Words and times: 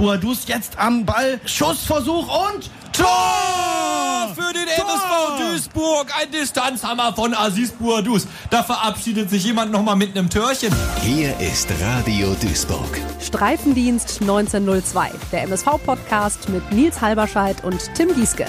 Boadus 0.00 0.48
jetzt 0.48 0.78
am 0.78 1.04
Ball. 1.04 1.38
Schussversuch 1.44 2.26
und 2.26 2.70
Tor! 2.90 4.34
Für 4.34 4.50
den 4.54 4.66
MSV 4.66 5.38
Duisburg. 5.38 6.06
Ein 6.18 6.32
Distanzhammer 6.32 7.12
von 7.12 7.34
Aziz 7.34 7.70
Boadus. 7.72 8.26
Da 8.48 8.62
verabschiedet 8.62 9.28
sich 9.28 9.44
jemand 9.44 9.72
nochmal 9.72 9.96
mit 9.96 10.16
einem 10.16 10.30
Törchen. 10.30 10.74
Hier 11.02 11.38
ist 11.38 11.68
Radio 11.82 12.34
Duisburg. 12.40 12.88
Streifendienst 13.20 14.22
1902. 14.22 15.10
Der 15.32 15.42
MSV-Podcast 15.42 16.48
mit 16.48 16.72
Nils 16.72 17.02
Halberscheid 17.02 17.62
und 17.62 17.94
Tim 17.94 18.14
Gieske. 18.14 18.46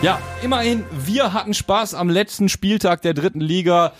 Ja, 0.00 0.18
immerhin, 0.42 0.86
wir 1.04 1.34
hatten 1.34 1.52
Spaß 1.52 1.92
am 1.92 2.08
letzten 2.08 2.48
Spieltag 2.48 3.02
der 3.02 3.12
dritten 3.12 3.42
Liga. 3.42 3.92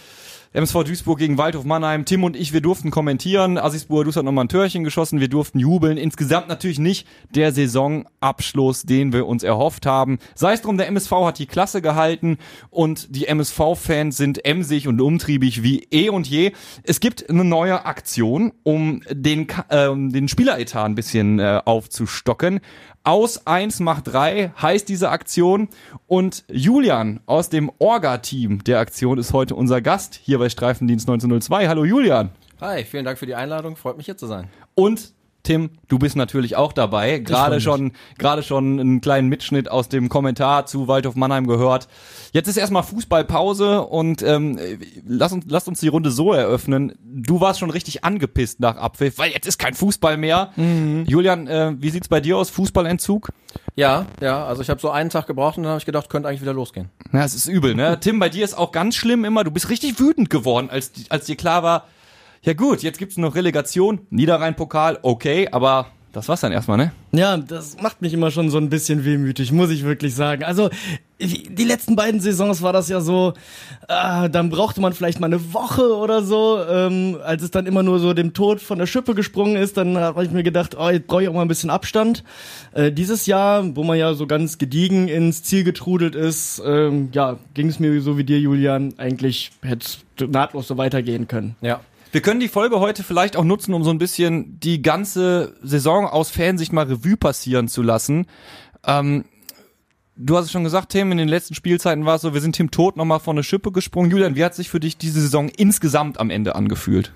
MSV 0.54 0.84
Duisburg 0.84 1.18
gegen 1.18 1.36
Waldhof 1.36 1.64
Mannheim. 1.64 2.04
Tim 2.04 2.22
und 2.22 2.36
ich, 2.36 2.52
wir 2.52 2.60
durften 2.60 2.92
kommentieren. 2.92 3.58
Asis 3.58 3.86
Boadus 3.86 4.14
hat 4.14 4.24
nochmal 4.24 4.44
ein 4.44 4.48
Törchen 4.48 4.84
geschossen. 4.84 5.18
Wir 5.18 5.26
durften 5.26 5.58
jubeln. 5.58 5.98
Insgesamt 5.98 6.46
natürlich 6.46 6.78
nicht 6.78 7.08
der 7.34 7.50
Saisonabschluss, 7.50 8.84
den 8.84 9.12
wir 9.12 9.26
uns 9.26 9.42
erhofft 9.42 9.84
haben. 9.84 10.20
Sei 10.36 10.52
es 10.52 10.62
drum, 10.62 10.78
der 10.78 10.86
MSV 10.86 11.10
hat 11.10 11.40
die 11.40 11.46
Klasse 11.46 11.82
gehalten 11.82 12.38
und 12.70 13.16
die 13.16 13.26
MSV-Fans 13.26 14.16
sind 14.16 14.44
emsig 14.44 14.86
und 14.86 15.00
umtriebig 15.00 15.64
wie 15.64 15.88
eh 15.90 16.08
und 16.08 16.28
je. 16.28 16.52
Es 16.84 17.00
gibt 17.00 17.28
eine 17.28 17.42
neue 17.42 17.84
Aktion, 17.84 18.52
um 18.62 19.02
den, 19.10 19.48
äh, 19.70 19.88
den 19.92 20.28
Spieleretat 20.28 20.84
ein 20.84 20.94
bisschen 20.94 21.40
äh, 21.40 21.62
aufzustocken. 21.64 22.60
Aus 23.06 23.46
eins 23.46 23.80
macht 23.80 24.06
drei 24.06 24.54
heißt 24.60 24.88
diese 24.88 25.10
Aktion. 25.10 25.68
Und 26.06 26.44
Julian 26.50 27.20
aus 27.26 27.50
dem 27.50 27.70
Orga-Team 27.78 28.64
der 28.64 28.78
Aktion 28.78 29.18
ist 29.18 29.34
heute 29.34 29.54
unser 29.54 29.82
Gast 29.82 30.14
hier 30.14 30.38
bei 30.38 30.48
Streifendienst 30.48 31.06
1902. 31.06 31.68
Hallo 31.68 31.84
Julian. 31.84 32.30
Hi, 32.62 32.82
vielen 32.82 33.04
Dank 33.04 33.18
für 33.18 33.26
die 33.26 33.34
Einladung. 33.34 33.76
Freut 33.76 33.98
mich 33.98 34.06
hier 34.06 34.16
zu 34.16 34.26
sein. 34.26 34.48
Und 34.74 35.12
Tim, 35.44 35.70
du 35.88 35.98
bist 35.98 36.16
natürlich 36.16 36.56
auch 36.56 36.72
dabei. 36.72 37.18
Gerade 37.18 37.60
schon, 37.60 37.92
gerade 38.18 38.42
schon 38.42 38.80
einen 38.80 39.00
kleinen 39.02 39.28
Mitschnitt 39.28 39.70
aus 39.70 39.90
dem 39.90 40.08
Kommentar 40.08 40.64
zu 40.64 40.88
Waldhof 40.88 41.16
Mannheim 41.16 41.46
gehört. 41.46 41.86
Jetzt 42.32 42.48
ist 42.48 42.56
erstmal 42.56 42.82
Fußballpause 42.82 43.82
und 43.82 44.22
ähm, 44.22 44.58
lass 45.06 45.32
uns, 45.32 45.44
lass 45.46 45.68
uns 45.68 45.80
die 45.80 45.88
Runde 45.88 46.10
so 46.10 46.32
eröffnen. 46.32 46.94
Du 47.04 47.42
warst 47.42 47.60
schon 47.60 47.68
richtig 47.68 48.04
angepisst 48.04 48.58
nach 48.58 48.78
Abpfiff, 48.78 49.18
weil 49.18 49.32
jetzt 49.32 49.46
ist 49.46 49.58
kein 49.58 49.74
Fußball 49.74 50.16
mehr. 50.16 50.50
Mhm. 50.56 51.04
Julian, 51.06 51.46
äh, 51.46 51.74
wie 51.78 51.90
sieht's 51.90 52.08
bei 52.08 52.22
dir 52.22 52.38
aus? 52.38 52.48
Fußballentzug? 52.48 53.30
Ja, 53.76 54.06
ja. 54.22 54.46
Also 54.46 54.62
ich 54.62 54.70
habe 54.70 54.80
so 54.80 54.90
einen 54.90 55.10
Tag 55.10 55.26
gebraucht 55.26 55.58
und 55.58 55.64
dann 55.64 55.72
habe 55.72 55.78
ich 55.78 55.86
gedacht, 55.86 56.08
könnte 56.08 56.26
eigentlich 56.26 56.40
wieder 56.40 56.54
losgehen. 56.54 56.88
Ja, 57.12 57.22
es 57.22 57.34
ist 57.34 57.48
übel, 57.48 57.74
ne? 57.74 58.00
Tim, 58.00 58.18
bei 58.18 58.30
dir 58.30 58.44
ist 58.44 58.56
auch 58.56 58.72
ganz 58.72 58.96
schlimm 58.96 59.26
immer. 59.26 59.44
Du 59.44 59.50
bist 59.50 59.68
richtig 59.68 60.00
wütend 60.00 60.30
geworden, 60.30 60.70
als 60.70 60.90
als 61.10 61.26
dir 61.26 61.36
klar 61.36 61.62
war 61.62 61.84
ja 62.44 62.52
gut, 62.52 62.82
jetzt 62.82 62.98
gibt's 62.98 63.16
noch 63.16 63.34
Relegation, 63.34 64.00
Niederrhein-Pokal, 64.10 64.98
okay, 65.02 65.48
aber 65.50 65.86
das 66.14 66.28
war's 66.28 66.42
dann 66.42 66.52
erstmal, 66.52 66.76
ne? 66.76 66.92
Ja, 67.10 67.36
das 67.36 67.76
macht 67.82 68.00
mich 68.00 68.12
immer 68.12 68.30
schon 68.30 68.48
so 68.48 68.58
ein 68.58 68.70
bisschen 68.70 69.04
wehmütig, 69.04 69.50
muss 69.50 69.70
ich 69.70 69.82
wirklich 69.82 70.14
sagen. 70.14 70.44
Also, 70.44 70.70
die 71.18 71.64
letzten 71.64 71.96
beiden 71.96 72.20
Saisons 72.20 72.62
war 72.62 72.72
das 72.72 72.88
ja 72.88 73.00
so, 73.00 73.32
äh, 73.88 74.30
dann 74.30 74.48
brauchte 74.48 74.80
man 74.80 74.92
vielleicht 74.92 75.18
mal 75.18 75.26
eine 75.26 75.52
Woche 75.52 75.96
oder 75.96 76.22
so, 76.22 76.60
ähm, 76.68 77.18
als 77.24 77.42
es 77.42 77.50
dann 77.50 77.66
immer 77.66 77.82
nur 77.82 77.98
so 77.98 78.12
dem 78.14 78.32
Tod 78.32 78.60
von 78.60 78.78
der 78.78 78.86
Schippe 78.86 79.16
gesprungen 79.16 79.56
ist, 79.56 79.76
dann 79.76 79.96
habe 79.98 80.24
ich 80.24 80.30
mir 80.30 80.44
gedacht, 80.44 80.76
oh, 80.78 80.88
jetzt 80.88 81.08
brauche 81.08 81.24
ich 81.24 81.28
auch 81.28 81.34
mal 81.34 81.42
ein 81.42 81.48
bisschen 81.48 81.70
Abstand. 81.70 82.22
Äh, 82.74 82.92
dieses 82.92 83.26
Jahr, 83.26 83.74
wo 83.74 83.82
man 83.82 83.98
ja 83.98 84.14
so 84.14 84.28
ganz 84.28 84.58
gediegen 84.58 85.08
ins 85.08 85.42
Ziel 85.42 85.64
getrudelt 85.64 86.14
ist, 86.14 86.62
ähm, 86.64 87.08
ja, 87.12 87.38
ging 87.54 87.68
es 87.68 87.80
mir 87.80 88.00
so 88.02 88.18
wie 88.18 88.24
dir, 88.24 88.38
Julian, 88.38 88.94
eigentlich 88.98 89.50
hätte 89.62 89.84
es 89.84 90.28
nahtlos 90.28 90.68
so 90.68 90.76
weitergehen 90.76 91.26
können. 91.26 91.56
Ja, 91.60 91.80
wir 92.14 92.20
können 92.20 92.38
die 92.38 92.46
Folge 92.46 92.78
heute 92.78 93.02
vielleicht 93.02 93.36
auch 93.36 93.42
nutzen, 93.42 93.74
um 93.74 93.82
so 93.82 93.90
ein 93.90 93.98
bisschen 93.98 94.60
die 94.60 94.82
ganze 94.82 95.56
Saison 95.64 96.06
aus 96.06 96.30
Fansicht 96.30 96.72
mal 96.72 96.84
Revue 96.84 97.16
passieren 97.16 97.66
zu 97.66 97.82
lassen. 97.82 98.26
Ähm, 98.86 99.24
du 100.14 100.36
hast 100.36 100.44
es 100.44 100.52
schon 100.52 100.62
gesagt, 100.62 100.90
Tim, 100.90 101.10
in 101.10 101.18
den 101.18 101.26
letzten 101.26 101.56
Spielzeiten 101.56 102.06
war 102.06 102.14
es 102.14 102.22
so, 102.22 102.32
wir 102.32 102.40
sind 102.40 102.54
Tim 102.54 102.70
Tod 102.70 102.96
nochmal 102.96 103.18
von 103.18 103.34
der 103.34 103.42
Schippe 103.42 103.72
gesprungen. 103.72 104.12
Julian, 104.12 104.36
wie 104.36 104.44
hat 104.44 104.54
sich 104.54 104.70
für 104.70 104.78
dich 104.78 104.96
diese 104.96 105.20
Saison 105.20 105.48
insgesamt 105.48 106.20
am 106.20 106.30
Ende 106.30 106.54
angefühlt? 106.54 107.10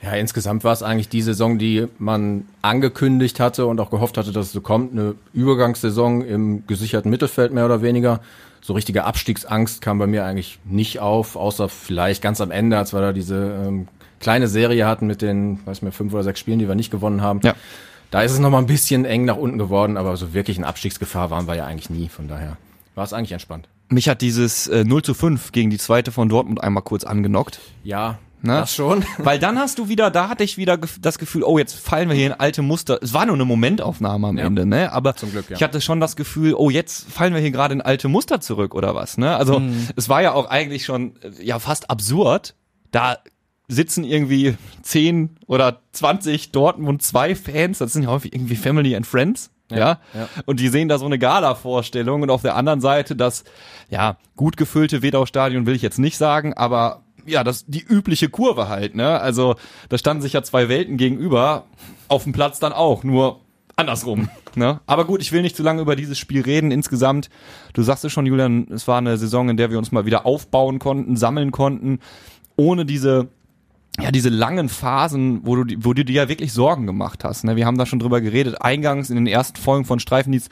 Ja, 0.00 0.12
insgesamt 0.12 0.64
war 0.64 0.72
es 0.72 0.82
eigentlich 0.82 1.10
die 1.10 1.20
Saison, 1.20 1.58
die 1.58 1.86
man 1.98 2.46
angekündigt 2.62 3.40
hatte 3.40 3.66
und 3.66 3.78
auch 3.80 3.90
gehofft 3.90 4.16
hatte, 4.16 4.32
dass 4.32 4.46
es 4.46 4.52
so 4.52 4.62
kommt. 4.62 4.92
Eine 4.92 5.14
Übergangssaison 5.34 6.24
im 6.24 6.66
gesicherten 6.66 7.10
Mittelfeld 7.10 7.52
mehr 7.52 7.66
oder 7.66 7.82
weniger. 7.82 8.22
So 8.62 8.72
richtige 8.72 9.04
Abstiegsangst 9.04 9.82
kam 9.82 9.98
bei 9.98 10.06
mir 10.06 10.24
eigentlich 10.24 10.58
nicht 10.64 11.00
auf, 11.00 11.36
außer 11.36 11.68
vielleicht 11.68 12.22
ganz 12.22 12.40
am 12.40 12.50
Ende, 12.50 12.78
als 12.78 12.94
wir 12.94 13.02
da 13.02 13.12
diese 13.12 13.62
ähm, 13.66 13.88
kleine 14.20 14.48
Serie 14.48 14.86
hatten 14.86 15.06
mit 15.06 15.22
den, 15.22 15.60
weiß 15.66 15.82
mir, 15.82 15.92
fünf 15.92 16.12
oder 16.12 16.22
sechs 16.22 16.40
Spielen, 16.40 16.58
die 16.58 16.68
wir 16.68 16.74
nicht 16.74 16.90
gewonnen 16.90 17.22
haben. 17.22 17.40
Ja. 17.42 17.54
Da 18.10 18.22
ist 18.22 18.32
es 18.32 18.38
noch 18.38 18.50
mal 18.50 18.58
ein 18.58 18.66
bisschen 18.66 19.04
eng 19.04 19.24
nach 19.24 19.36
unten 19.36 19.58
geworden, 19.58 19.96
aber 19.96 20.16
so 20.16 20.32
wirklich 20.32 20.56
in 20.56 20.64
Abstiegsgefahr 20.64 21.30
waren 21.30 21.46
wir 21.46 21.54
ja 21.54 21.66
eigentlich 21.66 21.90
nie. 21.90 22.08
Von 22.08 22.26
daher 22.26 22.56
war 22.94 23.04
es 23.04 23.12
eigentlich 23.12 23.32
entspannt. 23.32 23.68
Mich 23.90 24.08
hat 24.08 24.22
dieses 24.22 24.66
äh, 24.66 24.84
0 24.84 25.02
zu 25.02 25.14
5 25.14 25.52
gegen 25.52 25.70
die 25.70 25.78
zweite 25.78 26.12
von 26.12 26.28
Dortmund 26.28 26.62
einmal 26.62 26.82
kurz 26.82 27.04
angenockt. 27.04 27.60
Ja, 27.84 28.18
Ne? 28.40 28.52
Das 28.52 28.74
schon. 28.74 29.04
Weil 29.18 29.38
dann 29.38 29.58
hast 29.58 29.78
du 29.78 29.88
wieder, 29.88 30.10
da 30.10 30.28
hatte 30.28 30.44
ich 30.44 30.56
wieder 30.56 30.78
das 31.00 31.18
Gefühl, 31.18 31.42
oh, 31.42 31.58
jetzt 31.58 31.74
fallen 31.74 32.08
wir 32.08 32.14
hier 32.14 32.26
in 32.26 32.32
alte 32.32 32.62
Muster. 32.62 32.98
Es 33.02 33.12
war 33.12 33.26
nur 33.26 33.34
eine 33.34 33.44
Momentaufnahme 33.44 34.28
am 34.28 34.38
ja. 34.38 34.44
Ende, 34.44 34.64
ne? 34.64 34.92
Aber 34.92 35.12
Glück, 35.12 35.50
ja. 35.50 35.56
ich 35.56 35.62
hatte 35.62 35.80
schon 35.80 35.98
das 35.98 36.14
Gefühl, 36.14 36.54
oh, 36.54 36.70
jetzt 36.70 37.10
fallen 37.10 37.34
wir 37.34 37.40
hier 37.40 37.50
gerade 37.50 37.74
in 37.74 37.80
alte 37.80 38.08
Muster 38.08 38.40
zurück 38.40 38.74
oder 38.74 38.94
was, 38.94 39.18
ne? 39.18 39.36
Also, 39.36 39.58
mhm. 39.58 39.88
es 39.96 40.08
war 40.08 40.22
ja 40.22 40.32
auch 40.32 40.46
eigentlich 40.46 40.84
schon, 40.84 41.16
äh, 41.22 41.44
ja, 41.44 41.58
fast 41.58 41.90
absurd. 41.90 42.54
Da 42.92 43.18
sitzen 43.68 44.04
irgendwie 44.04 44.56
10 44.82 45.36
oder 45.46 45.82
20 45.92 46.52
Dortmund 46.52 47.02
2 47.02 47.34
Fans, 47.34 47.78
das 47.78 47.92
sind 47.92 48.04
ja 48.04 48.08
häufig 48.08 48.34
irgendwie 48.34 48.56
Family 48.56 48.96
and 48.96 49.06
Friends. 49.06 49.50
Ja, 49.70 49.78
ja, 49.78 49.98
ja. 50.14 50.28
Und 50.46 50.60
die 50.60 50.68
sehen 50.68 50.88
da 50.88 50.96
so 50.96 51.04
eine 51.04 51.18
Gala-Vorstellung 51.18 52.22
und 52.22 52.30
auf 52.30 52.40
der 52.40 52.56
anderen 52.56 52.80
Seite 52.80 53.14
das, 53.14 53.44
ja, 53.90 54.16
gut 54.34 54.56
gefüllte 54.56 55.02
Wedau-Stadion 55.02 55.66
will 55.66 55.74
ich 55.74 55.82
jetzt 55.82 55.98
nicht 55.98 56.16
sagen, 56.16 56.54
aber 56.54 57.02
ja, 57.26 57.44
das, 57.44 57.66
die 57.66 57.84
übliche 57.84 58.30
Kurve 58.30 58.68
halt, 58.68 58.94
ne? 58.94 59.20
Also, 59.20 59.56
da 59.90 59.98
standen 59.98 60.22
sich 60.22 60.32
ja 60.32 60.42
zwei 60.42 60.70
Welten 60.70 60.96
gegenüber, 60.96 61.66
auf 62.08 62.24
dem 62.24 62.32
Platz 62.32 62.58
dann 62.58 62.72
auch, 62.72 63.04
nur 63.04 63.40
andersrum, 63.76 64.30
ne? 64.54 64.80
Aber 64.86 65.04
gut, 65.04 65.20
ich 65.20 65.32
will 65.32 65.42
nicht 65.42 65.54
zu 65.54 65.62
lange 65.62 65.82
über 65.82 65.96
dieses 65.96 66.18
Spiel 66.18 66.40
reden. 66.40 66.70
Insgesamt, 66.70 67.28
du 67.74 67.82
sagst 67.82 68.06
es 68.06 68.12
schon, 68.12 68.24
Julian, 68.24 68.68
es 68.72 68.88
war 68.88 68.96
eine 68.96 69.18
Saison, 69.18 69.50
in 69.50 69.58
der 69.58 69.70
wir 69.70 69.76
uns 69.76 69.92
mal 69.92 70.06
wieder 70.06 70.24
aufbauen 70.24 70.78
konnten, 70.78 71.18
sammeln 71.18 71.50
konnten, 71.50 72.00
ohne 72.56 72.86
diese 72.86 73.28
ja, 74.00 74.10
diese 74.10 74.28
langen 74.28 74.68
Phasen, 74.68 75.40
wo 75.44 75.56
du, 75.56 75.74
wo 75.78 75.92
du 75.92 76.04
dir 76.04 76.14
ja 76.14 76.28
wirklich 76.28 76.52
Sorgen 76.52 76.86
gemacht 76.86 77.24
hast. 77.24 77.44
Ne? 77.44 77.56
Wir 77.56 77.66
haben 77.66 77.78
da 77.78 77.86
schon 77.86 77.98
drüber 77.98 78.20
geredet, 78.20 78.62
eingangs 78.62 79.10
in 79.10 79.16
den 79.16 79.26
ersten 79.26 79.58
Folgen 79.58 79.84
von 79.84 80.00
Streifendienst. 80.00 80.50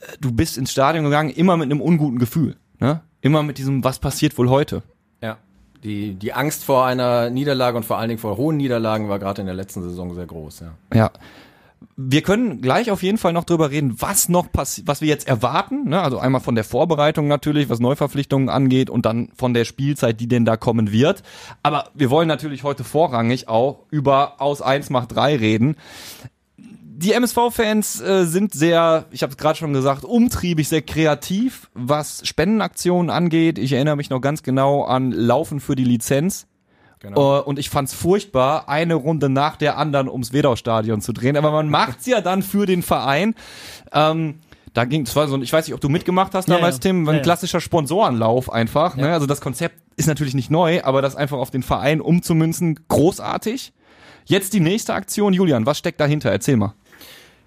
Äh, 0.00 0.04
du 0.20 0.32
bist 0.32 0.58
ins 0.58 0.70
Stadion 0.70 1.04
gegangen, 1.04 1.30
immer 1.30 1.56
mit 1.56 1.70
einem 1.70 1.80
unguten 1.80 2.18
Gefühl. 2.18 2.56
Ne? 2.80 3.00
Immer 3.20 3.42
mit 3.42 3.58
diesem, 3.58 3.84
was 3.84 3.98
passiert 3.98 4.36
wohl 4.36 4.50
heute? 4.50 4.82
Ja. 5.22 5.38
Die, 5.82 6.14
die 6.14 6.32
Angst 6.32 6.64
vor 6.64 6.84
einer 6.84 7.30
Niederlage 7.30 7.76
und 7.76 7.84
vor 7.84 7.98
allen 7.98 8.08
Dingen 8.08 8.20
vor 8.20 8.36
hohen 8.36 8.56
Niederlagen 8.56 9.08
war 9.08 9.18
gerade 9.18 9.40
in 9.40 9.46
der 9.46 9.56
letzten 9.56 9.82
Saison 9.82 10.14
sehr 10.14 10.26
groß. 10.26 10.60
Ja. 10.60 10.74
ja 10.94 11.10
wir 11.96 12.22
können 12.22 12.60
gleich 12.60 12.90
auf 12.90 13.02
jeden 13.02 13.18
Fall 13.18 13.32
noch 13.32 13.44
drüber 13.44 13.70
reden, 13.70 13.96
was 14.00 14.28
noch 14.28 14.50
passiert, 14.50 14.88
was 14.88 15.00
wir 15.00 15.08
jetzt 15.08 15.28
erwarten. 15.28 15.88
Ne? 15.88 16.00
Also 16.00 16.18
einmal 16.18 16.40
von 16.40 16.54
der 16.54 16.64
Vorbereitung 16.64 17.28
natürlich, 17.28 17.68
was 17.68 17.80
Neuverpflichtungen 17.80 18.48
angeht 18.48 18.90
und 18.90 19.06
dann 19.06 19.30
von 19.36 19.54
der 19.54 19.64
Spielzeit, 19.64 20.20
die 20.20 20.28
denn 20.28 20.44
da 20.44 20.56
kommen 20.56 20.92
wird. 20.92 21.22
Aber 21.62 21.90
wir 21.94 22.10
wollen 22.10 22.28
natürlich 22.28 22.64
heute 22.64 22.84
vorrangig 22.84 23.48
auch 23.48 23.86
über 23.90 24.40
aus 24.40 24.62
1 24.62 24.90
macht 24.90 25.14
3 25.14 25.36
reden. 25.36 25.76
Die 26.96 27.12
MSV-Fans 27.12 28.00
äh, 28.00 28.24
sind 28.24 28.54
sehr, 28.54 29.06
ich 29.10 29.22
habe 29.22 29.32
es 29.32 29.36
gerade 29.36 29.58
schon 29.58 29.72
gesagt, 29.72 30.04
umtriebig, 30.04 30.68
sehr 30.68 30.82
kreativ, 30.82 31.68
was 31.74 32.26
Spendenaktionen 32.26 33.10
angeht. 33.10 33.58
Ich 33.58 33.72
erinnere 33.72 33.96
mich 33.96 34.10
noch 34.10 34.20
ganz 34.20 34.42
genau 34.42 34.84
an 34.84 35.10
Laufen 35.10 35.60
für 35.60 35.74
die 35.74 35.84
Lizenz 35.84 36.46
Genau. 37.04 37.40
Uh, 37.40 37.42
und 37.42 37.58
ich 37.58 37.68
fand's 37.68 37.92
furchtbar, 37.92 38.66
eine 38.68 38.94
Runde 38.94 39.28
nach 39.28 39.56
der 39.56 39.76
anderen 39.76 40.08
ums 40.08 40.32
Wedau-Stadion 40.32 41.02
zu 41.02 41.12
drehen. 41.12 41.36
Aber 41.36 41.50
man 41.50 41.68
macht's 41.68 42.06
ja 42.06 42.22
dann 42.22 42.42
für 42.42 42.64
den 42.64 42.82
Verein. 42.82 43.34
Ähm, 43.92 44.36
da 44.72 44.86
ging 44.86 45.02
es 45.02 45.14
war 45.14 45.28
so, 45.28 45.40
ich 45.40 45.52
weiß 45.52 45.66
nicht, 45.66 45.74
ob 45.74 45.82
du 45.82 45.90
mitgemacht 45.90 46.34
hast 46.34 46.48
damals, 46.48 46.76
ja, 46.76 46.78
ja. 46.78 46.80
Tim, 46.80 47.08
ein 47.08 47.16
ja, 47.16 47.22
klassischer 47.22 47.60
Sponsorenlauf 47.60 48.50
einfach. 48.50 48.96
Ne? 48.96 49.12
Also 49.12 49.26
das 49.26 49.42
Konzept 49.42 49.76
ist 49.96 50.08
natürlich 50.08 50.34
nicht 50.34 50.50
neu, 50.50 50.82
aber 50.82 51.02
das 51.02 51.14
einfach 51.14 51.36
auf 51.36 51.50
den 51.50 51.62
Verein 51.62 52.00
umzumünzen, 52.00 52.80
großartig. 52.88 53.74
Jetzt 54.24 54.54
die 54.54 54.60
nächste 54.60 54.94
Aktion, 54.94 55.34
Julian, 55.34 55.66
was 55.66 55.78
steckt 55.78 56.00
dahinter? 56.00 56.32
Erzähl 56.32 56.56
mal. 56.56 56.74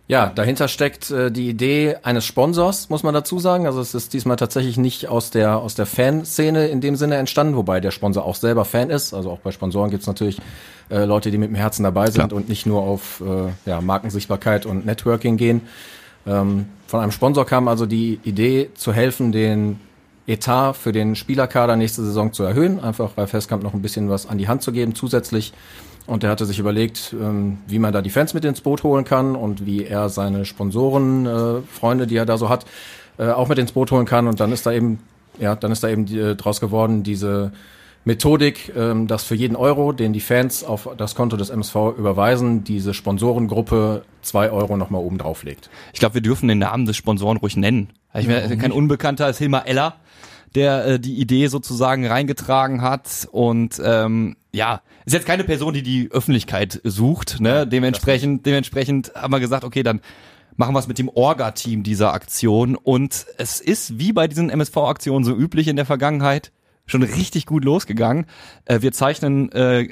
Ja, 0.09 0.27
dahinter 0.33 0.69
steckt 0.69 1.11
äh, 1.11 1.29
die 1.29 1.49
Idee 1.49 1.97
eines 2.01 2.25
Sponsors, 2.25 2.89
muss 2.89 3.03
man 3.03 3.13
dazu 3.13 3.39
sagen. 3.39 3.65
Also 3.65 3.81
es 3.81 3.93
ist 3.93 4.13
diesmal 4.13 4.37
tatsächlich 4.37 4.77
nicht 4.77 5.07
aus 5.07 5.31
der 5.31 5.57
aus 5.57 5.75
der 5.75 5.85
Fanszene 5.85 6.67
in 6.67 6.79
dem 6.79 6.95
Sinne 6.95 7.15
entstanden, 7.17 7.57
wobei 7.57 7.81
der 7.81 7.91
Sponsor 7.91 8.23
auch 8.23 8.35
selber 8.35 8.63
Fan 8.63 8.89
ist. 8.89 9.13
Also 9.13 9.31
auch 9.31 9.39
bei 9.39 9.51
Sponsoren 9.51 9.91
gibt's 9.91 10.07
natürlich 10.07 10.39
äh, 10.89 11.03
Leute, 11.03 11.29
die 11.29 11.37
mit 11.37 11.49
dem 11.49 11.55
Herzen 11.55 11.83
dabei 11.83 12.05
sind 12.05 12.29
Klar. 12.29 12.37
und 12.37 12.47
nicht 12.47 12.65
nur 12.65 12.83
auf 12.83 13.21
äh, 13.21 13.69
ja, 13.69 13.81
Markensichtbarkeit 13.81 14.65
und 14.65 14.85
Networking 14.85 15.35
gehen. 15.35 15.61
Ähm, 16.25 16.67
von 16.87 17.01
einem 17.01 17.11
Sponsor 17.11 17.45
kam 17.45 17.67
also 17.67 17.85
die 17.85 18.21
Idee 18.23 18.69
zu 18.75 18.93
helfen, 18.93 19.33
den 19.33 19.77
Etat 20.25 20.73
für 20.73 20.93
den 20.93 21.15
Spielerkader 21.15 21.75
nächste 21.75 22.03
Saison 22.03 22.31
zu 22.31 22.43
erhöhen, 22.43 22.79
einfach 22.79 23.11
bei 23.11 23.27
Festkamp 23.27 23.61
noch 23.61 23.73
ein 23.73 23.81
bisschen 23.81 24.09
was 24.09 24.25
an 24.25 24.37
die 24.37 24.47
Hand 24.47 24.61
zu 24.61 24.71
geben 24.71 24.95
zusätzlich 24.95 25.53
und 26.07 26.23
der 26.23 26.29
hatte 26.29 26.45
sich 26.45 26.57
überlegt, 26.57 27.13
ähm, 27.19 27.59
wie 27.67 27.79
man 27.79 27.93
da 27.93 28.01
die 28.01 28.09
Fans 28.09 28.33
mit 28.33 28.45
ins 28.45 28.61
Boot 28.61 28.83
holen 28.83 29.03
kann 29.03 29.35
und 29.35 29.65
wie 29.65 29.83
er 29.83 30.09
seine 30.09 30.45
Sponsoren, 30.45 31.25
äh, 31.25 31.61
Freunde, 31.61 32.07
die 32.07 32.15
er 32.15 32.25
da 32.25 32.37
so 32.37 32.49
hat, 32.49 32.65
äh, 33.17 33.27
auch 33.27 33.49
mit 33.49 33.59
ins 33.59 33.73
Boot 33.73 33.91
holen 33.91 34.05
kann. 34.05 34.27
Und 34.27 34.39
dann 34.39 34.51
ist 34.51 34.65
da 34.65 34.71
eben, 34.71 34.99
ja, 35.37 35.55
dann 35.55 35.71
ist 35.71 35.83
da 35.83 35.89
eben 35.89 36.07
äh, 36.07 36.35
draus 36.35 36.61
geworden, 36.61 37.03
diese 37.03 37.51
Methodik, 38.05 38.71
ähm, 38.73 39.07
dass 39.07 39.25
für 39.25 39.35
jeden 39.35 39.57
Euro, 39.57 39.91
den 39.91 40.13
die 40.13 40.21
Fans 40.21 40.63
auf 40.63 40.89
das 40.97 41.13
Konto 41.13 41.35
des 41.35 41.49
MSV 41.49 41.75
überweisen, 41.97 42.63
diese 42.63 42.93
Sponsorengruppe 42.93 44.03
zwei 44.21 44.49
Euro 44.49 44.77
nochmal 44.77 45.01
oben 45.01 45.17
drauflegt. 45.17 45.69
Ich 45.91 45.99
glaube, 45.99 46.15
wir 46.15 46.21
dürfen 46.21 46.47
den 46.47 46.59
Namen 46.59 46.85
des 46.85 46.95
Sponsoren 46.95 47.35
ruhig 47.35 47.57
nennen. 47.57 47.89
Ich 48.13 48.27
meine, 48.27 48.57
kein 48.57 48.71
Unbekannter 48.71 49.25
als 49.25 49.37
Hilmar 49.39 49.67
Eller, 49.67 49.95
der 50.55 50.85
äh, 50.85 50.99
die 50.99 51.19
Idee 51.19 51.47
sozusagen 51.47 52.05
reingetragen 52.05 52.81
hat. 52.81 53.27
Und 53.31 53.81
ähm, 53.83 54.37
ja, 54.51 54.81
ist 55.05 55.13
jetzt 55.13 55.27
keine 55.27 55.43
Person, 55.43 55.73
die 55.73 55.83
die 55.83 56.09
Öffentlichkeit 56.11 56.81
sucht, 56.83 57.39
ne? 57.39 57.67
Dementsprechend, 57.67 58.45
dementsprechend 58.45 59.13
haben 59.15 59.31
wir 59.31 59.39
gesagt, 59.39 59.63
okay, 59.63 59.83
dann 59.83 60.01
machen 60.55 60.73
wir 60.73 60.79
es 60.79 60.87
mit 60.87 60.99
dem 60.99 61.09
Orga-Team 61.09 61.83
dieser 61.83 62.13
Aktion. 62.13 62.75
Und 62.75 63.25
es 63.37 63.61
ist 63.61 63.99
wie 63.99 64.11
bei 64.11 64.27
diesen 64.27 64.49
MSV-Aktionen 64.49 65.23
so 65.23 65.35
üblich 65.35 65.67
in 65.67 65.75
der 65.75 65.85
Vergangenheit 65.85 66.51
schon 66.87 67.03
richtig 67.03 67.45
gut 67.45 67.63
losgegangen. 67.63 68.25
Äh, 68.65 68.81
wir 68.81 68.91
zeichnen 68.91 69.51
äh, 69.51 69.89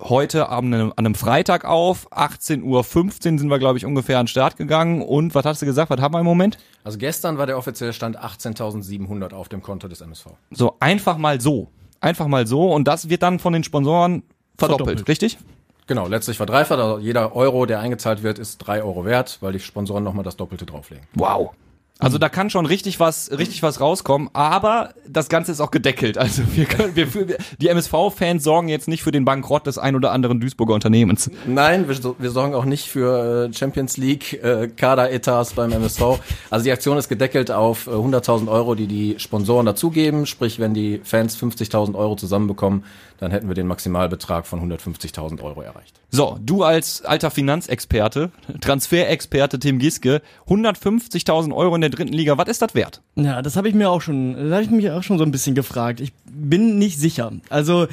heute 0.00 0.48
Abend 0.48 0.74
an 0.74 0.92
einem 0.92 1.14
Freitag 1.14 1.64
auf. 1.64 2.12
18.15 2.12 2.62
Uhr 2.62 3.38
sind 3.38 3.48
wir, 3.48 3.58
glaube 3.58 3.78
ich, 3.78 3.84
ungefähr 3.84 4.18
an 4.18 4.26
den 4.26 4.28
Start 4.28 4.56
gegangen. 4.56 5.02
Und 5.02 5.34
was 5.34 5.44
hast 5.44 5.62
du 5.62 5.66
gesagt? 5.66 5.90
Was 5.90 6.00
haben 6.00 6.14
wir 6.14 6.20
im 6.20 6.26
Moment? 6.26 6.58
Also 6.84 6.98
gestern 6.98 7.38
war 7.38 7.46
der 7.46 7.58
offizielle 7.58 7.92
Stand 7.92 8.18
18.700 8.18 9.32
auf 9.32 9.48
dem 9.48 9.62
Konto 9.62 9.88
des 9.88 10.00
MSV. 10.00 10.26
So, 10.50 10.76
einfach 10.78 11.18
mal 11.18 11.40
so. 11.40 11.68
Einfach 12.00 12.28
mal 12.28 12.46
so. 12.46 12.72
Und 12.72 12.86
das 12.86 13.08
wird 13.08 13.22
dann 13.22 13.38
von 13.38 13.52
den 13.52 13.64
Sponsoren 13.64 14.22
verdoppelt, 14.56 14.88
verdoppelt. 14.88 15.08
richtig? 15.08 15.38
Genau, 15.86 16.08
letztlich 16.08 16.36
verdreifacht. 16.36 16.80
Also 16.80 16.98
jeder 16.98 17.34
Euro, 17.34 17.64
der 17.64 17.80
eingezahlt 17.80 18.22
wird, 18.22 18.38
ist 18.38 18.58
drei 18.58 18.82
Euro 18.82 19.04
wert, 19.04 19.38
weil 19.40 19.52
die 19.52 19.60
Sponsoren 19.60 20.04
nochmal 20.04 20.24
das 20.24 20.36
Doppelte 20.36 20.66
drauflegen. 20.66 21.06
Wow. 21.14 21.52
Also 21.98 22.18
da 22.18 22.28
kann 22.28 22.50
schon 22.50 22.66
richtig 22.66 23.00
was, 23.00 23.30
richtig 23.30 23.62
was 23.62 23.80
rauskommen, 23.80 24.28
aber 24.34 24.90
das 25.08 25.30
Ganze 25.30 25.52
ist 25.52 25.60
auch 25.60 25.70
gedeckelt. 25.70 26.18
Also 26.18 26.42
wir 26.54 26.66
können, 26.66 26.94
wir, 26.94 27.06
die 27.58 27.68
MSV-Fans 27.68 28.44
sorgen 28.44 28.68
jetzt 28.68 28.86
nicht 28.86 29.02
für 29.02 29.12
den 29.12 29.24
Bankrott 29.24 29.66
des 29.66 29.78
ein 29.78 29.96
oder 29.96 30.12
anderen 30.12 30.38
Duisburger 30.38 30.74
Unternehmens. 30.74 31.30
Nein, 31.46 31.88
wir, 31.88 31.96
wir 32.18 32.30
sorgen 32.30 32.54
auch 32.54 32.66
nicht 32.66 32.88
für 32.88 33.48
äh, 33.48 33.52
Champions 33.54 33.96
League 33.96 34.34
äh, 34.44 34.68
Kader-Etats 34.68 35.54
beim 35.54 35.72
MSV. 35.72 36.20
Also 36.50 36.64
die 36.64 36.72
Aktion 36.72 36.98
ist 36.98 37.08
gedeckelt 37.08 37.50
auf 37.50 37.88
100.000 37.88 38.46
äh, 38.46 38.50
Euro, 38.50 38.74
die 38.74 38.88
die 38.88 39.14
Sponsoren 39.18 39.64
dazugeben. 39.64 40.26
Sprich, 40.26 40.58
wenn 40.58 40.74
die 40.74 41.00
Fans 41.02 41.40
50.000 41.40 41.94
Euro 41.94 42.16
zusammenbekommen, 42.16 42.84
dann 43.18 43.30
hätten 43.30 43.48
wir 43.48 43.54
den 43.54 43.66
Maximalbetrag 43.66 44.46
von 44.46 44.60
150.000 44.60 45.42
Euro 45.42 45.62
erreicht. 45.62 46.00
So, 46.10 46.38
du 46.40 46.62
als 46.62 47.02
alter 47.02 47.30
Finanzexperte, 47.30 48.30
Transferexperte 48.60 49.58
Tim 49.58 49.78
Giske, 49.78 50.20
150.000 50.48 51.54
Euro 51.54 51.74
in 51.74 51.80
der 51.80 51.85
dritten 51.90 52.12
Liga, 52.12 52.36
was 52.38 52.48
ist 52.48 52.62
das 52.62 52.74
wert? 52.74 53.00
Ja, 53.16 53.42
das 53.42 53.56
habe 53.56 53.68
ich 53.68 53.74
mir 53.74 53.90
auch 53.90 54.00
schon, 54.00 54.34
das 54.34 54.52
habe 54.52 54.62
ich 54.62 54.70
mich 54.70 54.90
auch 54.90 55.02
schon 55.02 55.18
so 55.18 55.24
ein 55.24 55.30
bisschen 55.30 55.54
gefragt. 55.54 56.00
Ich 56.00 56.12
bin 56.24 56.78
nicht 56.78 56.98
sicher. 56.98 57.32
Also 57.48 57.86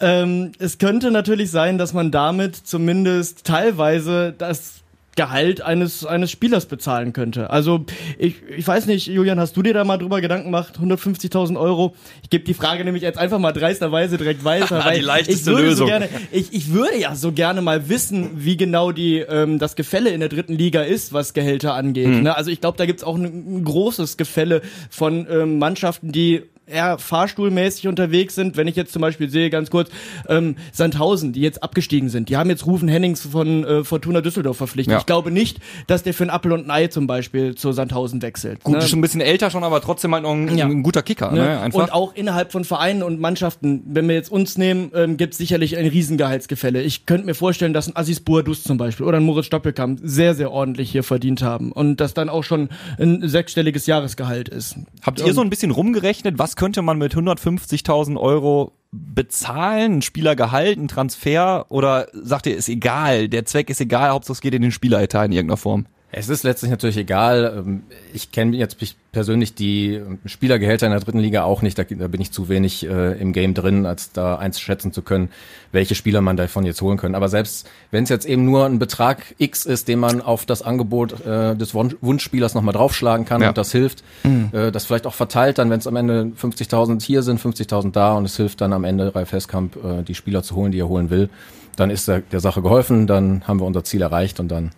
ähm, 0.00 0.52
es 0.58 0.78
könnte 0.78 1.10
natürlich 1.10 1.50
sein, 1.50 1.78
dass 1.78 1.92
man 1.92 2.10
damit 2.10 2.56
zumindest 2.56 3.44
teilweise 3.44 4.34
das 4.36 4.82
Gehalt 5.18 5.62
eines, 5.62 6.06
eines 6.06 6.30
Spielers 6.30 6.66
bezahlen 6.66 7.12
könnte. 7.12 7.50
Also 7.50 7.84
ich, 8.18 8.36
ich 8.56 8.64
weiß 8.64 8.86
nicht, 8.86 9.08
Julian, 9.08 9.40
hast 9.40 9.56
du 9.56 9.64
dir 9.64 9.74
da 9.74 9.82
mal 9.82 9.98
drüber 9.98 10.20
Gedanken 10.20 10.44
gemacht? 10.44 10.78
150.000 10.80 11.58
Euro? 11.58 11.96
Ich 12.22 12.30
gebe 12.30 12.44
die 12.44 12.54
Frage 12.54 12.84
nämlich 12.84 13.02
jetzt 13.02 13.18
einfach 13.18 13.40
mal 13.40 13.50
dreisterweise 13.50 14.16
direkt 14.16 14.44
weiter. 14.44 14.80
weil 14.84 15.00
die 15.00 15.04
leichteste 15.04 15.50
ich 15.50 15.58
Lösung. 15.58 15.76
So 15.76 15.86
gerne, 15.86 16.08
ich, 16.30 16.52
ich 16.52 16.72
würde 16.72 16.96
ja 16.98 17.16
so 17.16 17.32
gerne 17.32 17.62
mal 17.62 17.88
wissen, 17.88 18.30
wie 18.36 18.56
genau 18.56 18.92
die 18.92 19.18
ähm, 19.18 19.58
das 19.58 19.74
Gefälle 19.74 20.10
in 20.10 20.20
der 20.20 20.28
dritten 20.28 20.54
Liga 20.54 20.82
ist, 20.82 21.12
was 21.12 21.34
Gehälter 21.34 21.74
angeht. 21.74 22.06
Mhm. 22.06 22.22
Ne? 22.22 22.36
Also 22.36 22.52
ich 22.52 22.60
glaube, 22.60 22.78
da 22.78 22.86
gibt's 22.86 23.02
auch 23.02 23.16
ein, 23.16 23.24
ein 23.24 23.64
großes 23.64 24.18
Gefälle 24.18 24.62
von 24.88 25.26
ähm, 25.28 25.58
Mannschaften, 25.58 26.12
die 26.12 26.44
eher 26.70 26.98
fahrstuhlmäßig 26.98 27.88
unterwegs 27.88 28.34
sind. 28.34 28.56
Wenn 28.56 28.68
ich 28.68 28.76
jetzt 28.76 28.92
zum 28.92 29.02
Beispiel 29.02 29.28
sehe, 29.28 29.50
ganz 29.50 29.70
kurz, 29.70 29.90
ähm, 30.28 30.56
Sandhausen, 30.72 31.32
die 31.32 31.40
jetzt 31.40 31.62
abgestiegen 31.62 32.08
sind, 32.08 32.28
die 32.28 32.36
haben 32.36 32.50
jetzt 32.50 32.66
Rufen 32.66 32.88
Hennings 32.88 33.26
von 33.26 33.64
äh, 33.64 33.84
Fortuna 33.84 34.20
Düsseldorf 34.20 34.58
verpflichtet. 34.58 34.92
Ja. 34.92 34.98
Ich 34.98 35.06
glaube 35.06 35.30
nicht, 35.30 35.58
dass 35.86 36.02
der 36.02 36.14
für 36.14 36.24
ein 36.24 36.30
Appel 36.30 36.52
und 36.52 36.66
ein 36.66 36.70
Ei 36.70 36.86
zum 36.88 37.06
Beispiel 37.06 37.54
zu 37.54 37.72
Sandhausen 37.72 38.22
wechselt. 38.22 38.62
Gut, 38.62 38.74
ne? 38.74 38.78
ist 38.80 38.90
schon 38.90 38.98
ein 38.98 39.02
bisschen 39.02 39.20
älter 39.20 39.50
schon, 39.50 39.64
aber 39.64 39.80
trotzdem 39.80 40.12
halt 40.12 40.22
noch 40.22 40.32
ein, 40.32 40.56
ja. 40.56 40.66
ein 40.66 40.82
guter 40.82 41.02
Kicker. 41.02 41.32
Ne? 41.32 41.38
Ne? 41.38 41.60
Einfach. 41.60 41.80
Und 41.80 41.92
auch 41.92 42.14
innerhalb 42.14 42.52
von 42.52 42.64
Vereinen 42.64 43.02
und 43.02 43.20
Mannschaften, 43.20 43.82
wenn 43.86 44.08
wir 44.08 44.14
jetzt 44.14 44.30
uns 44.30 44.58
nehmen, 44.58 44.90
ähm, 44.94 45.16
gibt 45.16 45.34
es 45.34 45.38
sicherlich 45.38 45.76
ein 45.76 45.86
Riesengehaltsgefälle. 45.86 46.82
Ich 46.82 47.06
könnte 47.06 47.26
mir 47.26 47.34
vorstellen, 47.34 47.72
dass 47.72 47.88
ein 47.88 47.96
Assis 47.96 48.20
Buadus 48.20 48.62
zum 48.62 48.78
Beispiel 48.78 49.06
oder 49.06 49.18
ein 49.18 49.24
Moritz 49.24 49.46
Stoppelkamp 49.46 50.00
sehr, 50.02 50.34
sehr 50.34 50.50
ordentlich 50.50 50.90
hier 50.90 51.02
verdient 51.02 51.42
haben 51.42 51.72
und 51.72 51.96
das 52.00 52.14
dann 52.14 52.28
auch 52.28 52.44
schon 52.44 52.68
ein 52.98 53.26
sechsstelliges 53.26 53.86
Jahresgehalt 53.86 54.48
ist. 54.48 54.76
Habt 55.02 55.20
ihr 55.20 55.32
so 55.32 55.40
ein 55.40 55.50
bisschen 55.50 55.70
rumgerechnet, 55.70 56.38
was 56.38 56.56
könnte 56.58 56.82
man 56.82 56.98
mit 56.98 57.14
150.000 57.14 58.20
Euro 58.20 58.72
bezahlen, 58.90 59.98
ein 59.98 60.02
Spielergehalt, 60.02 60.76
ein 60.76 60.88
Transfer 60.88 61.66
oder 61.68 62.08
sagt 62.12 62.46
ihr, 62.46 62.56
ist 62.56 62.68
egal, 62.68 63.28
der 63.28 63.44
Zweck 63.44 63.70
ist 63.70 63.80
egal, 63.80 64.10
Hauptsache 64.10 64.32
es 64.32 64.40
geht 64.40 64.54
in 64.54 64.62
den 64.62 64.72
Spieleretat 64.72 65.26
in 65.26 65.32
irgendeiner 65.32 65.56
Form? 65.56 65.86
Es 66.10 66.30
ist 66.30 66.42
letztlich 66.42 66.70
natürlich 66.70 66.96
egal. 66.96 67.54
Ähm, 67.58 67.82
ich 68.14 68.32
kenne 68.32 68.56
jetzt 68.56 68.78
persönlich 69.12 69.54
die 69.54 70.00
Spielergehälter 70.24 70.86
in 70.86 70.92
der 70.92 71.00
dritten 71.00 71.18
Liga 71.18 71.42
auch 71.42 71.60
nicht. 71.60 71.78
Da, 71.78 71.82
bin 71.84 72.20
ich 72.20 72.32
zu 72.32 72.48
wenig 72.48 72.86
äh, 72.86 73.20
im 73.20 73.32
Game 73.32 73.52
drin, 73.52 73.84
als 73.84 74.12
da 74.12 74.36
einschätzen 74.36 74.92
zu 74.92 75.02
können, 75.02 75.28
welche 75.70 75.94
Spieler 75.94 76.22
man 76.22 76.38
davon 76.38 76.64
jetzt 76.64 76.80
holen 76.80 76.96
können. 76.96 77.14
Aber 77.14 77.28
selbst 77.28 77.68
wenn 77.90 78.04
es 78.04 78.10
jetzt 78.10 78.24
eben 78.24 78.46
nur 78.46 78.64
ein 78.64 78.78
Betrag 78.78 79.34
X 79.36 79.66
ist, 79.66 79.88
den 79.88 79.98
man 79.98 80.22
auf 80.22 80.46
das 80.46 80.62
Angebot 80.62 81.24
äh, 81.26 81.54
des 81.56 81.74
Wunschspielers 81.74 82.54
nochmal 82.54 82.74
draufschlagen 82.74 83.26
kann 83.26 83.42
ja. 83.42 83.48
und 83.48 83.58
das 83.58 83.72
hilft, 83.72 84.02
mhm. 84.24 84.48
äh, 84.52 84.72
das 84.72 84.86
vielleicht 84.86 85.06
auch 85.06 85.14
verteilt 85.14 85.58
dann, 85.58 85.68
wenn 85.68 85.78
es 85.78 85.86
am 85.86 85.96
Ende 85.96 86.32
50.000 86.40 87.02
hier 87.02 87.22
sind, 87.22 87.38
50.000 87.38 87.92
da 87.92 88.14
und 88.14 88.24
es 88.24 88.36
hilft 88.36 88.62
dann 88.62 88.72
am 88.72 88.84
Ende 88.84 89.14
Ralf 89.14 89.32
Heskamp, 89.32 89.76
äh, 89.76 90.02
die 90.02 90.14
Spieler 90.14 90.42
zu 90.42 90.56
holen, 90.56 90.72
die 90.72 90.80
er 90.80 90.88
holen 90.88 91.10
will, 91.10 91.28
dann 91.76 91.90
ist 91.90 92.08
der, 92.08 92.20
der 92.20 92.40
Sache 92.40 92.62
geholfen, 92.62 93.06
dann 93.06 93.46
haben 93.46 93.60
wir 93.60 93.66
unser 93.66 93.84
Ziel 93.84 94.00
erreicht 94.00 94.40
und 94.40 94.48
dann 94.48 94.70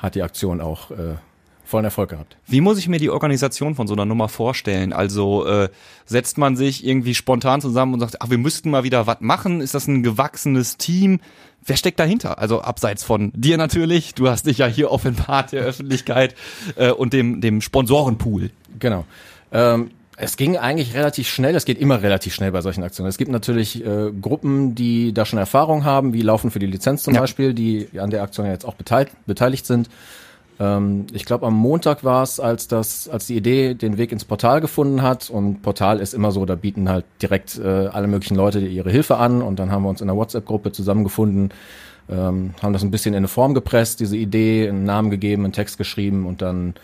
hat 0.00 0.14
die 0.14 0.22
Aktion 0.22 0.60
auch 0.60 0.90
äh, 0.90 1.14
vollen 1.64 1.84
Erfolg 1.84 2.10
gehabt. 2.10 2.36
Wie 2.46 2.60
muss 2.60 2.78
ich 2.78 2.88
mir 2.88 2.98
die 2.98 3.10
Organisation 3.10 3.74
von 3.74 3.86
so 3.86 3.94
einer 3.94 4.04
Nummer 4.04 4.28
vorstellen? 4.28 4.92
Also 4.92 5.46
äh, 5.46 5.68
setzt 6.04 6.36
man 6.36 6.56
sich 6.56 6.84
irgendwie 6.84 7.14
spontan 7.14 7.60
zusammen 7.60 7.94
und 7.94 8.00
sagt, 8.00 8.20
ach, 8.20 8.30
wir 8.30 8.38
müssten 8.38 8.70
mal 8.70 8.82
wieder 8.82 9.06
was 9.06 9.20
machen? 9.20 9.60
Ist 9.60 9.74
das 9.74 9.86
ein 9.86 10.02
gewachsenes 10.02 10.76
Team? 10.76 11.20
Wer 11.64 11.76
steckt 11.76 12.00
dahinter? 12.00 12.38
Also 12.38 12.62
abseits 12.62 13.04
von 13.04 13.32
dir 13.34 13.56
natürlich, 13.56 14.14
du 14.14 14.28
hast 14.28 14.46
dich 14.46 14.58
ja 14.58 14.66
hier 14.66 14.90
offenbart 14.90 15.52
der 15.52 15.62
Öffentlichkeit 15.62 16.34
äh, 16.76 16.90
und 16.90 17.12
dem, 17.12 17.40
dem 17.40 17.60
Sponsorenpool. 17.60 18.50
Genau. 18.78 19.04
Ähm, 19.52 19.90
es 20.22 20.36
ging 20.36 20.58
eigentlich 20.58 20.94
relativ 20.94 21.28
schnell, 21.28 21.56
es 21.56 21.64
geht 21.64 21.80
immer 21.80 22.02
relativ 22.02 22.34
schnell 22.34 22.52
bei 22.52 22.60
solchen 22.60 22.82
Aktionen. 22.82 23.08
Es 23.08 23.16
gibt 23.16 23.30
natürlich 23.30 23.84
äh, 23.84 24.12
Gruppen, 24.12 24.74
die 24.74 25.14
da 25.14 25.24
schon 25.24 25.38
Erfahrung 25.38 25.84
haben, 25.84 26.12
wie 26.12 26.20
Laufen 26.20 26.50
für 26.50 26.58
die 26.58 26.66
Lizenz 26.66 27.04
zum 27.04 27.14
ja. 27.14 27.20
Beispiel, 27.20 27.54
die 27.54 27.88
an 27.98 28.10
der 28.10 28.22
Aktion 28.22 28.44
jetzt 28.46 28.66
auch 28.66 28.74
beteiligt, 28.74 29.12
beteiligt 29.26 29.64
sind. 29.64 29.88
Ähm, 30.58 31.06
ich 31.14 31.24
glaube, 31.24 31.46
am 31.46 31.54
Montag 31.54 32.04
war 32.04 32.22
es, 32.22 32.38
als 32.38 32.68
das, 32.68 33.08
als 33.08 33.28
die 33.28 33.36
Idee 33.36 33.72
den 33.72 33.96
Weg 33.96 34.12
ins 34.12 34.26
Portal 34.26 34.60
gefunden 34.60 35.00
hat. 35.00 35.30
Und 35.30 35.62
Portal 35.62 36.00
ist 36.00 36.12
immer 36.12 36.32
so, 36.32 36.44
da 36.44 36.54
bieten 36.54 36.90
halt 36.90 37.06
direkt 37.22 37.58
äh, 37.58 37.86
alle 37.86 38.06
möglichen 38.06 38.36
Leute 38.36 38.60
ihre 38.60 38.90
Hilfe 38.90 39.16
an. 39.16 39.40
Und 39.40 39.58
dann 39.58 39.72
haben 39.72 39.84
wir 39.84 39.88
uns 39.88 40.02
in 40.02 40.06
der 40.06 40.16
WhatsApp-Gruppe 40.16 40.70
zusammengefunden, 40.70 41.48
ähm, 42.10 42.52
haben 42.62 42.74
das 42.74 42.82
ein 42.82 42.90
bisschen 42.90 43.14
in 43.14 43.18
eine 43.18 43.28
Form 43.28 43.54
gepresst, 43.54 44.00
diese 44.00 44.18
Idee, 44.18 44.68
einen 44.68 44.84
Namen 44.84 45.10
gegeben, 45.10 45.44
einen 45.44 45.54
Text 45.54 45.78
geschrieben 45.78 46.26
und 46.26 46.42
dann 46.42 46.74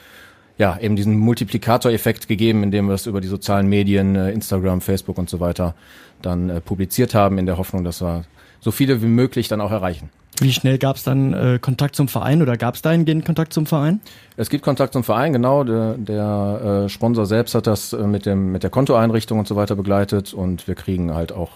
ja, 0.58 0.78
eben 0.78 0.96
diesen 0.96 1.18
Multiplikatoreffekt 1.18 2.28
gegeben, 2.28 2.62
indem 2.62 2.88
wir 2.88 2.94
es 2.94 3.06
über 3.06 3.20
die 3.20 3.28
sozialen 3.28 3.68
Medien, 3.68 4.16
äh, 4.16 4.30
Instagram, 4.30 4.80
Facebook 4.80 5.18
und 5.18 5.28
so 5.28 5.40
weiter 5.40 5.74
dann 6.22 6.48
äh, 6.48 6.60
publiziert 6.60 7.14
haben, 7.14 7.38
in 7.38 7.46
der 7.46 7.58
Hoffnung, 7.58 7.84
dass 7.84 8.00
wir 8.00 8.24
so 8.60 8.70
viele 8.70 9.02
wie 9.02 9.06
möglich 9.06 9.48
dann 9.48 9.60
auch 9.60 9.70
erreichen. 9.70 10.10
Wie 10.40 10.52
schnell 10.52 10.76
gab 10.76 10.96
es 10.96 11.02
dann 11.02 11.32
äh, 11.32 11.58
Kontakt 11.60 11.96
zum 11.96 12.08
Verein 12.08 12.42
oder 12.42 12.58
gab 12.58 12.74
es 12.74 12.82
dahingehend 12.82 13.24
Kontakt 13.24 13.54
zum 13.54 13.64
Verein? 13.64 14.00
Es 14.36 14.50
gibt 14.50 14.64
Kontakt 14.64 14.92
zum 14.92 15.02
Verein, 15.02 15.32
genau. 15.32 15.64
Der, 15.64 15.94
der 15.94 16.84
äh, 16.84 16.88
Sponsor 16.90 17.24
selbst 17.24 17.54
hat 17.54 17.66
das 17.66 17.94
äh, 17.94 18.06
mit, 18.06 18.26
dem, 18.26 18.52
mit 18.52 18.62
der 18.62 18.70
Kontoeinrichtung 18.70 19.38
und 19.38 19.48
so 19.48 19.56
weiter 19.56 19.76
begleitet 19.76 20.34
und 20.34 20.68
wir 20.68 20.74
kriegen 20.74 21.14
halt 21.14 21.32
auch 21.32 21.52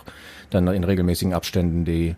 dann 0.49 0.66
in 0.69 0.85
regelmäßigen 0.85 1.35
Abständen 1.35 1.85
die 1.85 2.16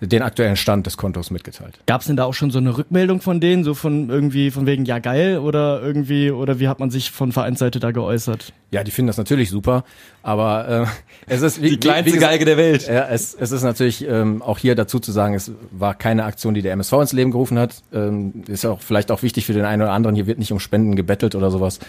den 0.00 0.22
aktuellen 0.22 0.56
Stand 0.56 0.86
des 0.86 0.96
Kontos 0.96 1.30
mitgeteilt. 1.30 1.78
Gab 1.86 2.02
es 2.02 2.06
denn 2.06 2.16
da 2.16 2.24
auch 2.24 2.34
schon 2.34 2.50
so 2.50 2.58
eine 2.58 2.76
Rückmeldung 2.76 3.20
von 3.20 3.40
denen, 3.40 3.64
so 3.64 3.74
von 3.74 4.10
irgendwie 4.10 4.50
von 4.50 4.64
wegen 4.66 4.84
ja 4.84 5.00
geil 5.00 5.38
oder 5.38 5.82
irgendwie 5.82 6.30
oder 6.30 6.60
wie 6.60 6.68
hat 6.68 6.78
man 6.78 6.90
sich 6.90 7.10
von 7.10 7.32
Vereinsseite 7.32 7.80
da 7.80 7.90
geäußert? 7.90 8.52
Ja, 8.70 8.84
die 8.84 8.90
finden 8.90 9.08
das 9.08 9.16
natürlich 9.16 9.50
super, 9.50 9.84
aber 10.22 10.68
äh, 10.68 10.86
es 11.26 11.42
ist 11.42 11.60
wie, 11.62 11.70
die 11.70 11.78
kleinste 11.78 12.12
wie, 12.12 12.16
wie 12.16 12.20
Geige 12.20 12.44
der 12.44 12.56
Welt. 12.56 12.86
Ja, 12.86 13.08
es, 13.08 13.34
es 13.34 13.50
ist 13.50 13.62
natürlich 13.62 14.06
ähm, 14.06 14.42
auch 14.42 14.58
hier 14.58 14.74
dazu 14.74 15.00
zu 15.00 15.10
sagen, 15.10 15.34
es 15.34 15.50
war 15.72 15.94
keine 15.94 16.24
Aktion, 16.24 16.54
die 16.54 16.62
der 16.62 16.72
MSV 16.74 16.92
ins 16.92 17.12
Leben 17.12 17.30
gerufen 17.30 17.58
hat. 17.58 17.82
Ähm, 17.92 18.44
ist 18.46 18.66
auch 18.66 18.80
vielleicht 18.80 19.10
auch 19.10 19.22
wichtig 19.22 19.46
für 19.46 19.52
den 19.52 19.64
einen 19.64 19.82
oder 19.82 19.92
anderen. 19.92 20.14
Hier 20.14 20.26
wird 20.26 20.38
nicht 20.38 20.52
um 20.52 20.60
Spenden 20.60 20.96
gebettelt 20.96 21.34
oder 21.34 21.50
sowas, 21.50 21.80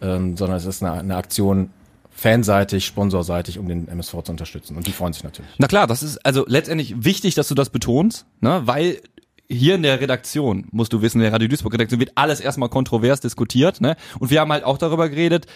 ähm, 0.00 0.36
sondern 0.36 0.56
es 0.56 0.64
ist 0.64 0.82
eine, 0.82 0.92
eine 0.92 1.16
Aktion 1.16 1.70
fanseitig, 2.18 2.84
sponsorseitig, 2.84 3.60
um 3.60 3.68
den 3.68 3.86
MSV 3.86 4.22
zu 4.24 4.32
unterstützen. 4.32 4.76
Und 4.76 4.88
die 4.88 4.92
freuen 4.92 5.12
sich 5.12 5.22
natürlich. 5.22 5.50
Na 5.58 5.68
klar, 5.68 5.86
das 5.86 6.02
ist 6.02 6.18
also 6.26 6.44
letztendlich 6.48 7.04
wichtig, 7.04 7.36
dass 7.36 7.46
du 7.46 7.54
das 7.54 7.70
betonst, 7.70 8.26
ne? 8.40 8.62
weil 8.64 9.00
hier 9.48 9.76
in 9.76 9.82
der 9.82 10.00
Redaktion, 10.00 10.66
musst 10.72 10.92
du 10.92 11.00
wissen, 11.00 11.18
in 11.18 11.22
der 11.22 11.32
Radio 11.32 11.46
Duisburg 11.46 11.72
Redaktion 11.72 12.00
wird 12.00 12.12
alles 12.16 12.40
erstmal 12.40 12.68
kontrovers 12.68 13.20
diskutiert, 13.20 13.80
ne? 13.80 13.96
Und 14.18 14.30
wir 14.30 14.40
haben 14.40 14.52
halt 14.52 14.62
auch 14.62 14.76
darüber 14.76 15.08
geredet, 15.08 15.46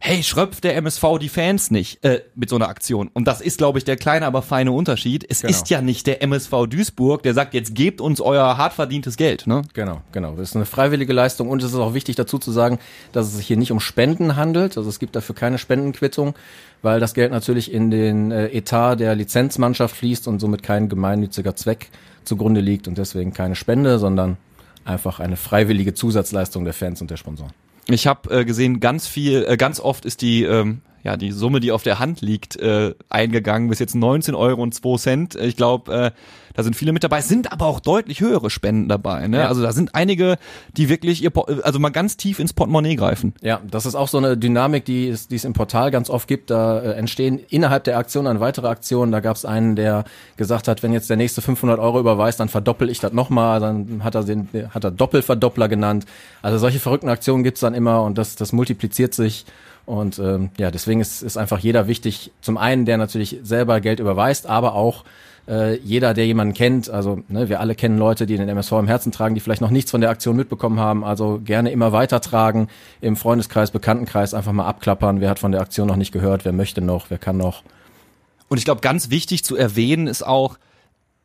hey, 0.00 0.22
schröpft 0.22 0.64
der 0.64 0.76
MSV 0.76 1.18
die 1.20 1.28
Fans 1.28 1.70
nicht 1.70 2.04
äh, 2.04 2.22
mit 2.34 2.48
so 2.48 2.56
einer 2.56 2.68
Aktion. 2.68 3.10
Und 3.12 3.26
das 3.26 3.40
ist, 3.40 3.58
glaube 3.58 3.78
ich, 3.78 3.84
der 3.84 3.96
kleine, 3.96 4.26
aber 4.26 4.42
feine 4.42 4.72
Unterschied. 4.72 5.26
Es 5.28 5.40
genau. 5.40 5.50
ist 5.50 5.70
ja 5.70 5.80
nicht 5.80 6.06
der 6.06 6.22
MSV 6.22 6.66
Duisburg, 6.68 7.22
der 7.22 7.34
sagt, 7.34 7.54
jetzt 7.54 7.74
gebt 7.74 8.00
uns 8.00 8.20
euer 8.20 8.56
hart 8.56 8.72
verdientes 8.72 9.16
Geld. 9.16 9.46
Ne? 9.46 9.62
Genau, 9.74 10.02
genau. 10.12 10.32
Das 10.36 10.50
ist 10.50 10.56
eine 10.56 10.66
freiwillige 10.66 11.12
Leistung 11.12 11.48
und 11.48 11.62
es 11.62 11.72
ist 11.72 11.78
auch 11.78 11.94
wichtig 11.94 12.16
dazu 12.16 12.38
zu 12.38 12.52
sagen, 12.52 12.78
dass 13.12 13.26
es 13.26 13.36
sich 13.36 13.46
hier 13.46 13.56
nicht 13.56 13.72
um 13.72 13.80
Spenden 13.80 14.36
handelt. 14.36 14.78
Also 14.78 14.88
es 14.88 14.98
gibt 14.98 15.16
dafür 15.16 15.34
keine 15.34 15.58
Spendenquittung, 15.58 16.34
weil 16.82 17.00
das 17.00 17.14
Geld 17.14 17.32
natürlich 17.32 17.72
in 17.72 17.90
den 17.90 18.30
äh, 18.30 18.46
Etat 18.48 18.96
der 18.96 19.14
Lizenzmannschaft 19.14 19.96
fließt 19.96 20.28
und 20.28 20.38
somit 20.38 20.62
kein 20.62 20.88
gemeinnütziger 20.88 21.56
Zweck 21.56 21.90
zugrunde 22.24 22.60
liegt 22.60 22.86
und 22.86 22.98
deswegen 22.98 23.32
keine 23.32 23.56
Spende, 23.56 23.98
sondern 23.98 24.36
einfach 24.84 25.18
eine 25.18 25.36
freiwillige 25.36 25.94
Zusatzleistung 25.94 26.64
der 26.64 26.74
Fans 26.74 27.00
und 27.00 27.10
der 27.10 27.16
Sponsoren. 27.16 27.52
Ich 27.90 28.06
habe 28.06 28.40
äh, 28.40 28.44
gesehen, 28.44 28.80
ganz 28.80 29.06
viel, 29.06 29.44
äh, 29.48 29.56
ganz 29.56 29.80
oft 29.80 30.04
ist 30.04 30.20
die, 30.20 30.44
ähm, 30.44 30.82
ja, 31.08 31.16
die 31.16 31.32
Summe, 31.32 31.60
die 31.60 31.72
auf 31.72 31.82
der 31.82 31.98
Hand 31.98 32.20
liegt, 32.20 32.56
äh, 32.56 32.94
eingegangen. 33.08 33.70
Bis 33.70 33.78
jetzt 33.78 33.94
19 33.94 34.34
Euro 34.34 34.62
und 34.62 34.74
2 34.74 34.98
Cent. 34.98 35.34
Ich 35.36 35.56
glaube, 35.56 35.90
äh, 35.90 36.10
da 36.52 36.62
sind 36.62 36.76
viele 36.76 36.92
mit 36.92 37.02
dabei, 37.02 37.22
sind 37.22 37.50
aber 37.50 37.64
auch 37.64 37.80
deutlich 37.80 38.20
höhere 38.20 38.50
Spenden 38.50 38.90
dabei. 38.90 39.26
Ne? 39.26 39.38
Ja. 39.38 39.48
Also 39.48 39.62
da 39.62 39.72
sind 39.72 39.94
einige, 39.94 40.36
die 40.76 40.90
wirklich 40.90 41.22
ihr, 41.22 41.32
also 41.62 41.78
mal 41.78 41.88
ganz 41.88 42.18
tief 42.18 42.40
ins 42.40 42.52
Portemonnaie 42.52 42.96
greifen. 42.96 43.32
Ja, 43.40 43.62
das 43.70 43.86
ist 43.86 43.94
auch 43.94 44.08
so 44.08 44.18
eine 44.18 44.36
Dynamik, 44.36 44.84
die 44.84 45.08
es, 45.08 45.28
die 45.28 45.36
es 45.36 45.46
im 45.46 45.54
Portal 45.54 45.90
ganz 45.90 46.10
oft 46.10 46.28
gibt. 46.28 46.50
Da 46.50 46.78
äh, 46.80 46.92
entstehen 46.92 47.40
innerhalb 47.48 47.84
der 47.84 47.96
Aktion 47.96 48.26
dann 48.26 48.40
weitere 48.40 48.68
Aktionen. 48.68 49.10
Da 49.10 49.20
gab 49.20 49.36
es 49.36 49.46
einen, 49.46 49.76
der 49.76 50.04
gesagt 50.36 50.68
hat, 50.68 50.82
wenn 50.82 50.92
jetzt 50.92 51.08
der 51.08 51.16
nächste 51.16 51.40
500 51.40 51.78
Euro 51.78 52.00
überweist, 52.00 52.38
dann 52.38 52.50
verdoppel 52.50 52.90
ich 52.90 53.00
das 53.00 53.14
nochmal. 53.14 53.60
Dann 53.60 54.04
hat 54.04 54.14
er 54.14 54.24
den, 54.24 54.48
hat 54.74 54.84
er 54.84 54.90
Doppelverdoppler 54.90 55.68
genannt. 55.68 56.04
Also 56.42 56.58
solche 56.58 56.80
verrückten 56.80 57.08
Aktionen 57.08 57.44
gibt's 57.44 57.60
dann 57.60 57.72
immer 57.72 58.02
und 58.02 58.18
das, 58.18 58.36
das 58.36 58.52
multipliziert 58.52 59.14
sich. 59.14 59.46
Und 59.88 60.18
ähm, 60.18 60.50
ja, 60.58 60.70
deswegen 60.70 61.00
ist, 61.00 61.22
ist 61.22 61.38
einfach 61.38 61.60
jeder 61.60 61.88
wichtig. 61.88 62.30
Zum 62.42 62.58
einen, 62.58 62.84
der 62.84 62.98
natürlich 62.98 63.38
selber 63.42 63.80
Geld 63.80 64.00
überweist, 64.00 64.46
aber 64.46 64.74
auch 64.74 65.02
äh, 65.48 65.78
jeder, 65.78 66.12
der 66.12 66.26
jemanden 66.26 66.52
kennt, 66.52 66.90
also 66.90 67.22
ne, 67.28 67.48
wir 67.48 67.60
alle 67.60 67.74
kennen 67.74 67.96
Leute, 67.96 68.26
die 68.26 68.36
den 68.36 68.50
MSV 68.50 68.72
im 68.72 68.86
Herzen 68.86 69.12
tragen, 69.12 69.34
die 69.34 69.40
vielleicht 69.40 69.62
noch 69.62 69.70
nichts 69.70 69.90
von 69.90 70.02
der 70.02 70.10
Aktion 70.10 70.36
mitbekommen 70.36 70.78
haben, 70.78 71.04
also 71.04 71.40
gerne 71.42 71.70
immer 71.70 71.90
weitertragen, 71.92 72.68
im 73.00 73.16
Freundeskreis, 73.16 73.70
Bekanntenkreis 73.70 74.34
einfach 74.34 74.52
mal 74.52 74.66
abklappern, 74.66 75.22
wer 75.22 75.30
hat 75.30 75.38
von 75.38 75.52
der 75.52 75.62
Aktion 75.62 75.88
noch 75.88 75.96
nicht 75.96 76.12
gehört, 76.12 76.44
wer 76.44 76.52
möchte 76.52 76.82
noch, 76.82 77.08
wer 77.08 77.16
kann 77.16 77.38
noch. 77.38 77.62
Und 78.48 78.58
ich 78.58 78.66
glaube, 78.66 78.82
ganz 78.82 79.08
wichtig 79.08 79.42
zu 79.42 79.56
erwähnen 79.56 80.06
ist 80.06 80.22
auch, 80.22 80.58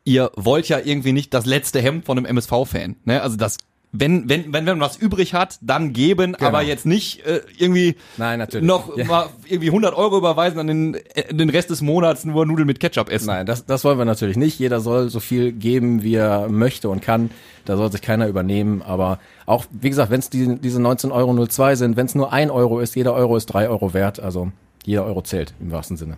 ihr 0.05 0.31
wollt 0.37 0.69
ja 0.69 0.79
irgendwie 0.81 1.11
nicht 1.11 1.33
das 1.33 1.45
letzte 1.45 1.81
Hemd 1.81 2.05
von 2.05 2.17
einem 2.17 2.27
MSV-Fan. 2.27 2.95
Ne? 3.03 3.21
Also 3.21 3.35
das 3.35 3.57
wenn, 3.95 4.27
wenn, 4.27 4.45
wenn, 4.45 4.65
wenn 4.65 4.79
man 4.79 4.79
was 4.79 4.97
übrig 4.97 5.35
hat, 5.35 5.59
dann 5.61 5.93
geben, 5.93 6.33
genau. 6.33 6.47
aber 6.47 6.63
jetzt 6.63 6.87
nicht 6.87 7.23
äh, 7.27 7.41
irgendwie 7.59 7.95
Nein, 8.17 8.39
natürlich. 8.39 8.65
noch 8.65 8.97
ja. 8.97 9.05
mal 9.05 9.29
irgendwie 9.45 9.67
100 9.67 9.93
Euro 9.95 10.17
überweisen 10.17 10.59
an 10.59 10.65
den, 10.65 10.95
äh, 11.13 11.31
den 11.31 11.51
Rest 11.51 11.69
des 11.69 11.81
Monats 11.81 12.25
nur 12.25 12.47
Nudeln 12.47 12.65
mit 12.65 12.79
Ketchup 12.79 13.09
essen. 13.11 13.27
Nein, 13.27 13.45
das, 13.45 13.67
das 13.67 13.83
wollen 13.83 13.99
wir 13.99 14.05
natürlich 14.05 14.35
nicht. 14.35 14.57
Jeder 14.57 14.79
soll 14.79 15.09
so 15.09 15.19
viel 15.19 15.51
geben, 15.51 16.01
wie 16.01 16.15
er 16.15 16.49
möchte 16.49 16.89
und 16.89 17.03
kann. 17.03 17.29
Da 17.65 17.77
soll 17.77 17.91
sich 17.91 18.01
keiner 18.01 18.27
übernehmen. 18.27 18.81
Aber 18.81 19.19
auch, 19.45 19.65
wie 19.71 19.89
gesagt, 19.89 20.09
wenn 20.09 20.19
es 20.19 20.31
die, 20.31 20.59
diese 20.59 20.79
19,02 20.79 21.11
Euro 21.11 21.75
sind, 21.75 21.95
wenn 21.95 22.07
es 22.07 22.15
nur 22.15 22.33
ein 22.33 22.49
Euro 22.49 22.79
ist, 22.79 22.95
jeder 22.95 23.13
Euro 23.13 23.37
ist 23.37 23.45
drei 23.45 23.69
Euro 23.69 23.93
wert. 23.93 24.19
Also 24.19 24.51
jeder 24.85 25.05
Euro 25.05 25.21
zählt 25.21 25.53
im 25.59 25.71
wahrsten 25.71 25.97
Sinne. 25.97 26.17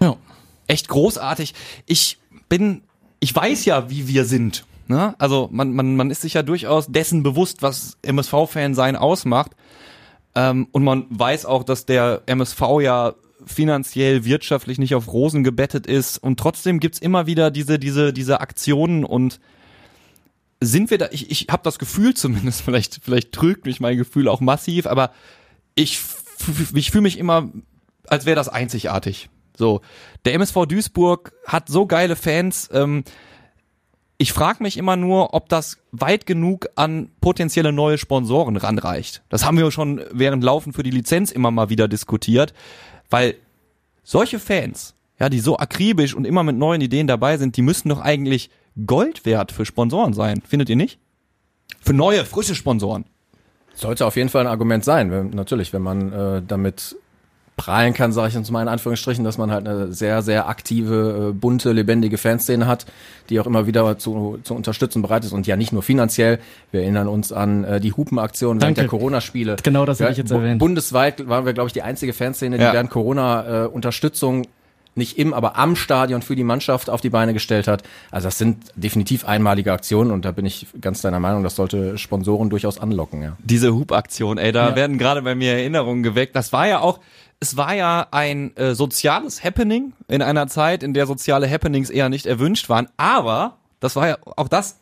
Ja. 0.00 0.16
Echt 0.66 0.88
großartig. 0.88 1.54
Ich 1.86 2.18
bin, 2.50 2.82
ich 3.20 3.34
weiß 3.34 3.64
ja, 3.64 3.88
wie 3.88 4.06
wir 4.06 4.26
sind. 4.26 4.66
Ne? 4.90 5.14
Also 5.18 5.48
man, 5.52 5.72
man, 5.72 5.94
man 5.94 6.10
ist 6.10 6.22
sich 6.22 6.34
ja 6.34 6.42
durchaus 6.42 6.88
dessen 6.88 7.22
bewusst, 7.22 7.62
was 7.62 7.96
MSV-Fan 8.02 8.74
sein 8.74 8.96
ausmacht. 8.96 9.52
Ähm, 10.34 10.66
und 10.72 10.82
man 10.82 11.06
weiß 11.10 11.46
auch, 11.46 11.62
dass 11.62 11.86
der 11.86 12.22
MSV 12.26 12.60
ja 12.82 13.14
finanziell, 13.46 14.24
wirtschaftlich 14.24 14.78
nicht 14.78 14.96
auf 14.96 15.12
Rosen 15.12 15.44
gebettet 15.44 15.86
ist. 15.86 16.18
Und 16.18 16.40
trotzdem 16.40 16.80
gibt's 16.80 16.98
immer 16.98 17.28
wieder 17.28 17.52
diese, 17.52 17.78
diese, 17.78 18.12
diese 18.12 18.40
Aktionen 18.40 19.04
und 19.04 19.38
sind 20.60 20.90
wir 20.90 20.98
da, 20.98 21.08
ich, 21.12 21.30
ich 21.30 21.46
habe 21.50 21.62
das 21.62 21.78
Gefühl 21.78 22.14
zumindest, 22.14 22.62
vielleicht, 22.64 22.98
vielleicht 23.00 23.30
trügt 23.30 23.66
mich 23.66 23.78
mein 23.78 23.96
Gefühl 23.96 24.26
auch 24.26 24.40
massiv, 24.40 24.88
aber 24.88 25.12
ich, 25.76 26.00
ich 26.74 26.90
fühle 26.90 27.02
mich 27.02 27.16
immer, 27.16 27.48
als 28.08 28.26
wäre 28.26 28.34
das 28.34 28.48
einzigartig. 28.48 29.30
So, 29.56 29.82
der 30.24 30.34
MSV 30.34 30.66
Duisburg 30.66 31.32
hat 31.46 31.68
so 31.68 31.86
geile 31.86 32.16
Fans, 32.16 32.68
ähm, 32.72 33.04
ich 34.20 34.34
frage 34.34 34.62
mich 34.62 34.76
immer 34.76 34.96
nur, 34.96 35.32
ob 35.32 35.48
das 35.48 35.78
weit 35.92 36.26
genug 36.26 36.68
an 36.74 37.08
potenzielle 37.22 37.72
neue 37.72 37.96
Sponsoren 37.96 38.58
ranreicht. 38.58 39.22
Das 39.30 39.46
haben 39.46 39.56
wir 39.56 39.70
schon 39.70 40.02
während 40.12 40.44
Laufen 40.44 40.74
für 40.74 40.82
die 40.82 40.90
Lizenz 40.90 41.30
immer 41.30 41.50
mal 41.50 41.70
wieder 41.70 41.88
diskutiert, 41.88 42.52
weil 43.08 43.36
solche 44.02 44.38
Fans, 44.38 44.94
ja, 45.18 45.30
die 45.30 45.40
so 45.40 45.56
akribisch 45.56 46.14
und 46.14 46.26
immer 46.26 46.42
mit 46.42 46.54
neuen 46.56 46.82
Ideen 46.82 47.06
dabei 47.06 47.38
sind, 47.38 47.56
die 47.56 47.62
müssten 47.62 47.88
doch 47.88 48.00
eigentlich 48.02 48.50
Gold 48.84 49.24
wert 49.24 49.52
für 49.52 49.64
Sponsoren 49.64 50.12
sein. 50.12 50.42
Findet 50.46 50.68
ihr 50.68 50.76
nicht? 50.76 50.98
Für 51.80 51.94
neue, 51.94 52.26
frische 52.26 52.54
Sponsoren. 52.54 53.06
Sollte 53.72 54.04
auf 54.04 54.16
jeden 54.16 54.28
Fall 54.28 54.42
ein 54.42 54.52
Argument 54.52 54.84
sein. 54.84 55.10
Wenn, 55.10 55.30
natürlich, 55.30 55.72
wenn 55.72 55.80
man 55.80 56.12
äh, 56.12 56.42
damit 56.46 56.94
prahlen 57.60 57.92
kann, 57.92 58.10
sage 58.10 58.28
ich 58.30 58.36
uns 58.38 58.50
mal 58.50 58.62
in 58.62 58.68
Anführungsstrichen, 58.68 59.22
dass 59.22 59.36
man 59.36 59.50
halt 59.50 59.68
eine 59.68 59.92
sehr, 59.92 60.22
sehr 60.22 60.48
aktive, 60.48 61.28
äh, 61.28 61.32
bunte, 61.34 61.72
lebendige 61.72 62.16
Fanszene 62.16 62.66
hat, 62.66 62.86
die 63.28 63.38
auch 63.38 63.46
immer 63.46 63.66
wieder 63.66 63.98
zu, 63.98 64.38
zu 64.44 64.54
unterstützen 64.54 65.02
bereit 65.02 65.26
ist 65.26 65.32
und 65.32 65.46
ja 65.46 65.56
nicht 65.56 65.70
nur 65.70 65.82
finanziell. 65.82 66.38
Wir 66.70 66.80
erinnern 66.80 67.06
uns 67.06 67.32
an 67.32 67.64
äh, 67.64 67.78
die 67.78 67.92
Hupenaktion 67.92 68.62
während 68.62 68.78
der 68.78 68.86
Corona-Spiele. 68.86 69.56
Genau 69.62 69.84
das 69.84 70.00
habe 70.00 70.10
ich 70.12 70.16
jetzt 70.16 70.30
erwähnt. 70.30 70.58
Bundesweit 70.58 71.28
waren 71.28 71.44
wir, 71.44 71.52
glaube 71.52 71.66
ich, 71.66 71.74
die 71.74 71.82
einzige 71.82 72.14
Fanszene, 72.14 72.56
die 72.56 72.64
ja. 72.64 72.72
während 72.72 72.88
Corona 72.88 73.64
äh, 73.64 73.66
Unterstützung 73.66 74.46
nicht 75.00 75.18
im, 75.18 75.34
aber 75.34 75.56
am 75.56 75.74
Stadion 75.74 76.22
für 76.22 76.36
die 76.36 76.44
Mannschaft 76.44 76.88
auf 76.88 77.00
die 77.00 77.10
Beine 77.10 77.32
gestellt 77.32 77.66
hat. 77.66 77.82
Also 78.12 78.28
das 78.28 78.38
sind 78.38 78.72
definitiv 78.76 79.24
einmalige 79.24 79.72
Aktionen 79.72 80.12
und 80.12 80.24
da 80.24 80.30
bin 80.30 80.46
ich 80.46 80.68
ganz 80.80 81.00
deiner 81.00 81.18
Meinung, 81.18 81.42
das 81.42 81.56
sollte 81.56 81.98
Sponsoren 81.98 82.50
durchaus 82.50 82.78
anlocken, 82.78 83.22
ja. 83.22 83.36
Diese 83.42 83.74
Hubaktion, 83.74 84.38
ey, 84.38 84.52
da 84.52 84.70
ja. 84.70 84.76
werden 84.76 84.98
gerade 84.98 85.22
bei 85.22 85.34
mir 85.34 85.54
Erinnerungen 85.54 86.04
geweckt. 86.04 86.36
Das 86.36 86.52
war 86.52 86.68
ja 86.68 86.78
auch, 86.78 87.00
es 87.40 87.56
war 87.56 87.74
ja 87.74 88.06
ein 88.10 88.56
äh, 88.56 88.74
soziales 88.74 89.42
Happening 89.42 89.94
in 90.06 90.22
einer 90.22 90.46
Zeit, 90.46 90.82
in 90.82 90.94
der 90.94 91.06
soziale 91.06 91.50
Happenings 91.50 91.90
eher 91.90 92.08
nicht 92.08 92.26
erwünscht 92.26 92.68
waren. 92.68 92.88
Aber 92.96 93.56
das 93.80 93.96
war 93.96 94.06
ja 94.06 94.18
auch 94.36 94.48
das 94.48 94.76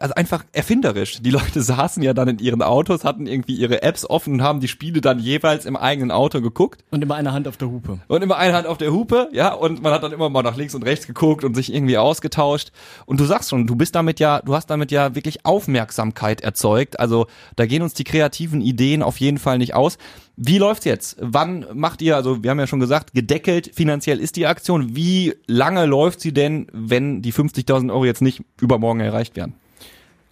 also 0.00 0.14
einfach 0.14 0.44
erfinderisch. 0.52 1.20
Die 1.20 1.30
Leute 1.30 1.60
saßen 1.62 2.02
ja 2.02 2.14
dann 2.14 2.28
in 2.28 2.38
ihren 2.38 2.62
Autos, 2.62 3.04
hatten 3.04 3.26
irgendwie 3.26 3.54
ihre 3.54 3.82
Apps 3.82 4.08
offen 4.08 4.34
und 4.34 4.42
haben 4.42 4.60
die 4.60 4.68
Spiele 4.68 5.00
dann 5.00 5.18
jeweils 5.18 5.64
im 5.64 5.76
eigenen 5.76 6.10
Auto 6.10 6.40
geguckt. 6.40 6.84
Und 6.90 7.02
immer 7.02 7.14
eine 7.14 7.32
Hand 7.32 7.48
auf 7.48 7.56
der 7.56 7.68
Hupe. 7.68 7.98
Und 8.08 8.22
immer 8.22 8.36
eine 8.36 8.54
Hand 8.54 8.66
auf 8.66 8.78
der 8.78 8.92
Hupe, 8.92 9.28
ja, 9.32 9.52
und 9.52 9.82
man 9.82 9.92
hat 9.92 10.02
dann 10.02 10.12
immer 10.12 10.30
mal 10.30 10.42
nach 10.42 10.56
links 10.56 10.74
und 10.74 10.82
rechts 10.84 11.06
geguckt 11.06 11.44
und 11.44 11.54
sich 11.54 11.72
irgendwie 11.72 11.98
ausgetauscht. 11.98 12.72
Und 13.06 13.20
du 13.20 13.24
sagst 13.24 13.50
schon, 13.50 13.66
du 13.66 13.76
bist 13.76 13.94
damit 13.94 14.20
ja, 14.20 14.40
du 14.40 14.54
hast 14.54 14.66
damit 14.66 14.90
ja 14.90 15.14
wirklich 15.14 15.44
Aufmerksamkeit 15.44 16.40
erzeugt. 16.40 16.98
Also 16.98 17.26
da 17.56 17.66
gehen 17.66 17.82
uns 17.82 17.94
die 17.94 18.04
kreativen 18.04 18.60
Ideen 18.60 19.02
auf 19.02 19.18
jeden 19.18 19.38
Fall 19.38 19.58
nicht 19.58 19.74
aus. 19.74 19.98
Wie 20.36 20.58
läuft's 20.58 20.86
jetzt? 20.86 21.16
Wann 21.20 21.66
macht 21.74 22.00
ihr, 22.00 22.16
also 22.16 22.42
wir 22.42 22.50
haben 22.50 22.58
ja 22.58 22.66
schon 22.66 22.80
gesagt, 22.80 23.12
gedeckelt 23.12 23.70
finanziell 23.74 24.18
ist 24.18 24.36
die 24.36 24.46
Aktion. 24.46 24.96
Wie 24.96 25.34
lange 25.46 25.84
läuft 25.84 26.20
sie 26.20 26.32
denn, 26.32 26.66
wenn 26.72 27.20
die 27.20 27.32
50.000 27.32 27.90
Euro 27.90 28.06
jetzt 28.06 28.22
nicht 28.22 28.42
übermorgen 28.60 29.00
erreicht 29.00 29.36
werden? 29.36 29.54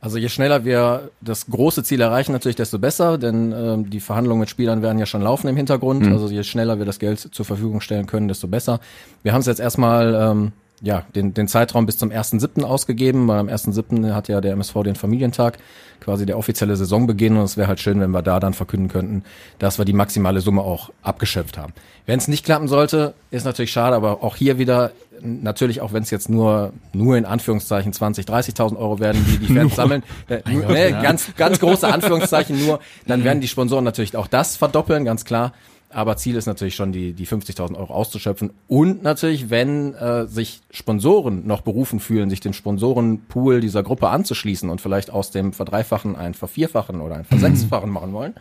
Also 0.01 0.17
je 0.17 0.31
schneller 0.31 0.65
wir 0.65 1.11
das 1.21 1.47
große 1.47 1.85
Ziel 1.85 2.01
erreichen, 2.01 2.33
natürlich 2.33 2.57
desto 2.57 2.79
besser, 2.79 3.19
denn 3.19 3.53
äh, 3.53 3.77
die 3.83 4.01
Verhandlungen 4.01 4.41
mit 4.41 4.49
Spielern 4.49 4.81
werden 4.81 4.99
ja 4.99 5.05
schon 5.05 5.21
laufen 5.21 5.49
im 5.49 5.57
Hintergrund. 5.57 6.07
Mhm. 6.07 6.13
Also 6.13 6.29
je 6.29 6.43
schneller 6.43 6.79
wir 6.79 6.87
das 6.87 6.99
Geld 6.99 7.19
zur 7.21 7.45
Verfügung 7.45 7.83
stellen 7.83 8.07
können, 8.07 8.27
desto 8.27 8.49
besser. 8.49 8.81
Wir 9.23 9.35
haben 9.35 9.41
es 9.41 9.47
jetzt 9.47 9.61
erstmal 9.61 10.15
ähm, 10.15 10.53
ja, 10.81 11.05
den, 11.15 11.35
den 11.35 11.49
Zeitraum 11.49 11.87
bis 11.87 11.99
zum 11.99 12.11
1.7. 12.11 12.63
ausgegeben, 12.63 13.29
weil 13.29 13.39
am 13.39 13.49
1.7. 13.49 14.15
hat 14.15 14.29
ja 14.29 14.41
der 14.41 14.53
MSV 14.53 14.83
den 14.85 14.95
Familientag, 14.95 15.59
quasi 16.01 16.25
der 16.25 16.39
offizielle 16.39 16.75
Saisonbeginn 16.77 17.37
und 17.37 17.45
es 17.45 17.59
wäre 17.59 17.69
halt 17.69 17.81
schön, 17.81 18.01
wenn 18.01 18.11
wir 18.11 18.23
da 18.23 18.41
dann 18.41 18.55
verkünden 18.55 18.89
könnten, 18.89 19.23
dass 19.59 19.77
wir 19.77 19.85
die 19.85 19.93
maximale 19.93 20.41
Summe 20.41 20.63
auch 20.63 20.91
abgeschöpft 21.03 21.59
haben. 21.59 21.75
Wenn 22.07 22.19
es 22.19 22.29
nicht 22.29 22.47
klappen 22.47 22.69
sollte, 22.69 23.13
ist 23.31 23.45
natürlich 23.45 23.73
schade, 23.73 23.95
aber 23.95 24.25
auch 24.25 24.37
hier 24.37 24.59
wieder, 24.59 24.93
natürlich 25.23 25.81
auch 25.81 25.93
wenn 25.93 26.03
es 26.03 26.11
jetzt 26.11 26.29
nur, 26.29 26.73
nur 26.93 27.17
in 27.17 27.25
Anführungszeichen 27.25 27.93
20, 27.93 28.27
30.000 28.27 28.77
Euro 28.77 29.01
werden, 29.01 29.25
die 29.29 29.39
die 29.39 29.55
Fans 29.55 29.77
sammeln, 29.77 30.03
äh, 30.29 30.41
ne, 30.49 30.91
ganz, 31.03 31.35
ganz 31.37 31.61
große 31.61 31.87
Anführungszeichen 31.93 32.59
nur, 32.65 32.81
dann 33.07 33.25
werden 33.25 33.41
die 33.41 33.49
Sponsoren 33.49 33.85
natürlich 33.85 34.17
auch 34.17 34.27
das 34.27 34.57
verdoppeln, 34.57 35.05
ganz 35.05 35.25
klar. 35.25 35.53
Aber 35.93 36.17
Ziel 36.17 36.37
ist 36.37 36.47
natürlich 36.47 36.77
schon, 36.77 36.93
die, 36.93 37.13
die 37.15 37.27
50.000 37.27 37.77
Euro 37.77 37.93
auszuschöpfen. 37.93 38.53
Und 38.69 39.03
natürlich, 39.03 39.51
wenn 39.51 39.95
äh, 39.95 40.27
sich 40.29 40.61
Sponsoren 40.71 41.47
noch 41.49 41.63
berufen 41.63 41.99
fühlen, 41.99 42.31
sich 42.31 42.39
den 42.39 42.53
Sponsorenpool 42.53 43.61
dieser 43.61 43.83
Gruppe 43.83 44.09
anzuschließen 44.09 44.71
und 44.71 44.81
vielleicht 44.81 45.11
aus 45.11 45.33
dem 45.33 45.53
Verdreifachen 45.53 46.15
ein 46.15 46.35
Vervierfachen 46.35 47.01
oder 47.01 47.17
ein 47.17 47.25
Versechsfachen 47.25 47.91
machen 47.91 48.13
wollen, 48.13 48.35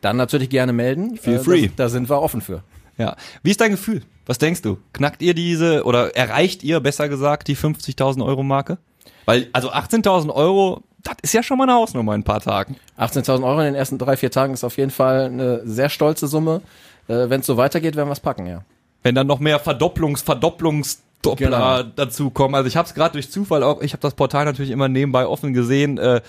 dann 0.00 0.16
natürlich 0.16 0.48
gerne 0.48 0.72
melden. 0.72 1.16
Feel 1.16 1.36
äh, 1.36 1.38
free. 1.40 1.68
Da 1.74 1.88
sind 1.88 2.08
wir 2.08 2.22
offen 2.22 2.40
für. 2.40 2.62
Ja. 2.98 3.16
Wie 3.42 3.50
ist 3.50 3.60
dein 3.60 3.72
Gefühl? 3.72 4.02
Was 4.32 4.38
denkst 4.38 4.62
du? 4.62 4.78
Knackt 4.94 5.20
ihr 5.20 5.34
diese 5.34 5.84
oder 5.84 6.16
erreicht 6.16 6.62
ihr 6.64 6.80
besser 6.80 7.10
gesagt 7.10 7.48
die 7.48 7.54
50.000 7.54 8.24
Euro 8.24 8.42
Marke? 8.42 8.78
Weil, 9.26 9.48
also 9.52 9.70
18.000 9.70 10.30
Euro, 10.34 10.84
das 11.02 11.16
ist 11.20 11.34
ja 11.34 11.42
schon 11.42 11.58
mal 11.58 11.64
eine 11.64 11.74
Hausnummer 11.74 12.14
in 12.14 12.22
ein 12.22 12.24
paar 12.24 12.40
Tagen. 12.40 12.76
18.000 12.98 13.44
Euro 13.46 13.58
in 13.58 13.66
den 13.66 13.74
ersten 13.74 13.98
drei, 13.98 14.16
vier 14.16 14.30
Tagen 14.30 14.54
ist 14.54 14.64
auf 14.64 14.78
jeden 14.78 14.90
Fall 14.90 15.26
eine 15.26 15.60
sehr 15.66 15.90
stolze 15.90 16.28
Summe. 16.28 16.62
Äh, 17.08 17.28
Wenn 17.28 17.40
es 17.40 17.46
so 17.46 17.58
weitergeht, 17.58 17.94
werden 17.94 18.08
wir 18.08 18.14
es 18.14 18.20
packen, 18.20 18.46
ja. 18.46 18.62
Wenn 19.02 19.14
dann 19.14 19.26
noch 19.26 19.38
mehr 19.38 19.58
Verdopplungs, 19.58 20.22
Verdopplungs 20.22 21.02
Doppler 21.20 21.82
Genau. 21.82 21.92
dazu 21.94 22.30
kommen. 22.30 22.54
Also 22.54 22.68
ich 22.68 22.78
habe 22.78 22.88
es 22.88 22.94
gerade 22.94 23.12
durch 23.12 23.30
Zufall 23.30 23.62
auch, 23.62 23.82
ich 23.82 23.92
habe 23.92 24.00
das 24.00 24.14
Portal 24.14 24.46
natürlich 24.46 24.70
immer 24.70 24.88
nebenbei 24.88 25.26
offen 25.26 25.52
gesehen. 25.52 25.98
Äh, 25.98 26.22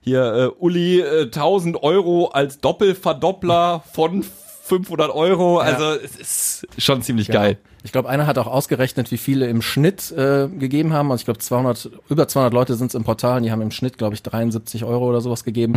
hier 0.00 0.22
äh, 0.24 0.46
Uli 0.58 1.00
äh, 1.00 1.24
1000 1.24 1.82
Euro 1.82 2.28
als 2.28 2.60
Doppelverdoppler 2.60 3.82
von 3.92 4.24
500 4.64 5.10
Euro. 5.10 5.58
Also 5.58 5.84
es 5.94 6.62
ist 6.64 6.66
schon 6.78 7.02
ziemlich 7.02 7.28
geil. 7.28 7.58
Ich 7.84 7.90
glaube, 7.90 8.08
einer 8.08 8.28
hat 8.28 8.38
auch 8.38 8.46
ausgerechnet, 8.46 9.10
wie 9.10 9.16
viele 9.16 9.48
im 9.48 9.60
Schnitt 9.60 10.12
äh, 10.12 10.46
gegeben 10.46 10.92
haben. 10.92 11.10
Also 11.10 11.22
ich 11.22 11.24
glaube, 11.24 11.40
200, 11.40 11.90
über 12.08 12.28
200 12.28 12.54
Leute 12.54 12.74
sind 12.76 12.86
es 12.86 12.94
im 12.94 13.02
Portal 13.02 13.38
und 13.38 13.42
die 13.42 13.50
haben 13.50 13.60
im 13.60 13.72
Schnitt, 13.72 13.98
glaube 13.98 14.14
ich, 14.14 14.22
73 14.22 14.84
Euro 14.84 15.08
oder 15.08 15.20
sowas 15.20 15.42
gegeben. 15.42 15.74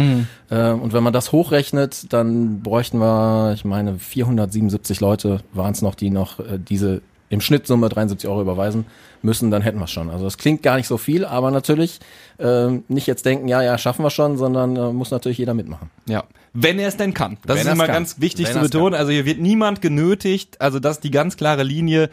Äh, 0.52 0.70
und 0.70 0.94
wenn 0.94 1.02
man 1.02 1.14
das 1.14 1.32
hochrechnet, 1.32 2.14
dann 2.14 2.62
bräuchten 2.62 3.00
wir, 3.00 3.54
ich 3.56 3.66
meine, 3.66 3.98
477 3.98 5.00
Leute 5.00 5.42
waren 5.54 5.72
es 5.72 5.82
noch, 5.82 5.96
die 5.96 6.12
noch 6.12 6.40
äh, 6.40 6.60
diese 6.60 7.02
im 7.36 7.42
Schnittsumme 7.42 7.90
73 7.90 8.30
Euro 8.30 8.42
überweisen 8.42 8.86
müssen, 9.22 9.52
dann 9.52 9.62
hätten 9.62 9.78
wir 9.78 9.86
es 9.86 9.92
schon. 9.92 10.10
Also 10.10 10.24
das 10.24 10.38
klingt 10.38 10.64
gar 10.64 10.78
nicht 10.78 10.88
so 10.88 10.98
viel, 10.98 11.26
aber 11.26 11.52
natürlich 11.52 12.00
äh, 12.38 12.70
nicht 12.88 13.08
jetzt 13.08 13.26
denken, 13.26 13.50
ja, 13.50 13.62
ja, 13.62 13.78
schaffen 13.78 14.04
wir 14.04 14.10
schon, 14.10 14.38
sondern 14.38 14.76
äh, 14.78 14.94
muss 14.94 15.12
natürlich 15.12 15.38
jeder 15.38 15.54
mitmachen. 15.54 15.90
Ja. 16.08 16.24
Wenn 16.54 16.80
er 16.80 16.88
es 16.88 16.96
denn 16.96 17.14
kann. 17.14 17.38
Das 17.46 17.58
Wenn 17.58 17.68
ist 17.68 17.74
immer 17.74 17.88
kann. 17.88 17.96
ganz 17.96 18.22
wichtig 18.22 18.48
Wenn 18.48 18.54
zu 18.54 18.60
betonen. 18.62 18.96
Also 18.96 19.12
hier 19.12 19.26
wird 19.26 19.40
niemand 19.40 19.82
genötigt, 19.82 20.62
also 20.62 20.80
das 20.80 20.98
ist 20.98 21.04
die 21.04 21.12
ganz 21.12 21.36
klare 21.36 21.64
Linie, 21.64 22.10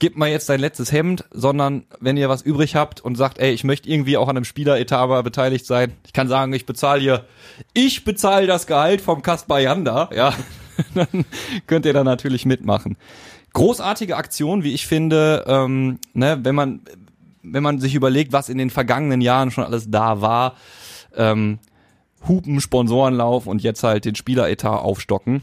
gib 0.00 0.16
mal 0.16 0.28
jetzt 0.28 0.48
dein 0.48 0.58
letztes 0.58 0.90
Hemd, 0.90 1.24
sondern 1.30 1.84
wenn 2.00 2.16
ihr 2.16 2.28
was 2.28 2.42
übrig 2.42 2.74
habt 2.74 3.00
und 3.00 3.14
sagt, 3.14 3.38
ey, 3.38 3.52
ich 3.52 3.62
möchte 3.62 3.88
irgendwie 3.88 4.16
auch 4.16 4.28
an 4.28 4.36
einem 4.36 4.44
Spieleretat 4.44 4.98
aber 4.98 5.22
beteiligt 5.22 5.66
sein, 5.66 5.92
ich 6.04 6.12
kann 6.12 6.26
sagen, 6.26 6.52
ich 6.52 6.66
bezahle 6.66 7.00
hier, 7.00 7.24
ich 7.74 8.04
bezahle 8.04 8.48
das 8.48 8.66
Gehalt 8.66 9.00
vom 9.00 9.22
Kaspar 9.22 9.60
Janda, 9.60 10.10
ja, 10.12 10.34
dann 10.94 11.24
könnt 11.68 11.86
ihr 11.86 11.92
da 11.92 12.02
natürlich 12.02 12.44
mitmachen. 12.44 12.96
Großartige 13.54 14.16
Aktion, 14.16 14.62
wie 14.62 14.74
ich 14.74 14.86
finde, 14.86 15.44
ähm, 15.46 15.98
ne, 16.12 16.38
wenn 16.42 16.54
man 16.54 16.80
wenn 17.44 17.62
man 17.62 17.78
sich 17.78 17.94
überlegt, 17.94 18.32
was 18.32 18.48
in 18.48 18.58
den 18.58 18.70
vergangenen 18.70 19.20
Jahren 19.20 19.50
schon 19.50 19.64
alles 19.64 19.90
da 19.90 20.20
war, 20.20 20.54
ähm, 21.14 21.58
Hupen, 22.26 22.60
Sponsorenlauf 22.60 23.46
und 23.46 23.62
jetzt 23.62 23.82
halt 23.82 24.06
den 24.06 24.14
Spieleretat 24.14 24.80
aufstocken, 24.80 25.42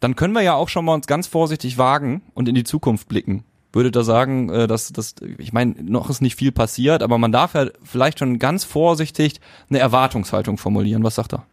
dann 0.00 0.16
können 0.16 0.34
wir 0.34 0.42
ja 0.42 0.54
auch 0.54 0.68
schon 0.68 0.84
mal 0.84 0.94
uns 0.94 1.06
ganz 1.06 1.26
vorsichtig 1.26 1.78
wagen 1.78 2.22
und 2.34 2.48
in 2.48 2.54
die 2.54 2.64
Zukunft 2.64 3.08
blicken. 3.08 3.44
Würde 3.72 3.92
da 3.92 4.02
sagen, 4.02 4.50
äh, 4.50 4.66
dass 4.66 4.92
das, 4.92 5.14
ich 5.38 5.52
meine, 5.52 5.74
noch 5.80 6.10
ist 6.10 6.20
nicht 6.20 6.34
viel 6.34 6.50
passiert, 6.50 7.02
aber 7.02 7.18
man 7.18 7.30
darf 7.30 7.54
ja 7.54 7.66
vielleicht 7.84 8.18
schon 8.18 8.40
ganz 8.40 8.64
vorsichtig 8.64 9.40
eine 9.68 9.78
Erwartungshaltung 9.78 10.58
formulieren. 10.58 11.04
Was 11.04 11.14
sagt 11.14 11.34
er? 11.34 11.46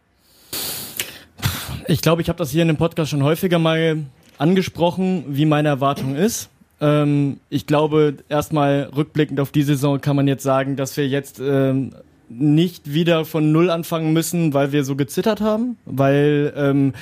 Ich 1.86 2.02
glaube, 2.02 2.20
ich 2.20 2.28
habe 2.28 2.38
das 2.38 2.50
hier 2.50 2.62
in 2.62 2.68
dem 2.68 2.76
Podcast 2.76 3.12
schon 3.12 3.22
häufiger 3.22 3.60
mal 3.60 4.04
angesprochen, 4.38 5.24
wie 5.28 5.44
meine 5.44 5.68
Erwartung 5.68 6.14
ist. 6.14 6.48
Ähm, 6.80 7.40
ich 7.50 7.66
glaube, 7.66 8.14
erstmal 8.28 8.90
rückblickend 8.96 9.40
auf 9.40 9.50
die 9.50 9.62
Saison 9.62 10.00
kann 10.00 10.16
man 10.16 10.28
jetzt 10.28 10.42
sagen, 10.42 10.76
dass 10.76 10.96
wir 10.96 11.06
jetzt 11.06 11.40
ähm, 11.40 11.92
nicht 12.28 12.92
wieder 12.92 13.24
von 13.24 13.52
Null 13.52 13.70
anfangen 13.70 14.12
müssen, 14.12 14.54
weil 14.54 14.72
wir 14.72 14.84
so 14.84 14.96
gezittert 14.96 15.40
haben, 15.40 15.76
weil 15.84 16.52
ähm, 16.56 16.92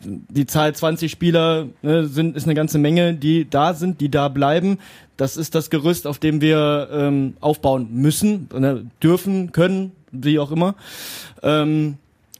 die 0.00 0.46
Zahl 0.46 0.74
20 0.74 1.10
Spieler 1.12 1.66
ne, 1.82 2.06
sind, 2.06 2.36
ist 2.36 2.44
eine 2.44 2.54
ganze 2.54 2.78
Menge, 2.78 3.14
die 3.14 3.48
da 3.48 3.74
sind, 3.74 4.00
die 4.00 4.10
da 4.10 4.28
bleiben. 4.28 4.78
Das 5.16 5.36
ist 5.36 5.54
das 5.54 5.68
Gerüst, 5.68 6.06
auf 6.06 6.18
dem 6.18 6.40
wir 6.40 6.88
ähm, 6.90 7.34
aufbauen 7.40 7.88
müssen, 7.92 8.48
ne, 8.58 8.86
dürfen, 9.02 9.52
können, 9.52 9.92
wie 10.10 10.38
auch 10.38 10.50
immer. 10.50 10.74
Ähm, 11.42 11.98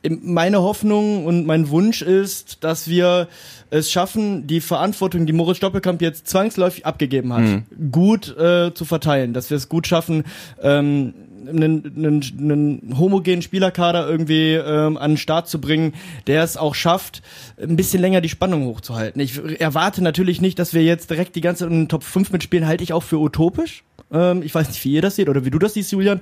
meine 0.08 0.62
Hoffnung 0.62 1.26
und 1.26 1.46
mein 1.46 1.68
Wunsch 1.70 2.02
ist, 2.02 2.64
dass 2.64 2.88
wir 2.88 3.28
es 3.70 3.90
schaffen, 3.90 4.46
die 4.46 4.60
Verantwortung, 4.60 5.26
die 5.26 5.32
Moritz 5.32 5.60
Doppelkamp 5.60 6.02
jetzt 6.02 6.28
zwangsläufig 6.28 6.84
abgegeben 6.84 7.32
hat, 7.32 7.62
gut 7.90 8.36
äh, 8.36 8.74
zu 8.74 8.84
verteilen. 8.84 9.32
Dass 9.32 9.50
wir 9.50 9.56
es 9.56 9.68
gut 9.68 9.86
schaffen, 9.86 10.24
ähm, 10.60 11.14
einen, 11.48 11.92
einen, 11.96 12.22
einen 12.38 12.98
homogenen 12.98 13.42
Spielerkader 13.42 14.08
irgendwie 14.08 14.54
ähm, 14.54 14.96
an 14.96 15.12
den 15.12 15.16
Start 15.16 15.48
zu 15.48 15.60
bringen, 15.60 15.94
der 16.26 16.42
es 16.42 16.56
auch 16.56 16.74
schafft, 16.74 17.22
ein 17.60 17.76
bisschen 17.76 18.00
länger 18.00 18.20
die 18.20 18.28
Spannung 18.28 18.66
hochzuhalten. 18.66 19.20
Ich 19.20 19.38
erwarte 19.60 20.02
natürlich 20.02 20.40
nicht, 20.40 20.58
dass 20.58 20.74
wir 20.74 20.82
jetzt 20.82 21.10
direkt 21.10 21.36
die 21.36 21.40
ganze 21.40 21.66
in 21.66 21.72
den 21.72 21.88
Top 21.88 22.04
5 22.04 22.32
mitspielen, 22.32 22.66
halte 22.66 22.84
ich 22.84 22.92
auch 22.92 23.02
für 23.02 23.18
utopisch. 23.18 23.84
Ähm, 24.12 24.42
ich 24.42 24.54
weiß 24.54 24.68
nicht, 24.68 24.84
wie 24.84 24.92
ihr 24.92 25.02
das 25.02 25.16
seht 25.16 25.28
oder 25.28 25.44
wie 25.44 25.50
du 25.50 25.58
das 25.58 25.74
siehst, 25.74 25.90
Julian. 25.92 26.20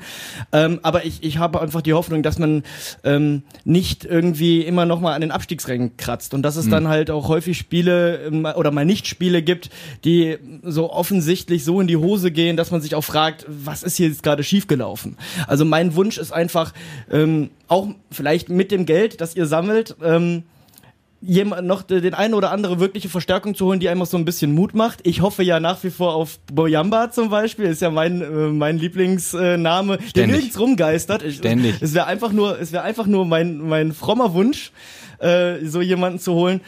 Ähm, 0.52 0.80
aber 0.82 1.04
ich, 1.04 1.22
ich 1.22 1.38
habe 1.38 1.60
einfach 1.60 1.82
die 1.82 1.92
Hoffnung, 1.92 2.22
dass 2.22 2.38
man 2.38 2.62
ähm, 3.04 3.42
nicht 3.64 4.04
irgendwie 4.04 4.62
immer 4.62 4.86
noch 4.86 5.00
mal 5.00 5.14
an 5.14 5.20
den 5.20 5.30
Abstiegsrängen 5.30 5.96
kratzt 5.96 6.34
und 6.34 6.42
dass 6.42 6.56
es 6.56 6.68
dann 6.68 6.88
halt 6.88 7.10
auch 7.10 7.28
häufig 7.28 7.58
Spiele 7.58 8.24
ähm, 8.26 8.44
oder 8.44 8.70
mal 8.70 8.84
nicht 8.84 9.06
Spiele 9.06 9.42
gibt, 9.42 9.70
die 10.04 10.38
so 10.62 10.90
offensichtlich 10.90 11.64
so 11.64 11.80
in 11.80 11.86
die 11.86 11.96
Hose 11.96 12.30
gehen, 12.30 12.56
dass 12.56 12.70
man 12.70 12.80
sich 12.80 12.94
auch 12.94 13.04
fragt, 13.04 13.44
was 13.48 13.82
ist 13.82 13.96
hier 13.96 14.08
jetzt 14.08 14.22
gerade 14.22 14.44
schiefgelaufen? 14.44 15.09
Also 15.46 15.64
mein 15.64 15.94
Wunsch 15.94 16.18
ist 16.18 16.32
einfach, 16.32 16.72
ähm, 17.10 17.50
auch 17.68 17.88
vielleicht 18.10 18.48
mit 18.48 18.70
dem 18.70 18.86
Geld, 18.86 19.20
das 19.20 19.36
ihr 19.36 19.46
sammelt, 19.46 19.96
ähm, 20.02 20.44
jemand 21.22 21.66
noch 21.66 21.82
den 21.82 22.14
einen 22.14 22.34
oder 22.34 22.50
andere 22.50 22.80
wirkliche 22.80 23.08
Verstärkung 23.08 23.54
zu 23.54 23.66
holen, 23.66 23.80
die 23.80 23.88
einfach 23.88 24.06
so 24.06 24.16
ein 24.16 24.24
bisschen 24.24 24.54
Mut 24.54 24.74
macht. 24.74 25.00
Ich 25.02 25.20
hoffe 25.20 25.42
ja 25.42 25.60
nach 25.60 25.82
wie 25.84 25.90
vor 25.90 26.14
auf 26.14 26.38
Boyamba 26.52 27.10
zum 27.10 27.28
Beispiel, 27.28 27.66
ist 27.66 27.82
ja 27.82 27.90
mein 27.90 28.22
äh, 28.22 28.24
mein 28.24 28.78
Lieblingsname, 28.78 29.98
der 29.98 30.06
Ständig. 30.08 30.36
nirgends 30.36 30.58
rumgeistert. 30.58 31.22
Ich, 31.22 31.36
Ständig. 31.36 31.76
Es 31.80 31.94
wäre 31.94 32.06
einfach 32.06 32.32
nur, 32.32 32.58
es 32.58 32.72
wäre 32.72 32.84
einfach 32.84 33.06
nur 33.06 33.26
mein 33.26 33.58
mein 33.58 33.92
frommer 33.92 34.32
Wunsch, 34.32 34.72
äh, 35.18 35.64
so 35.64 35.82
jemanden 35.82 36.18
zu 36.18 36.34
holen. 36.34 36.62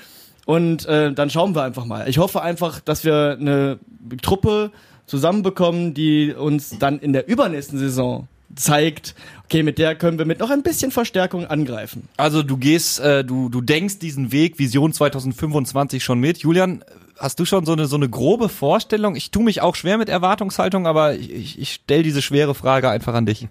Und 0.44 0.86
äh, 0.86 1.12
dann 1.12 1.30
schauen 1.30 1.54
wir 1.54 1.62
einfach 1.62 1.84
mal. 1.84 2.08
Ich 2.08 2.18
hoffe 2.18 2.42
einfach, 2.42 2.80
dass 2.80 3.04
wir 3.04 3.36
eine 3.40 3.78
Truppe 4.22 4.70
zusammenbekommen, 5.06 5.94
die 5.94 6.32
uns 6.32 6.78
dann 6.78 6.98
in 6.98 7.12
der 7.12 7.28
übernächsten 7.28 7.78
Saison 7.78 8.28
zeigt, 8.54 9.14
okay, 9.44 9.62
mit 9.62 9.78
der 9.78 9.94
können 9.94 10.18
wir 10.18 10.24
mit 10.24 10.38
noch 10.38 10.50
ein 10.50 10.62
bisschen 10.62 10.90
Verstärkung 10.90 11.46
angreifen. 11.46 12.08
Also 12.16 12.42
du 12.42 12.56
gehst, 12.56 13.00
äh, 13.00 13.24
du, 13.24 13.48
du 13.48 13.60
denkst 13.60 13.98
diesen 13.98 14.32
Weg 14.32 14.58
Vision 14.58 14.92
2025 14.92 16.02
schon 16.02 16.20
mit. 16.20 16.38
Julian, 16.38 16.84
hast 17.18 17.38
du 17.38 17.44
schon 17.44 17.64
so 17.64 17.72
eine, 17.72 17.86
so 17.86 17.96
eine 17.96 18.08
grobe 18.08 18.48
Vorstellung? 18.48 19.16
Ich 19.16 19.30
tue 19.30 19.44
mich 19.44 19.60
auch 19.60 19.74
schwer 19.74 19.98
mit 19.98 20.08
Erwartungshaltung, 20.08 20.86
aber 20.86 21.14
ich, 21.14 21.30
ich, 21.30 21.58
ich 21.58 21.72
stelle 21.74 22.02
diese 22.02 22.22
schwere 22.22 22.54
Frage 22.54 22.90
einfach 22.90 23.14
an 23.14 23.26
dich. 23.26 23.48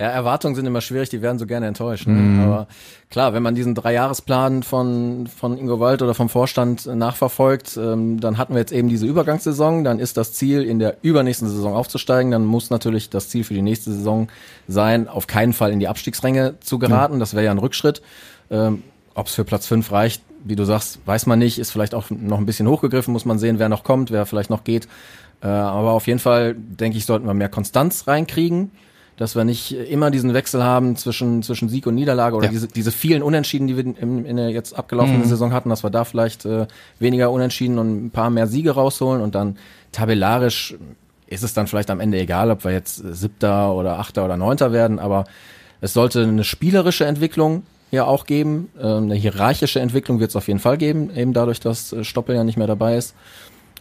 Ja, 0.00 0.06
Erwartungen 0.06 0.54
sind 0.54 0.64
immer 0.64 0.80
schwierig, 0.80 1.10
die 1.10 1.20
werden 1.20 1.38
so 1.38 1.44
gerne 1.44 1.66
enttäuscht. 1.66 2.06
Ne? 2.06 2.42
Aber 2.42 2.68
klar, 3.10 3.34
wenn 3.34 3.42
man 3.42 3.54
diesen 3.54 3.74
Dreijahresplan 3.74 4.62
von, 4.62 5.26
von 5.26 5.58
Ingo 5.58 5.78
Wald 5.78 6.00
oder 6.00 6.14
vom 6.14 6.30
Vorstand 6.30 6.86
nachverfolgt, 6.86 7.76
ähm, 7.76 8.18
dann 8.18 8.38
hatten 8.38 8.54
wir 8.54 8.60
jetzt 8.60 8.72
eben 8.72 8.88
diese 8.88 9.04
Übergangssaison, 9.04 9.84
dann 9.84 9.98
ist 9.98 10.16
das 10.16 10.32
Ziel, 10.32 10.62
in 10.62 10.78
der 10.78 10.96
übernächsten 11.02 11.50
Saison 11.50 11.74
aufzusteigen, 11.74 12.30
dann 12.30 12.46
muss 12.46 12.70
natürlich 12.70 13.10
das 13.10 13.28
Ziel 13.28 13.44
für 13.44 13.52
die 13.52 13.60
nächste 13.60 13.92
Saison 13.92 14.28
sein, 14.66 15.06
auf 15.06 15.26
keinen 15.26 15.52
Fall 15.52 15.70
in 15.70 15.80
die 15.80 15.88
Abstiegsränge 15.88 16.54
zu 16.60 16.78
geraten, 16.78 17.20
das 17.20 17.34
wäre 17.34 17.44
ja 17.44 17.50
ein 17.50 17.58
Rückschritt. 17.58 18.00
Ähm, 18.50 18.82
Ob 19.14 19.26
es 19.26 19.34
für 19.34 19.44
Platz 19.44 19.66
5 19.66 19.92
reicht, 19.92 20.22
wie 20.42 20.56
du 20.56 20.64
sagst, 20.64 20.98
weiß 21.04 21.26
man 21.26 21.38
nicht, 21.38 21.58
ist 21.58 21.72
vielleicht 21.72 21.94
auch 21.94 22.08
noch 22.08 22.38
ein 22.38 22.46
bisschen 22.46 22.68
hochgegriffen, 22.68 23.12
muss 23.12 23.26
man 23.26 23.38
sehen, 23.38 23.58
wer 23.58 23.68
noch 23.68 23.84
kommt, 23.84 24.10
wer 24.10 24.24
vielleicht 24.24 24.48
noch 24.48 24.64
geht. 24.64 24.88
Äh, 25.42 25.48
aber 25.48 25.90
auf 25.90 26.06
jeden 26.06 26.20
Fall, 26.20 26.54
denke 26.54 26.96
ich, 26.96 27.04
sollten 27.04 27.26
wir 27.26 27.34
mehr 27.34 27.50
Konstanz 27.50 28.06
reinkriegen 28.06 28.70
dass 29.20 29.36
wir 29.36 29.44
nicht 29.44 29.72
immer 29.72 30.10
diesen 30.10 30.32
Wechsel 30.32 30.64
haben 30.64 30.96
zwischen, 30.96 31.42
zwischen 31.42 31.68
Sieg 31.68 31.86
und 31.86 31.94
Niederlage 31.94 32.36
oder 32.36 32.46
Ja. 32.46 32.50
diese, 32.52 32.68
diese 32.68 32.90
vielen 32.90 33.22
Unentschieden, 33.22 33.66
die 33.66 33.76
wir 33.76 33.84
in, 33.84 34.24
in 34.24 34.36
der 34.36 34.48
jetzt 34.48 34.72
abgelaufenen 34.72 35.24
Saison 35.26 35.52
hatten, 35.52 35.68
dass 35.68 35.82
wir 35.84 35.90
da 35.90 36.04
vielleicht 36.04 36.46
äh, 36.46 36.66
weniger 37.00 37.30
Unentschieden 37.30 37.78
und 37.78 38.06
ein 38.06 38.10
paar 38.10 38.30
mehr 38.30 38.46
Siege 38.46 38.70
rausholen 38.70 39.20
und 39.20 39.34
dann 39.34 39.58
tabellarisch 39.92 40.74
ist 41.26 41.44
es 41.44 41.52
dann 41.52 41.66
vielleicht 41.66 41.90
am 41.90 42.00
Ende 42.00 42.18
egal, 42.18 42.50
ob 42.50 42.64
wir 42.64 42.72
jetzt 42.72 43.04
äh, 43.04 43.12
Siebter 43.12 43.74
oder 43.74 43.98
Achter 43.98 44.24
oder 44.24 44.38
Neunter 44.38 44.72
werden, 44.72 44.98
aber 44.98 45.26
es 45.82 45.92
sollte 45.92 46.22
eine 46.22 46.42
spielerische 46.42 47.04
Entwicklung 47.04 47.64
ja 47.90 48.04
auch 48.06 48.24
geben, 48.24 48.70
äh, 48.80 48.86
eine 48.86 49.16
hierarchische 49.16 49.80
Entwicklung 49.80 50.18
wird 50.20 50.30
es 50.30 50.36
auf 50.36 50.48
jeden 50.48 50.60
Fall 50.60 50.78
geben, 50.78 51.14
eben 51.14 51.34
dadurch, 51.34 51.60
dass 51.60 51.92
äh, 51.92 52.04
Stoppel 52.04 52.36
ja 52.36 52.42
nicht 52.44 52.56
mehr 52.56 52.66
dabei 52.66 52.96
ist. 52.96 53.14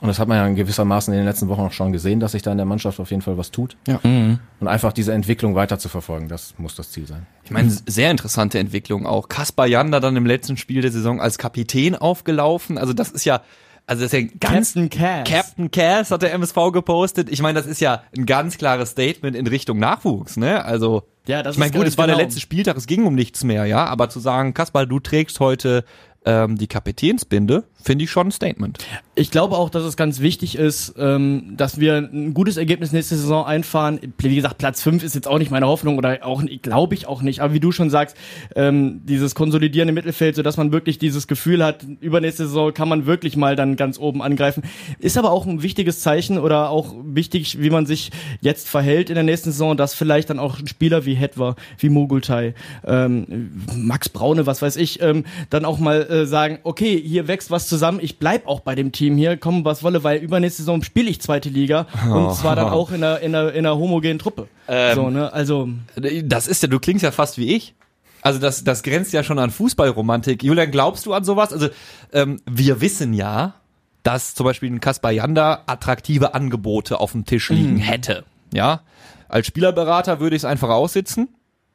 Und 0.01 0.07
das 0.07 0.17
hat 0.17 0.27
man 0.27 0.37
ja 0.37 0.47
in 0.47 0.55
gewissermaßen 0.55 1.13
in 1.13 1.19
den 1.19 1.25
letzten 1.25 1.49
Wochen 1.49 1.61
auch 1.61 1.73
schon 1.73 1.91
gesehen, 1.91 2.19
dass 2.19 2.31
sich 2.31 2.41
da 2.41 2.51
in 2.51 2.57
der 2.57 2.65
Mannschaft 2.65 2.99
auf 2.99 3.09
jeden 3.09 3.21
Fall 3.21 3.37
was 3.37 3.51
tut. 3.51 3.75
Ja. 3.87 3.99
Und 4.03 4.67
einfach 4.67 4.93
diese 4.93 5.11
Entwicklung 5.11 5.55
weiter 5.55 5.77
zu 5.77 5.89
verfolgen, 5.89 6.29
das 6.29 6.53
muss 6.57 6.75
das 6.75 6.91
Ziel 6.91 7.05
sein. 7.05 7.25
Ich 7.43 7.51
meine, 7.51 7.69
sehr 7.69 8.09
interessante 8.09 8.59
Entwicklung 8.59 9.05
auch. 9.05 9.27
Kaspar 9.27 9.67
Janda 9.67 9.99
dann 9.99 10.15
im 10.15 10.25
letzten 10.25 10.55
Spiel 10.55 10.81
der 10.81 10.91
Saison 10.91 11.19
als 11.19 11.37
Kapitän 11.37 11.95
aufgelaufen. 11.95 12.77
Also 12.77 12.93
das 12.93 13.11
ist 13.11 13.25
ja, 13.25 13.41
also 13.87 14.03
das 14.03 14.13
ist 14.13 14.19
ja 14.21 14.27
ganz 14.39 14.75
Captain 14.75 14.89
Cass. 14.89 15.27
Captain 15.27 15.71
Cass 15.71 16.11
hat 16.11 16.21
der 16.21 16.31
MSV 16.33 16.71
gepostet. 16.71 17.27
Ich 17.29 17.41
meine, 17.41 17.59
das 17.59 17.67
ist 17.67 17.81
ja 17.81 18.03
ein 18.15 18.25
ganz 18.25 18.57
klares 18.57 18.91
Statement 18.91 19.35
in 19.35 19.47
Richtung 19.47 19.79
Nachwuchs, 19.79 20.37
ne? 20.37 20.63
Also 20.63 21.03
Ja, 21.25 21.41
das 21.43 21.55
ich 21.55 21.59
meine, 21.59 21.71
gut, 21.71 21.87
es 21.87 21.97
war 21.97 22.05
der 22.05 22.15
genau. 22.15 22.25
letzte 22.25 22.39
Spieltag, 22.39 22.77
es 22.77 22.85
ging 22.85 23.03
um 23.03 23.15
nichts 23.15 23.43
mehr, 23.43 23.65
ja. 23.65 23.85
Aber 23.85 24.09
zu 24.09 24.19
sagen, 24.19 24.53
Kaspar, 24.53 24.85
du 24.85 24.99
trägst 24.99 25.39
heute 25.39 25.83
ähm, 26.23 26.57
die 26.57 26.67
Kapitänsbinde, 26.67 27.63
finde 27.89 28.05
ich 28.05 28.11
schon 28.11 28.27
ein 28.27 28.31
Statement. 28.31 28.77
Ich 29.15 29.31
glaube 29.31 29.57
auch, 29.57 29.71
dass 29.71 29.81
es 29.81 29.97
ganz 29.97 30.19
wichtig 30.19 30.55
ist, 30.55 30.93
ähm, 30.99 31.55
dass 31.57 31.79
wir 31.79 31.97
ein 31.97 32.35
gutes 32.35 32.57
Ergebnis 32.57 32.91
nächste 32.91 33.15
Saison 33.15 33.47
einfahren. 33.47 33.99
Wie 34.19 34.35
gesagt, 34.35 34.59
Platz 34.59 34.83
5 34.83 35.03
ist 35.03 35.15
jetzt 35.15 35.27
auch 35.27 35.39
nicht 35.39 35.49
meine 35.49 35.65
Hoffnung 35.65 35.97
oder 35.97 36.19
auch 36.21 36.43
glaube 36.61 36.93
ich 36.93 37.07
auch 37.07 37.23
nicht. 37.23 37.39
Aber 37.39 37.51
wie 37.51 37.59
du 37.59 37.71
schon 37.71 37.89
sagst, 37.89 38.15
ähm, 38.55 39.01
dieses 39.05 39.33
konsolidierende 39.33 39.91
Mittelfeld, 39.91 40.35
so 40.35 40.43
dass 40.43 40.55
man 40.55 40.71
wirklich 40.71 40.99
dieses 40.99 41.25
Gefühl 41.25 41.65
hat, 41.65 41.83
übernächste 41.99 42.45
Saison 42.45 42.71
kann 42.71 42.87
man 42.87 43.07
wirklich 43.07 43.35
mal 43.35 43.55
dann 43.55 43.75
ganz 43.75 43.97
oben 43.97 44.21
angreifen. 44.21 44.61
Ist 44.99 45.17
aber 45.17 45.31
auch 45.31 45.47
ein 45.47 45.63
wichtiges 45.63 46.01
Zeichen 46.01 46.37
oder 46.37 46.69
auch 46.69 46.93
wichtig, 47.03 47.59
wie 47.59 47.71
man 47.71 47.87
sich 47.87 48.11
jetzt 48.39 48.69
verhält 48.69 49.09
in 49.09 49.15
der 49.15 49.23
nächsten 49.23 49.51
Saison, 49.51 49.75
dass 49.75 49.95
vielleicht 49.95 50.29
dann 50.29 50.37
auch 50.37 50.59
Spieler 50.67 51.05
wie 51.05 51.15
Hetwa, 51.15 51.55
wie 51.79 51.89
Mogultai, 51.89 52.53
ähm, 52.85 53.63
Max 53.75 54.09
Braune, 54.09 54.45
was 54.45 54.61
weiß 54.61 54.75
ich, 54.75 55.01
ähm, 55.01 55.25
dann 55.49 55.65
auch 55.65 55.79
mal 55.79 56.03
äh, 56.03 56.27
sagen, 56.27 56.59
okay, 56.61 57.01
hier 57.03 57.27
wächst 57.27 57.49
was 57.49 57.67
zusammen, 57.67 57.78
ich 57.99 58.19
bleib 58.19 58.47
auch 58.47 58.59
bei 58.61 58.75
dem 58.75 58.91
Team 58.91 59.17
hier, 59.17 59.37
komm 59.37 59.65
was 59.65 59.83
wolle, 59.83 60.03
weil 60.03 60.19
übernächste 60.19 60.61
Saison 60.61 60.83
spiele 60.83 61.09
ich 61.09 61.21
zweite 61.21 61.49
Liga 61.49 61.87
und 62.09 62.35
zwar 62.35 62.55
dann 62.55 62.69
auch 62.71 62.91
in 62.91 63.03
einer, 63.03 63.19
in 63.19 63.35
einer, 63.35 63.51
in 63.51 63.65
einer 63.65 63.77
homogenen 63.77 64.19
Truppe. 64.19 64.47
Ähm, 64.67 64.95
so, 64.95 65.09
ne? 65.09 65.31
Also. 65.33 65.69
Das 66.23 66.47
ist 66.47 66.61
ja, 66.61 66.69
du 66.69 66.79
klingst 66.79 67.03
ja 67.03 67.11
fast 67.11 67.37
wie 67.37 67.55
ich. 67.55 67.75
Also 68.21 68.39
das, 68.39 68.63
das 68.63 68.83
grenzt 68.83 69.13
ja 69.13 69.23
schon 69.23 69.39
an 69.39 69.49
Fußballromantik. 69.49 70.43
Julian, 70.43 70.71
glaubst 70.71 71.05
du 71.05 71.13
an 71.13 71.23
sowas? 71.23 71.53
Also 71.53 71.69
ähm, 72.11 72.41
wir 72.45 72.81
wissen 72.81 73.13
ja, 73.13 73.55
dass 74.03 74.35
zum 74.35 74.45
Beispiel 74.45 74.71
ein 74.71 74.79
Kaspar 74.79 75.11
Janda 75.11 75.63
attraktive 75.65 76.33
Angebote 76.33 76.99
auf 76.99 77.13
dem 77.13 77.25
Tisch 77.25 77.49
liegen 77.49 77.75
mhm. 77.75 77.79
hätte. 77.79 78.25
Ja, 78.53 78.81
als 79.27 79.47
Spielerberater 79.47 80.19
würde 80.19 80.35
ich 80.35 80.41
es 80.41 80.45
einfach 80.45 80.69
aussitzen. 80.69 81.29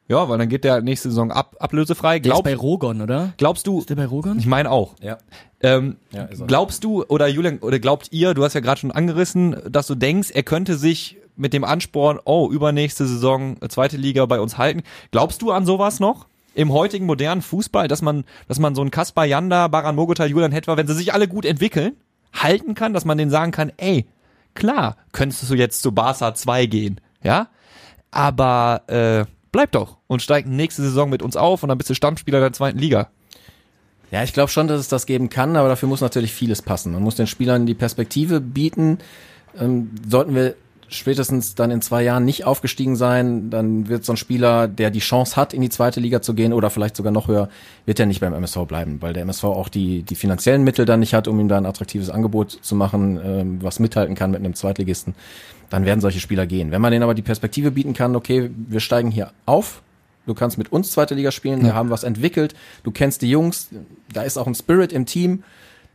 Ja, 0.07 0.29
weil 0.29 0.37
dann 0.37 0.49
geht 0.49 0.63
der 0.63 0.81
nächste 0.81 1.09
Saison 1.09 1.31
ab, 1.31 1.55
ablösefrei. 1.59 2.19
Glaub, 2.19 2.43
der 2.43 2.53
ist 2.53 2.57
bei 2.57 2.61
Rogon, 2.61 3.01
oder? 3.01 3.33
Glaubst 3.37 3.65
du? 3.65 3.79
Ist 3.79 3.89
der 3.89 3.95
bei 3.95 4.05
Rogon? 4.05 4.37
Ich 4.37 4.45
meine 4.45 4.69
auch. 4.69 4.95
Ja. 5.01 5.17
Ähm, 5.61 5.97
ja 6.11 6.27
glaubst 6.45 6.83
du 6.83 7.03
oder 7.03 7.27
Julian 7.27 7.57
oder 7.59 7.79
glaubt 7.79 8.09
ihr? 8.11 8.35
Du 8.35 8.43
hast 8.43 8.53
ja 8.53 8.59
gerade 8.59 8.79
schon 8.79 8.91
angerissen, 8.91 9.55
dass 9.67 9.87
du 9.87 9.95
denkst, 9.95 10.29
er 10.31 10.43
könnte 10.43 10.77
sich 10.77 11.17
mit 11.35 11.53
dem 11.53 11.63
Ansporn, 11.63 12.19
oh 12.23 12.49
übernächste 12.51 13.07
Saison 13.07 13.57
äh, 13.61 13.67
zweite 13.67 13.97
Liga 13.97 14.25
bei 14.27 14.39
uns 14.39 14.57
halten. 14.57 14.83
Glaubst 15.11 15.41
du 15.41 15.51
an 15.51 15.65
sowas 15.65 15.99
noch? 15.99 16.27
Im 16.53 16.71
heutigen 16.71 17.05
modernen 17.05 17.41
Fußball, 17.41 17.87
dass 17.87 18.01
man, 18.01 18.23
dass 18.47 18.59
man 18.59 18.75
so 18.75 18.81
einen 18.81 18.91
Kaspar 18.91 19.25
Janda, 19.25 19.67
Baran 19.67 19.95
Mogota, 19.95 20.25
Julian 20.25 20.53
Hetwa, 20.53 20.77
wenn 20.77 20.87
sie 20.87 20.93
sich 20.93 21.13
alle 21.13 21.27
gut 21.27 21.45
entwickeln, 21.45 21.97
halten 22.31 22.75
kann, 22.75 22.93
dass 22.93 23.05
man 23.05 23.17
denen 23.17 23.31
sagen 23.31 23.51
kann, 23.51 23.73
ey, 23.77 24.05
klar, 24.53 24.95
könntest 25.11 25.49
du 25.49 25.55
jetzt 25.55 25.81
zu 25.81 25.91
Barca 25.91 26.33
2 26.33 26.67
gehen, 26.67 27.01
ja? 27.23 27.49
Aber 28.11 28.83
äh, 28.87 29.25
bleib 29.55 29.71
doch 29.71 29.95
und 30.07 30.21
steig 30.21 30.45
nächste 30.47 30.81
Saison 30.81 31.09
mit 31.09 31.21
uns 31.21 31.37
auf 31.37 31.63
und 31.63 31.69
dann 31.69 31.77
bist 31.77 31.89
du 31.89 31.93
Stammspieler 31.93 32.41
der 32.41 32.51
zweiten 32.51 32.77
Liga. 32.77 33.07
Ja, 34.11 34.21
ich 34.21 34.33
glaube 34.33 34.51
schon, 34.51 34.67
dass 34.67 34.81
es 34.81 34.89
das 34.89 35.05
geben 35.05 35.29
kann, 35.29 35.55
aber 35.55 35.69
dafür 35.69 35.87
muss 35.87 36.01
natürlich 36.01 36.33
vieles 36.33 36.61
passen. 36.61 36.91
Man 36.91 37.01
muss 37.01 37.15
den 37.15 37.25
Spielern 37.25 37.65
die 37.65 37.73
Perspektive 37.73 38.41
bieten. 38.41 38.97
Ähm, 39.57 39.91
sollten 40.09 40.35
wir 40.35 40.55
spätestens 40.87 41.55
dann 41.55 41.71
in 41.71 41.81
zwei 41.81 42.03
Jahren 42.03 42.25
nicht 42.25 42.45
aufgestiegen 42.45 42.95
sein, 42.95 43.49
dann 43.49 43.87
wird 43.87 44.05
so 44.05 44.13
ein 44.13 44.17
Spieler, 44.17 44.67
der 44.67 44.91
die 44.91 44.99
Chance 44.99 45.35
hat, 45.35 45.53
in 45.53 45.61
die 45.61 45.69
zweite 45.69 45.99
Liga 45.99 46.21
zu 46.21 46.33
gehen 46.33 46.53
oder 46.53 46.69
vielleicht 46.69 46.95
sogar 46.95 47.11
noch 47.11 47.27
höher, 47.27 47.49
wird 47.85 47.99
er 47.99 48.05
nicht 48.05 48.19
beim 48.19 48.33
MSV 48.33 48.65
bleiben, 48.67 49.01
weil 49.01 49.13
der 49.13 49.23
MSV 49.23 49.43
auch 49.45 49.69
die, 49.69 50.03
die 50.03 50.15
finanziellen 50.15 50.63
Mittel 50.63 50.85
dann 50.85 50.99
nicht 50.99 51.13
hat, 51.13 51.27
um 51.27 51.39
ihm 51.39 51.47
da 51.47 51.57
ein 51.57 51.65
attraktives 51.65 52.09
Angebot 52.09 52.51
zu 52.51 52.75
machen, 52.75 53.19
ähm, 53.23 53.57
was 53.61 53.79
mithalten 53.79 54.15
kann 54.15 54.31
mit 54.31 54.39
einem 54.39 54.53
Zweitligisten. 54.53 55.15
Dann 55.69 55.85
werden 55.85 56.01
solche 56.01 56.19
Spieler 56.19 56.45
gehen. 56.45 56.71
Wenn 56.71 56.81
man 56.81 56.91
denen 56.91 57.03
aber 57.03 57.15
die 57.15 57.21
Perspektive 57.23 57.71
bieten 57.71 57.93
kann, 57.93 58.15
okay, 58.15 58.51
wir 58.55 58.79
steigen 58.79 59.11
hier 59.11 59.31
auf, 59.45 59.81
du 60.27 60.33
kannst 60.33 60.57
mit 60.57 60.71
uns 60.71 60.91
zweite 60.91 61.15
Liga 61.15 61.31
spielen, 61.31 61.63
wir 61.63 61.73
haben 61.73 61.89
was 61.89 62.03
entwickelt, 62.03 62.53
du 62.83 62.91
kennst 62.91 63.21
die 63.21 63.29
Jungs, 63.29 63.69
da 64.13 64.21
ist 64.21 64.37
auch 64.37 64.47
ein 64.47 64.55
Spirit 64.55 64.93
im 64.93 65.05
Team, 65.05 65.43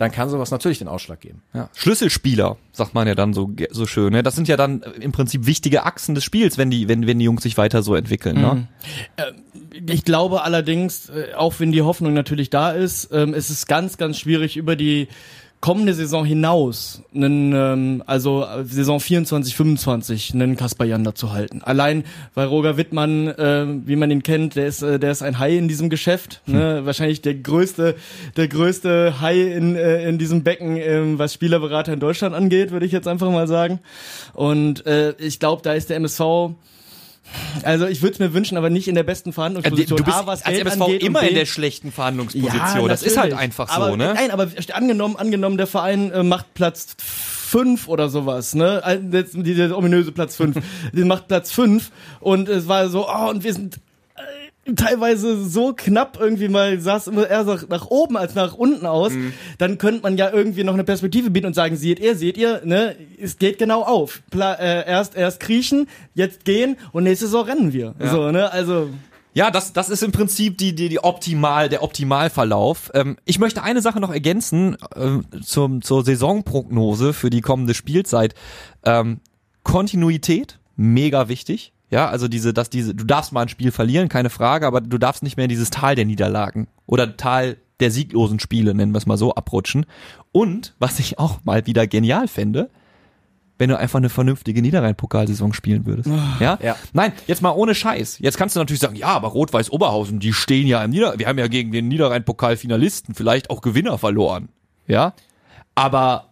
dann 0.00 0.10
kann 0.10 0.30
sowas 0.30 0.50
natürlich 0.50 0.78
den 0.78 0.88
Ausschlag 0.88 1.20
geben. 1.20 1.42
Ja. 1.52 1.68
Schlüsselspieler, 1.74 2.56
sagt 2.72 2.94
man 2.94 3.06
ja 3.06 3.14
dann 3.14 3.34
so, 3.34 3.52
so 3.70 3.86
schön. 3.86 4.14
Ne? 4.14 4.22
Das 4.22 4.34
sind 4.34 4.48
ja 4.48 4.56
dann 4.56 4.80
im 4.98 5.12
Prinzip 5.12 5.44
wichtige 5.44 5.84
Achsen 5.84 6.14
des 6.14 6.24
Spiels, 6.24 6.56
wenn 6.56 6.70
die, 6.70 6.88
wenn, 6.88 7.06
wenn 7.06 7.18
die 7.18 7.26
Jungs 7.26 7.42
sich 7.42 7.58
weiter 7.58 7.82
so 7.82 7.94
entwickeln. 7.94 8.40
Ne? 8.40 8.54
Mhm. 8.54 8.68
Äh, 9.16 9.92
ich 9.92 10.04
glaube 10.06 10.42
allerdings, 10.42 11.10
äh, 11.10 11.34
auch 11.34 11.60
wenn 11.60 11.70
die 11.70 11.82
Hoffnung 11.82 12.14
natürlich 12.14 12.48
da 12.48 12.70
ist, 12.70 13.10
ähm, 13.12 13.34
es 13.34 13.50
ist 13.50 13.68
ganz, 13.68 13.98
ganz 13.98 14.18
schwierig 14.18 14.56
über 14.56 14.74
die 14.74 15.08
kommende 15.60 15.92
Saison 15.92 16.24
hinaus, 16.24 17.02
einen, 17.14 17.52
ähm, 17.54 18.02
also 18.06 18.46
Saison 18.64 18.98
24, 18.98 19.54
25, 19.54 20.34
einen 20.34 20.56
Kasper 20.56 20.86
Jander 20.86 21.14
zu 21.14 21.32
halten. 21.32 21.60
Allein, 21.62 22.04
weil 22.34 22.46
Roger 22.46 22.78
Wittmann, 22.78 23.28
äh, 23.28 23.66
wie 23.84 23.96
man 23.96 24.10
ihn 24.10 24.22
kennt, 24.22 24.56
der 24.56 24.66
ist, 24.66 24.82
äh, 24.82 24.98
der 24.98 25.10
ist 25.10 25.22
ein 25.22 25.38
Hai 25.38 25.56
in 25.56 25.68
diesem 25.68 25.90
Geschäft. 25.90 26.40
Hm. 26.46 26.54
Ne? 26.54 26.80
Wahrscheinlich 26.86 27.20
der 27.20 27.34
größte, 27.34 27.96
der 28.36 28.48
größte 28.48 29.20
Hai 29.20 29.38
in, 29.38 29.76
äh, 29.76 30.08
in 30.08 30.18
diesem 30.18 30.42
Becken, 30.44 30.76
äh, 30.78 31.18
was 31.18 31.34
Spielerberater 31.34 31.92
in 31.92 32.00
Deutschland 32.00 32.34
angeht, 32.34 32.70
würde 32.70 32.86
ich 32.86 32.92
jetzt 32.92 33.06
einfach 33.06 33.30
mal 33.30 33.46
sagen. 33.46 33.80
Und 34.32 34.86
äh, 34.86 35.14
ich 35.18 35.40
glaube, 35.40 35.60
da 35.62 35.74
ist 35.74 35.90
der 35.90 35.96
MSV 35.96 36.54
also 37.62 37.86
ich 37.86 38.02
würde 38.02 38.14
es 38.14 38.18
mir 38.18 38.34
wünschen, 38.34 38.56
aber 38.56 38.70
nicht 38.70 38.88
in 38.88 38.94
der 38.94 39.02
besten 39.02 39.32
Verhandlungsposition. 39.32 39.98
Du 39.98 40.04
bist 40.04 40.16
A, 40.16 40.26
was 40.26 40.42
als 40.42 40.56
Geld 40.56 40.66
MSV 40.66 40.80
angeht 40.82 41.02
immer 41.02 41.22
in 41.22 41.34
der 41.34 41.46
schlechten 41.46 41.92
Verhandlungsposition. 41.92 42.82
Ja, 42.82 42.88
das 42.88 43.02
ist 43.02 43.16
halt 43.16 43.34
einfach 43.34 43.68
so, 43.68 43.80
aber, 43.80 43.96
ne? 43.96 44.14
Nein, 44.14 44.30
aber 44.30 44.48
angenommen, 44.72 45.16
angenommen, 45.16 45.56
der 45.56 45.66
Verein 45.66 46.10
äh, 46.10 46.22
macht 46.22 46.54
Platz 46.54 46.96
fünf 46.98 47.88
oder 47.88 48.08
sowas, 48.08 48.54
ne? 48.54 49.00
Dieser 49.32 49.76
ominöse 49.76 50.12
Platz 50.12 50.36
fünf. 50.36 50.56
Den 50.92 51.08
macht 51.08 51.28
Platz 51.28 51.50
fünf 51.50 51.90
und 52.20 52.48
es 52.48 52.68
war 52.68 52.88
so, 52.88 53.08
oh, 53.08 53.30
und 53.30 53.44
wir 53.44 53.52
sind 53.52 53.80
teilweise 54.76 55.44
so 55.44 55.72
knapp 55.74 56.18
irgendwie 56.20 56.48
mal 56.48 56.80
sah 56.80 56.96
es 56.96 57.06
immer 57.06 57.28
eher 57.28 57.44
nach 57.68 57.86
oben 57.86 58.16
als 58.16 58.34
nach 58.34 58.54
unten 58.54 58.86
aus, 58.86 59.12
mhm. 59.12 59.32
dann 59.58 59.78
könnte 59.78 60.02
man 60.02 60.16
ja 60.16 60.30
irgendwie 60.30 60.64
noch 60.64 60.74
eine 60.74 60.84
Perspektive 60.84 61.30
bieten 61.30 61.46
und 61.46 61.54
sagen, 61.54 61.76
seht 61.76 61.98
ihr, 61.98 62.14
seht 62.14 62.36
ihr, 62.36 62.62
ne, 62.64 62.96
es 63.20 63.38
geht 63.38 63.58
genau 63.58 63.82
auf. 63.82 64.22
Pla 64.30 64.54
äh, 64.54 64.86
erst 64.86 65.16
erst 65.16 65.40
kriechen, 65.40 65.88
jetzt 66.14 66.44
gehen 66.44 66.76
und 66.92 67.04
nächste 67.04 67.26
Saison 67.26 67.44
rennen 67.46 67.72
wir. 67.72 67.94
Ja. 67.98 68.10
So, 68.10 68.30
ne? 68.30 68.52
Also 68.52 68.90
ja, 69.32 69.50
das, 69.50 69.72
das 69.72 69.90
ist 69.90 70.02
im 70.02 70.10
Prinzip 70.10 70.58
die, 70.58 70.74
die, 70.74 70.88
die 70.88 71.02
optimal, 71.02 71.68
der 71.68 71.82
Optimalverlauf. 71.82 72.90
Ähm, 72.94 73.16
ich 73.24 73.38
möchte 73.38 73.62
eine 73.62 73.80
Sache 73.80 74.00
noch 74.00 74.12
ergänzen 74.12 74.76
äh, 74.94 75.40
zum, 75.42 75.82
zur 75.82 76.04
Saisonprognose 76.04 77.12
für 77.12 77.30
die 77.30 77.40
kommende 77.40 77.74
Spielzeit. 77.74 78.34
Ähm, 78.84 79.20
Kontinuität, 79.62 80.58
mega 80.76 81.28
wichtig. 81.28 81.72
Ja, 81.90 82.08
also 82.08 82.28
diese, 82.28 82.54
dass 82.54 82.70
diese, 82.70 82.94
du 82.94 83.04
darfst 83.04 83.32
mal 83.32 83.42
ein 83.42 83.48
Spiel 83.48 83.72
verlieren, 83.72 84.08
keine 84.08 84.30
Frage, 84.30 84.66
aber 84.66 84.80
du 84.80 84.96
darfst 84.96 85.22
nicht 85.22 85.36
mehr 85.36 85.44
in 85.44 85.50
dieses 85.50 85.70
Tal 85.70 85.96
der 85.96 86.04
Niederlagen 86.04 86.68
oder 86.86 87.16
Tal 87.16 87.56
der 87.80 87.90
sieglosen 87.90 88.38
Spiele, 88.38 88.74
nennen 88.74 88.92
wir 88.92 88.98
es 88.98 89.06
mal 89.06 89.16
so, 89.16 89.34
abrutschen. 89.34 89.86
Und, 90.32 90.74
was 90.78 90.98
ich 91.00 91.18
auch 91.18 91.40
mal 91.44 91.66
wieder 91.66 91.86
genial 91.86 92.28
fände, 92.28 92.70
wenn 93.58 93.68
du 93.68 93.78
einfach 93.78 93.98
eine 93.98 94.08
vernünftige 94.08 94.62
Niederrhein-Pokalsaison 94.62 95.52
spielen 95.52 95.84
würdest. 95.84 96.08
Oh, 96.08 96.42
ja? 96.42 96.58
ja? 96.62 96.76
Nein, 96.92 97.12
jetzt 97.26 97.42
mal 97.42 97.50
ohne 97.50 97.74
Scheiß. 97.74 98.18
Jetzt 98.20 98.38
kannst 98.38 98.56
du 98.56 98.60
natürlich 98.60 98.80
sagen, 98.80 98.96
ja, 98.96 99.08
aber 99.08 99.28
Rot-Weiß 99.28 99.70
Oberhausen, 99.70 100.18
die 100.18 100.32
stehen 100.32 100.66
ja 100.66 100.82
im 100.82 100.90
Nieder... 100.90 101.18
Wir 101.18 101.26
haben 101.26 101.38
ja 101.38 101.46
gegen 101.46 101.70
den 101.70 101.88
Niederrhein-Pokal-Finalisten 101.88 103.14
vielleicht 103.14 103.50
auch 103.50 103.60
Gewinner 103.60 103.98
verloren. 103.98 104.48
Ja? 104.86 105.12
Aber 105.74 106.29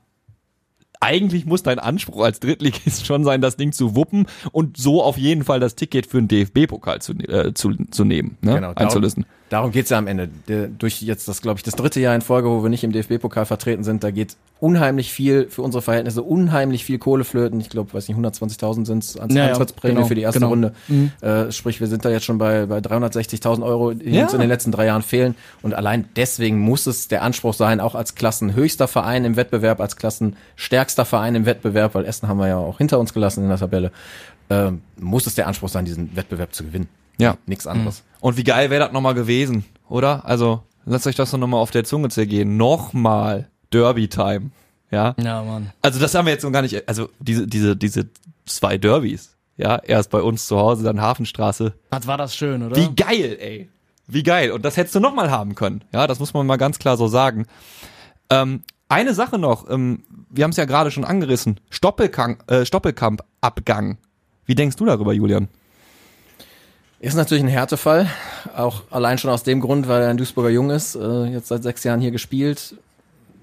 eigentlich 1.01 1.47
muss 1.47 1.63
dein 1.63 1.79
Anspruch 1.79 2.25
als 2.25 2.41
Drittligist 2.41 3.07
schon 3.07 3.25
sein, 3.25 3.41
das 3.41 3.57
Ding 3.57 3.73
zu 3.73 3.95
wuppen 3.95 4.27
und 4.53 4.77
so 4.77 5.03
auf 5.03 5.19
jeden 5.19 5.45
Fall 5.45 5.61
das 5.61 5.75
Ticket 5.75 6.07
für 6.07 6.21
den 6.21 6.29
DFB-Pokal 6.29 7.01
zu, 7.01 7.13
äh, 7.13 7.55
zu, 7.55 7.75
zu 7.91 8.05
nehmen, 8.05 8.37
ne? 8.41 8.55
genau, 8.55 8.73
einzulösen. 8.75 9.25
Darum 9.25 9.38
geht's 9.73 9.91
ja 9.91 9.99
am 9.99 10.07
Ende. 10.07 10.29
Der, 10.49 10.69
durch 10.69 11.03
jetzt 11.03 11.29
das, 11.29 11.43
glaube 11.43 11.59
ich, 11.59 11.63
das 11.63 11.75
dritte 11.75 12.01
Jahr 12.01 12.15
in 12.15 12.21
Folge, 12.21 12.49
wo 12.49 12.63
wir 12.63 12.71
nicht 12.71 12.85
im 12.85 12.93
DFB-Pokal 12.93 13.47
vertreten 13.47 13.85
sind, 13.85 14.05
da 14.05 14.11
geht 14.11 14.37
unheimlich 14.61 15.13
viel 15.13 15.49
für 15.49 15.63
unsere 15.63 15.83
Verhältnisse, 15.83 16.23
unheimlich 16.23 16.85
viel 16.85 16.99
Kohle 16.99 17.25
flöten. 17.25 17.61
Ich 17.61 17.69
glaube, 17.69 17.93
weiß 17.95 18.09
nicht, 18.09 18.19
120.000 18.19 18.87
sind 18.87 19.05
es 19.05 19.17
als 19.17 19.33
ja, 19.35 19.49
Antrittsprämie 19.49 19.95
genau, 19.95 20.07
für 20.07 20.15
die 20.15 20.23
erste 20.23 20.41
genau. 20.41 20.51
Runde. 20.51 20.73
Mhm. 20.89 21.13
Äh, 21.21 21.53
sprich, 21.53 21.81
wir 21.81 21.87
sind 21.87 22.05
da 22.05 22.11
jetzt 22.11 22.25
schon 22.25 22.39
bei, 22.39 22.67
bei 22.67 22.79
360.000 22.79 23.63
Euro, 23.63 23.93
die 23.93 24.11
ja. 24.11 24.25
uns 24.25 24.35
in 24.35 24.41
den 24.41 24.49
letzten 24.49 24.73
drei 24.73 24.87
Jahren 24.87 25.03
fehlen. 25.03 25.35
Und 25.63 25.75
allein 25.75 26.09
deswegen 26.17 26.59
muss 26.59 26.87
es 26.87 27.09
der 27.09 27.23
Anspruch 27.23 27.55
sein, 27.55 27.81
auch 27.81 27.95
als 27.95 28.15
klassenhöchster 28.15 28.89
Verein 28.89 29.25
im 29.25 29.37
Wettbewerb, 29.37 29.81
als 29.81 29.97
klassenstärkster 29.97 31.05
Verein 31.05 31.35
im 31.35 31.47
Wettbewerb, 31.47 31.95
weil 31.95 32.05
Essen 32.05 32.29
haben 32.29 32.39
wir 32.39 32.49
ja 32.49 32.57
auch 32.59 32.79
hinter 32.79 32.99
uns 32.99 33.15
gelassen 33.15 33.45
in 33.45 33.49
der 33.49 33.59
Tabelle, 33.59 33.93
äh, 34.49 34.73
muss 34.99 35.27
es 35.27 35.35
der 35.35 35.47
Anspruch 35.47 35.69
sein, 35.69 35.85
diesen 35.85 36.17
Wettbewerb 36.17 36.55
zu 36.55 36.65
gewinnen. 36.65 36.89
Ja. 37.19 37.37
Nichts 37.47 37.67
anderes. 37.67 38.03
Mhm. 38.03 38.08
Und 38.21 38.37
wie 38.37 38.45
geil 38.45 38.71
wäre 38.71 38.85
das 38.85 38.93
nochmal 38.93 39.15
gewesen, 39.15 39.65
oder? 39.89 40.25
Also, 40.25 40.63
lasst 40.85 41.07
euch 41.07 41.17
das 41.17 41.33
nochmal 41.33 41.61
auf 41.61 41.71
der 41.71 41.85
Zunge 41.85 42.09
zergehen. 42.09 42.57
Nochmal 42.57 43.49
Derby-Time. 43.73 44.51
Ja. 44.91 45.15
Ja, 45.21 45.43
Mann. 45.43 45.73
Also, 45.83 46.01
das 46.01 46.15
haben 46.15 46.27
wir 46.27 46.33
jetzt 46.33 46.43
noch 46.45 46.53
gar 46.53 46.63
nicht, 46.63 46.89
also, 46.89 47.09
diese, 47.21 47.47
diese, 47.47 47.77
diese 47.77 48.09
zwei 48.47 48.79
Derbys. 48.79 49.37
Ja, 49.57 49.77
erst 49.77 50.11
bei 50.11 50.21
uns 50.21 50.47
zu 50.47 50.57
Hause, 50.57 50.85
dann 50.85 51.01
Hafenstraße. 51.01 51.75
Was 51.91 52.07
war 52.07 52.17
das 52.17 52.37
schön, 52.37 52.63
oder? 52.63 52.77
Wie 52.77 52.95
geil, 52.95 53.37
ey. 53.41 53.69
Wie 54.07 54.23
geil. 54.23 54.53
Und 54.53 54.65
das 54.65 54.77
hättest 54.77 54.95
du 54.95 55.01
nochmal 55.01 55.31
haben 55.31 55.55
können. 55.55 55.83
Ja, 55.93 56.07
das 56.07 56.21
muss 56.21 56.33
man 56.33 56.47
mal 56.47 56.57
ganz 56.57 56.79
klar 56.79 56.97
so 56.97 57.09
sagen. 57.09 57.47
Ähm, 58.31 58.63
eine 58.89 59.15
Sache 59.15 59.39
noch, 59.39 59.69
ähm, 59.69 60.05
wir 60.31 60.45
haben 60.45 60.53
es 60.53 60.57
ja 60.57 60.65
gerade 60.65 60.91
schon 60.91 61.05
angerissen. 61.05 61.61
Stoppelkamp, 61.71 62.51
äh, 62.51 62.65
Stoppelkamp-Abgang. 62.65 63.99
Wie 64.47 64.55
denkst 64.55 64.77
du 64.77 64.87
darüber, 64.87 65.13
Julian? 65.13 65.49
Ist 67.01 67.15
natürlich 67.15 67.45
ein 67.45 67.49
Härtefall, 67.49 68.09
auch 68.57 68.83
allein 68.91 69.19
schon 69.19 69.31
aus 69.31 69.45
dem 69.45 69.61
Grund, 69.61 69.87
weil 69.87 70.03
er 70.03 70.09
ein 70.09 70.17
Duisburger 70.17 70.51
Jung 70.51 70.71
ist, 70.71 70.97
äh, 70.97 71.27
jetzt 71.27 71.49
seit 71.49 71.63
sechs 71.63 71.85
Jahren 71.85 72.01
hier 72.01 72.11
gespielt, 72.11 72.75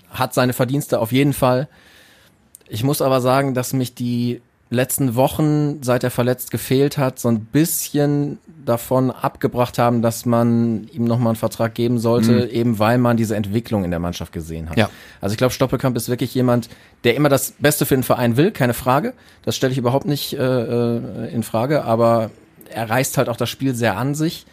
hat 0.09 0.33
seine 0.33 0.51
Verdienste 0.51 0.99
auf 0.99 1.13
jeden 1.13 1.31
Fall. 1.31 1.69
Ich 2.67 2.83
muss 2.83 3.01
aber 3.01 3.21
sagen, 3.21 3.53
dass 3.53 3.71
mich 3.71 3.95
die 3.95 4.41
letzten 4.69 5.15
Wochen, 5.15 5.83
seit 5.83 6.03
er 6.03 6.11
verletzt 6.11 6.51
gefehlt 6.51 6.97
hat, 6.97 7.19
so 7.19 7.29
ein 7.29 7.45
bisschen 7.45 8.39
davon 8.65 9.11
abgebracht 9.11 9.77
haben, 9.77 10.01
dass 10.01 10.25
man 10.25 10.87
ihm 10.91 11.05
nochmal 11.05 11.29
einen 11.29 11.35
Vertrag 11.37 11.75
geben 11.75 11.99
sollte, 11.99 12.31
mhm. 12.31 12.49
eben 12.49 12.79
weil 12.79 12.97
man 12.97 13.15
diese 13.15 13.35
Entwicklung 13.35 13.85
in 13.85 13.91
der 13.91 13.99
Mannschaft 13.99 14.33
gesehen 14.33 14.69
hat. 14.69 14.77
Ja. 14.77 14.89
Also 15.21 15.33
ich 15.33 15.37
glaube, 15.37 15.53
Stoppelkamp 15.53 15.95
ist 15.95 16.09
wirklich 16.09 16.33
jemand, 16.33 16.67
der 17.03 17.15
immer 17.15 17.29
das 17.29 17.53
Beste 17.59 17.85
für 17.85 17.95
den 17.95 18.03
Verein 18.03 18.37
will, 18.37 18.51
keine 18.51 18.73
Frage. 18.73 19.13
Das 19.43 19.55
stelle 19.55 19.71
ich 19.71 19.77
überhaupt 19.77 20.07
nicht 20.07 20.33
äh, 20.33 20.39
äh, 20.39 21.33
in 21.33 21.43
Frage, 21.43 21.83
aber 21.85 22.31
er 22.75 22.89
reißt 22.89 23.17
halt 23.17 23.29
auch 23.29 23.38
das 23.38 23.49
Spiel 23.49 23.73
sehr 23.73 23.97
an 23.97 24.15
sich 24.15 24.45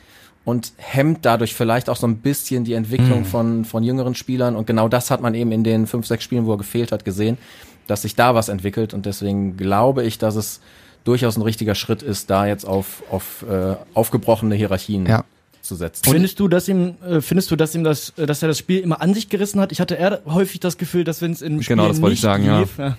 und 0.45 0.73
hemmt 0.77 1.25
dadurch 1.25 1.55
vielleicht 1.55 1.91
auch 1.91 1.97
so 1.97 2.07
ein 2.07 2.17
bisschen 2.17 2.65
die 2.65 2.75
Entwicklung 2.75 3.21
mhm. 3.21 3.25
von, 3.27 3.65
von 3.65 3.83
jüngeren 3.83 4.15
Spielern. 4.15 4.57
Und 4.57 4.67
genau 4.67 4.89
das 4.89 5.11
hat 5.11 5.21
man 5.21 5.35
eben 5.35 5.53
in 5.53 5.63
den 5.63 5.87
fünf, 5.87 6.07
sechs 6.07 6.25
Spielen, 6.25 6.47
wo 6.47 6.53
er 6.53 6.59
gefehlt 6.59 6.93
hat, 6.93 7.05
gesehen 7.05 7.39
dass 7.87 8.03
sich 8.03 8.15
da 8.15 8.35
was 8.35 8.49
entwickelt 8.49 8.95
und 8.95 9.07
deswegen 9.07 9.57
glaube 9.57 10.05
ich, 10.05 10.19
dass 10.19 10.37
es 10.37 10.61
durchaus 11.05 11.37
ein 11.37 11.43
richtiger 11.43 11.75
Schritt 11.75 12.03
ist, 12.03 12.31
da 12.31 12.47
jetzt 12.47 12.65
auf, 12.65 13.03
auf 13.11 13.45
äh, 13.49 13.75
aufgebrochene 13.95 14.55
Hierarchien 14.55 15.07
ja. 15.07 15.25
Zu 15.63 15.75
setzen. 15.75 16.05
Findest 16.11 16.39
du, 16.41 16.49
dass 16.49 16.69
ihm, 16.69 16.97
äh, 17.09 17.21
findest 17.21 17.51
du, 17.51 17.57
dass 17.57 17.75
ihm 17.75 17.85
das, 17.85 18.13
äh, 18.17 18.27
dass 18.27 18.43
er 18.43 18.49
das 18.49 18.59
Spiel 18.59 18.81
immer 18.81 19.01
an 19.01 19.15
sich 19.15 19.29
gerissen 19.29 19.61
hat? 19.61 19.73
Ich 19.73 19.81
hatte 19.81 19.95
eher 19.95 20.21
häufig 20.27 20.61
das 20.61 20.77
Gefühl, 20.77 21.05
dass 21.05 21.23
wenn 21.23 21.33
es 21.33 21.41
in 21.41 21.61
genau, 21.61 21.93
Spiel 21.93 22.11
nicht 22.11 22.21
sagen, 22.21 22.45
lief, 22.59 22.71
ja. 22.79 22.97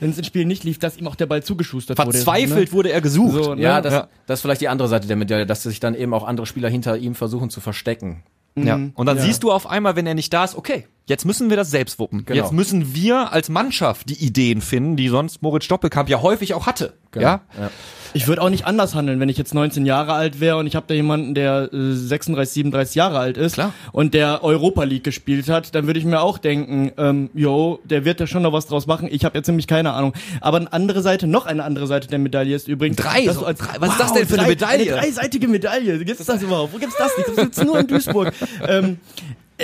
wenn 0.00 0.10
es 0.10 0.18
im 0.18 0.24
Spiel 0.24 0.44
nicht 0.44 0.64
lief, 0.64 0.78
dass 0.78 0.96
ihm 0.96 1.08
auch 1.08 1.16
der 1.16 1.26
Ball 1.26 1.42
zugeschustert 1.42 1.96
Verzweifelt 1.96 2.26
wurde. 2.26 2.38
Verzweifelt 2.38 2.68
ne? 2.68 2.72
wurde 2.72 2.92
er 2.92 3.00
gesucht. 3.00 3.44
So, 3.44 3.54
ne? 3.54 3.62
Ja, 3.62 3.80
das, 3.80 3.92
ja. 3.92 4.08
das 4.26 4.38
ist 4.38 4.42
vielleicht 4.42 4.60
die 4.60 4.68
andere 4.68 4.88
Seite 4.88 5.06
der 5.08 5.16
Medaille, 5.16 5.46
dass 5.46 5.62
sich 5.62 5.80
dann 5.80 5.94
eben 5.94 6.14
auch 6.14 6.24
andere 6.24 6.46
Spieler 6.46 6.68
hinter 6.68 6.96
ihm 6.96 7.14
versuchen 7.14 7.50
zu 7.50 7.60
verstecken. 7.60 8.22
Ja. 8.56 8.78
Mhm. 8.78 8.92
Und 8.94 9.06
dann 9.06 9.16
ja. 9.16 9.24
siehst 9.24 9.42
du 9.42 9.50
auf 9.50 9.68
einmal, 9.68 9.96
wenn 9.96 10.06
er 10.06 10.14
nicht 10.14 10.32
da 10.32 10.44
ist, 10.44 10.56
okay, 10.56 10.86
jetzt 11.06 11.24
müssen 11.24 11.50
wir 11.50 11.56
das 11.56 11.70
selbst 11.70 11.98
wuppen. 11.98 12.24
Genau. 12.24 12.42
Jetzt 12.42 12.52
müssen 12.52 12.94
wir 12.94 13.32
als 13.32 13.48
Mannschaft 13.48 14.08
die 14.08 14.24
Ideen 14.24 14.60
finden, 14.60 14.96
die 14.96 15.08
sonst 15.08 15.42
Moritz 15.42 15.64
Stoppelkamp 15.64 16.08
ja 16.08 16.22
häufig 16.22 16.54
auch 16.54 16.66
hatte. 16.66 16.94
Genau. 17.10 17.26
Ja? 17.26 17.40
ja. 17.58 17.70
Ich 18.16 18.28
würde 18.28 18.42
auch 18.42 18.48
nicht 18.48 18.64
anders 18.64 18.94
handeln, 18.94 19.18
wenn 19.18 19.28
ich 19.28 19.36
jetzt 19.36 19.54
19 19.54 19.86
Jahre 19.86 20.12
alt 20.12 20.38
wäre 20.38 20.56
und 20.58 20.68
ich 20.68 20.76
habe 20.76 20.86
da 20.86 20.94
jemanden, 20.94 21.34
der 21.34 21.68
36, 21.72 22.38
äh, 22.38 22.54
37 22.54 22.94
Jahre 22.94 23.18
alt 23.18 23.36
ist 23.36 23.54
Klar. 23.54 23.72
und 23.90 24.14
der 24.14 24.44
Europa 24.44 24.84
League 24.84 25.02
gespielt 25.02 25.48
hat, 25.48 25.74
dann 25.74 25.88
würde 25.88 25.98
ich 25.98 26.06
mir 26.06 26.20
auch 26.20 26.38
denken, 26.38 26.92
ähm, 26.96 27.30
yo, 27.34 27.80
der 27.82 28.04
wird 28.04 28.20
da 28.20 28.28
schon 28.28 28.42
noch 28.42 28.52
was 28.52 28.66
draus 28.66 28.86
machen. 28.86 29.08
Ich 29.10 29.24
habe 29.24 29.36
jetzt 29.36 29.48
nämlich 29.48 29.66
keine 29.66 29.92
Ahnung. 29.92 30.12
Aber 30.40 30.58
eine 30.58 30.72
andere 30.72 31.02
Seite, 31.02 31.26
noch 31.26 31.46
eine 31.46 31.64
andere 31.64 31.88
Seite 31.88 32.06
der 32.06 32.20
Medaille 32.20 32.54
ist 32.54 32.68
übrigens. 32.68 32.98
Drei, 32.98 33.26
so, 33.32 33.44
als, 33.44 33.58
drei 33.58 33.80
was 33.80 33.88
wow, 33.88 33.90
ist 33.90 34.00
das 34.00 34.12
denn 34.12 34.28
für 34.28 34.38
eine 34.38 34.48
Medaille? 34.48 34.92
Eine 34.92 35.02
dreiseitige 35.02 35.48
Medaille. 35.48 36.04
Gibt's 36.04 36.24
das 36.24 36.40
überhaupt? 36.40 36.72
Wo 36.72 36.78
gibt's 36.78 36.96
das 36.96 37.10
nicht? 37.16 37.28
Das 37.30 37.36
gibt's 37.36 37.64
nur 37.64 37.80
in 37.80 37.88
Duisburg. 37.88 38.32
ähm, 38.68 38.98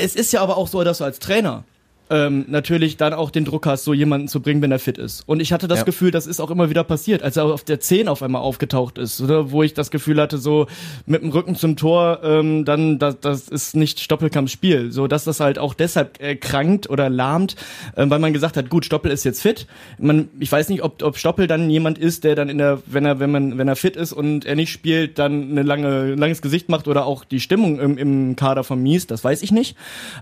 es 0.01 0.15
ist 0.15 0.33
ja 0.33 0.43
aber 0.43 0.57
auch 0.57 0.69
so, 0.69 0.83
dass 0.85 0.99
du 0.99 1.05
als 1.05 1.19
Trainer 1.19 1.65
ähm, 2.11 2.45
natürlich 2.49 2.97
dann 2.97 3.13
auch 3.13 3.31
den 3.31 3.45
Druck 3.45 3.67
hast, 3.67 3.85
so 3.85 3.93
jemanden 3.93 4.29
zu 4.29 4.41
bringen, 4.41 4.63
wenn 4.63 4.73
er 4.73 4.79
fit 4.79 4.99
ist. 4.99 5.23
Und 5.27 5.41
ich 5.41 5.53
hatte 5.53 5.69
das 5.69 5.81
ja. 5.81 5.85
Gefühl, 5.85 6.11
das 6.11 6.27
ist 6.27 6.41
auch 6.41 6.51
immer 6.51 6.71
wieder 6.71 6.85
passiert, 6.85 7.23
als 7.23 7.37
er 7.37 7.45
auf 7.45 7.65
der 7.65 7.81
10 7.81 8.09
auf 8.09 8.23
einmal 8.23 8.43
aufgetaucht 8.43 8.99
ist, 8.99 9.21
oder? 9.21 9.51
wo 9.51 9.63
ich 9.63 9.75
das 9.75 9.91
Gefühl 9.91 10.21
hatte, 10.21 10.39
so 10.39 10.67
mit 11.07 11.23
dem 11.23 11.31
Rücken 11.31 11.55
zum 11.55 11.77
Tor, 11.77 12.21
ähm, 12.23 12.65
dann 12.65 12.99
das, 12.99 13.21
das 13.21 13.49
ist 13.49 13.77
nicht 13.77 14.01
Stoppelkamps 14.01 14.53
Spiel. 14.53 14.91
So 14.93 15.07
dass 15.11 15.25
das 15.25 15.41
halt 15.41 15.59
auch 15.59 15.75
deshalb 15.75 16.21
äh, 16.23 16.37
krankt 16.37 16.89
oder 16.89 17.11
lahmt, 17.11 17.57
äh, 17.97 18.09
weil 18.09 18.19
man 18.19 18.33
gesagt 18.33 18.57
hat, 18.57 18.71
gut, 18.71 18.85
Stoppel 18.87 19.11
ist 19.11 19.25
jetzt 19.25 19.43
fit. 19.43 19.67
Man, 19.99 20.29
ich 20.39 20.51
weiß 20.51 20.69
nicht, 20.69 20.83
ob, 20.83 21.03
ob 21.03 21.19
Stoppel 21.19 21.47
dann 21.47 21.69
jemand 21.69 21.99
ist, 21.99 22.25
der 22.25 22.35
dann 22.35 22.49
in 22.49 22.59
der, 22.59 22.81
wenn 22.87 23.05
er, 23.05 23.21
wenn 23.21 23.31
man, 23.31 23.59
wenn 23.59 23.69
er 23.69 23.77
fit 23.77 23.97
ist 23.97 24.13
und 24.13 24.45
er 24.45 24.57
nicht 24.57 24.73
spielt, 24.73 25.19
dann 25.19 25.51
eine 25.51 25.63
lange, 25.63 26.15
langes 26.15 26.41
Gesicht 26.41 26.69
macht 26.69 26.89
oder 26.89 27.05
auch 27.07 27.25
die 27.25 27.41
Stimmung 27.41 27.79
im, 27.79 27.99
im 27.99 28.37
Kader 28.37 28.65
vermiest, 28.65 29.11
das 29.11 29.23
weiß 29.25 29.43
ich 29.43 29.53
nicht. 29.53 29.77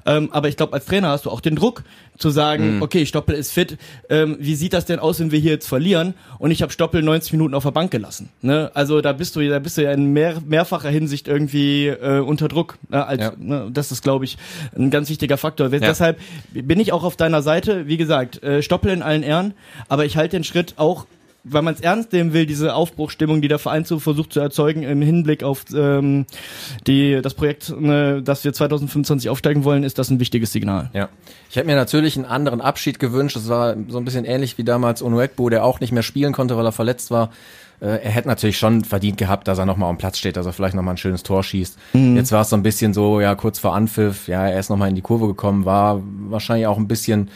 Ähm, 0.07 0.31
aber 0.33 0.49
ich 0.49 0.57
glaube, 0.57 0.73
als 0.73 0.87
Trainer 0.87 1.09
hast 1.09 1.27
du 1.27 1.31
auch 1.31 1.41
den 1.41 1.57
Druck, 1.57 1.78
zu 2.19 2.31
sagen, 2.31 2.77
mhm. 2.77 2.83
okay, 2.83 3.07
Stoppel 3.07 3.37
ist 3.37 3.53
fit, 3.53 3.79
ähm, 4.11 4.37
wie 4.41 4.55
sieht 4.57 4.73
das 4.73 4.87
denn 4.87 4.99
aus, 4.99 5.21
wenn 5.21 5.31
wir 5.31 5.39
hier 5.39 5.53
jetzt 5.53 5.69
verlieren? 5.69 6.15
Und 6.39 6.51
ich 6.51 6.63
habe 6.63 6.73
Stoppel 6.73 7.03
90 7.03 7.33
Minuten 7.33 7.55
auf 7.55 7.63
der 7.63 7.71
Bank 7.71 7.91
gelassen. 7.91 8.31
Ne? 8.43 8.71
Also 8.75 9.01
da 9.01 9.13
bist 9.13 9.37
du, 9.37 9.49
da 9.49 9.59
bist 9.59 9.79
du 9.79 9.85
ja 9.85 9.93
in 9.93 10.13
mehr, 10.13 10.43
mehrfacher 10.45 10.91
Hinsicht 10.91 11.29
irgendwie 11.29 11.87
äh, 11.87 12.19
unter 12.19 12.49
Druck. 12.49 12.79
Ne? 12.89 13.07
Als, 13.07 13.21
ja. 13.21 13.33
ne? 13.39 13.71
Das 13.73 13.93
ist, 13.93 14.03
glaube 14.03 14.25
ich, 14.25 14.37
ein 14.77 14.91
ganz 14.91 15.09
wichtiger 15.11 15.37
Faktor. 15.37 15.69
Ja. 15.73 15.79
Deshalb 15.79 16.19
bin 16.53 16.81
ich 16.81 16.93
auch 16.93 17.05
auf 17.05 17.17
deiner 17.17 17.43
Seite. 17.43 17.87
Wie 17.87 17.97
gesagt, 17.97 18.43
äh, 18.43 18.63
Stoppel 18.63 18.91
in 18.91 19.03
allen 19.03 19.23
Ehren, 19.23 19.55
aber 19.89 20.05
ich 20.05 20.17
halte 20.17 20.37
den 20.37 20.45
Schritt 20.45 20.75
auch 20.77 21.07
weil 21.51 21.63
man 21.63 21.75
es 21.75 21.81
ernst 21.81 22.13
nehmen 22.13 22.33
will, 22.33 22.47
diese 22.47 22.75
Aufbruchstimmung, 22.75 23.41
die 23.41 23.49
der 23.49 23.59
Verein 23.59 23.85
so 23.85 23.99
versucht 23.99 24.33
zu 24.33 24.41
erzeugen 24.41 24.83
im 24.83 25.03
Hinblick 25.03 25.43
auf 25.43 25.65
ähm, 25.75 26.27
die, 26.87 27.21
das 27.23 27.35
Projekt, 27.35 27.75
ne, 27.79 28.23
dass 28.23 28.45
wir 28.45 28.53
2025 28.53 29.29
aufsteigen 29.31 29.65
wollen, 29.65 29.85
ist 29.85 29.99
das 29.99 30.11
ein 30.11 30.21
wichtiges 30.21 30.53
Signal. 30.53 30.91
Ja. 30.93 31.09
Ich 31.51 31.57
hätte 31.57 31.67
mir 31.67 31.77
natürlich 31.77 32.17
einen 32.17 32.27
anderen 32.27 32.61
Abschied 32.61 32.99
gewünscht. 32.99 33.37
Es 33.37 33.49
war 33.49 33.77
so 33.89 33.99
ein 33.99 34.05
bisschen 34.05 34.25
ähnlich 34.25 34.59
wie 34.59 34.65
damals 34.65 35.03
Onuekbo, 35.03 35.49
der 35.49 35.65
auch 35.65 35.81
nicht 35.81 35.93
mehr 35.93 36.03
spielen 36.03 36.33
konnte, 36.33 36.57
weil 36.57 36.67
er 36.67 36.73
verletzt 36.73 37.11
war. 37.11 37.31
Äh, 37.81 38.03
er 38.03 38.11
hätte 38.11 38.29
natürlich 38.29 38.59
schon 38.59 38.85
verdient 38.85 39.19
gehabt, 39.19 39.49
dass 39.49 39.59
er 39.59 39.67
nochmal 39.67 39.91
am 39.91 39.99
Platz 39.99 40.19
steht, 40.19 40.37
dass 40.37 40.47
er 40.47 40.53
vielleicht 40.53 40.75
nochmal 40.75 40.95
ein 40.95 40.99
schönes 40.99 41.23
Tor 41.23 41.43
schießt. 41.43 41.79
Mhm. 41.93 42.17
Jetzt 42.17 42.33
war 42.33 42.43
es 42.43 42.51
so 42.51 42.57
ein 42.57 42.63
bisschen 42.63 42.93
so, 42.93 43.21
ja, 43.21 43.35
kurz 43.35 43.59
vor 43.59 43.75
Anpfiff, 43.75 44.29
ja, 44.29 44.47
er 44.47 44.59
ist 44.59 44.69
nochmal 44.69 44.89
in 44.89 44.95
die 44.95 45.03
Kurve 45.03 45.27
gekommen, 45.29 45.65
war 45.65 46.03
wahrscheinlich 46.29 46.67
auch 46.67 46.79
ein 46.79 46.89
bisschen 46.89 47.31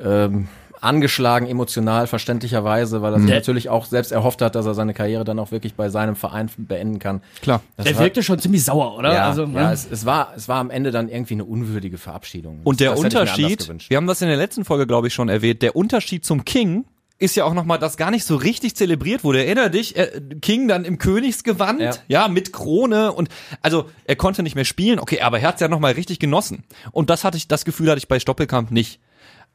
ähm, 0.00 0.48
angeschlagen, 0.84 1.46
emotional, 1.46 2.06
verständlicherweise, 2.06 3.02
weil 3.02 3.14
er 3.14 3.18
sich 3.18 3.28
mhm. 3.28 3.34
natürlich 3.34 3.68
auch 3.68 3.86
selbst 3.86 4.12
erhofft 4.12 4.42
hat, 4.42 4.54
dass 4.54 4.66
er 4.66 4.74
seine 4.74 4.94
Karriere 4.94 5.24
dann 5.24 5.38
auch 5.38 5.50
wirklich 5.50 5.74
bei 5.74 5.88
seinem 5.88 6.16
Verein 6.16 6.50
beenden 6.56 6.98
kann. 6.98 7.22
Klar. 7.42 7.62
Das 7.76 7.86
er 7.86 7.98
wirkte 7.98 8.22
schon 8.22 8.38
ziemlich 8.38 8.64
sauer, 8.64 8.96
oder? 8.98 9.14
Ja, 9.14 9.28
also, 9.28 9.44
ja, 9.44 9.62
ja. 9.62 9.72
Es, 9.72 9.88
es, 9.90 10.06
war, 10.06 10.32
es 10.36 10.48
war 10.48 10.58
am 10.58 10.70
Ende 10.70 10.90
dann 10.90 11.08
irgendwie 11.08 11.34
eine 11.34 11.44
unwürdige 11.44 11.98
Verabschiedung. 11.98 12.60
Und 12.64 12.80
der 12.80 12.90
das 12.90 13.00
Unterschied, 13.00 13.68
wir 13.88 13.96
haben 13.96 14.06
das 14.06 14.22
in 14.22 14.28
der 14.28 14.36
letzten 14.36 14.64
Folge, 14.64 14.86
glaube 14.86 15.08
ich, 15.08 15.14
schon 15.14 15.28
erwähnt, 15.28 15.62
der 15.62 15.74
Unterschied 15.76 16.24
zum 16.24 16.44
King 16.44 16.84
ist 17.18 17.36
ja 17.36 17.44
auch 17.44 17.54
nochmal, 17.54 17.78
dass 17.78 17.96
gar 17.96 18.10
nicht 18.10 18.24
so 18.24 18.36
richtig 18.36 18.74
zelebriert 18.74 19.24
wurde. 19.24 19.44
Erinner 19.44 19.70
dich, 19.70 19.96
äh, 19.96 20.20
King 20.40 20.68
dann 20.68 20.84
im 20.84 20.98
Königsgewand, 20.98 21.80
ja. 21.80 21.92
ja. 22.08 22.28
mit 22.28 22.52
Krone 22.52 23.12
und 23.12 23.28
also 23.62 23.88
er 24.04 24.16
konnte 24.16 24.42
nicht 24.42 24.56
mehr 24.56 24.64
spielen, 24.64 24.98
okay, 24.98 25.20
aber 25.20 25.40
er 25.40 25.48
hat 25.48 25.54
es 25.54 25.60
ja 25.60 25.68
nochmal 25.68 25.92
richtig 25.92 26.18
genossen. 26.18 26.64
Und 26.90 27.10
das 27.10 27.24
hatte 27.24 27.36
ich, 27.36 27.48
das 27.48 27.64
Gefühl 27.64 27.88
hatte 27.88 27.98
ich 27.98 28.08
bei 28.08 28.18
Stoppelkamp 28.18 28.70
nicht. 28.70 29.00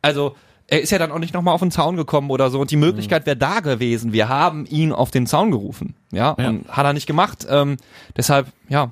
Also 0.02 0.36
er 0.70 0.82
ist 0.82 0.92
ja 0.92 0.98
dann 0.98 1.12
auch 1.12 1.20
nicht 1.20 1.34
nochmal 1.34 1.54
auf 1.54 1.62
den 1.62 1.72
Zaun 1.72 1.96
gekommen 1.96 2.30
oder 2.30 2.50
so 2.50 2.60
und 2.60 2.72
die 2.72 2.78
Möglichkeit 2.78 3.26
wäre 3.26 3.38
da 3.38 3.60
gewesen. 3.60 4.14
Wir 4.14 4.30
haben 4.30 4.66
ihn 4.66 4.92
auf 4.92 5.12
den 5.12 5.26
Zaun 5.26 5.52
gerufen. 5.52 5.96
Ja, 6.12 6.36
ja. 6.40 6.50
und 6.50 6.68
hat 6.68 6.86
er 6.86 6.94
nicht 6.94 7.08
gemacht. 7.08 7.46
Ähm, 7.50 7.78
deshalb, 8.16 8.48
ja, 8.68 8.92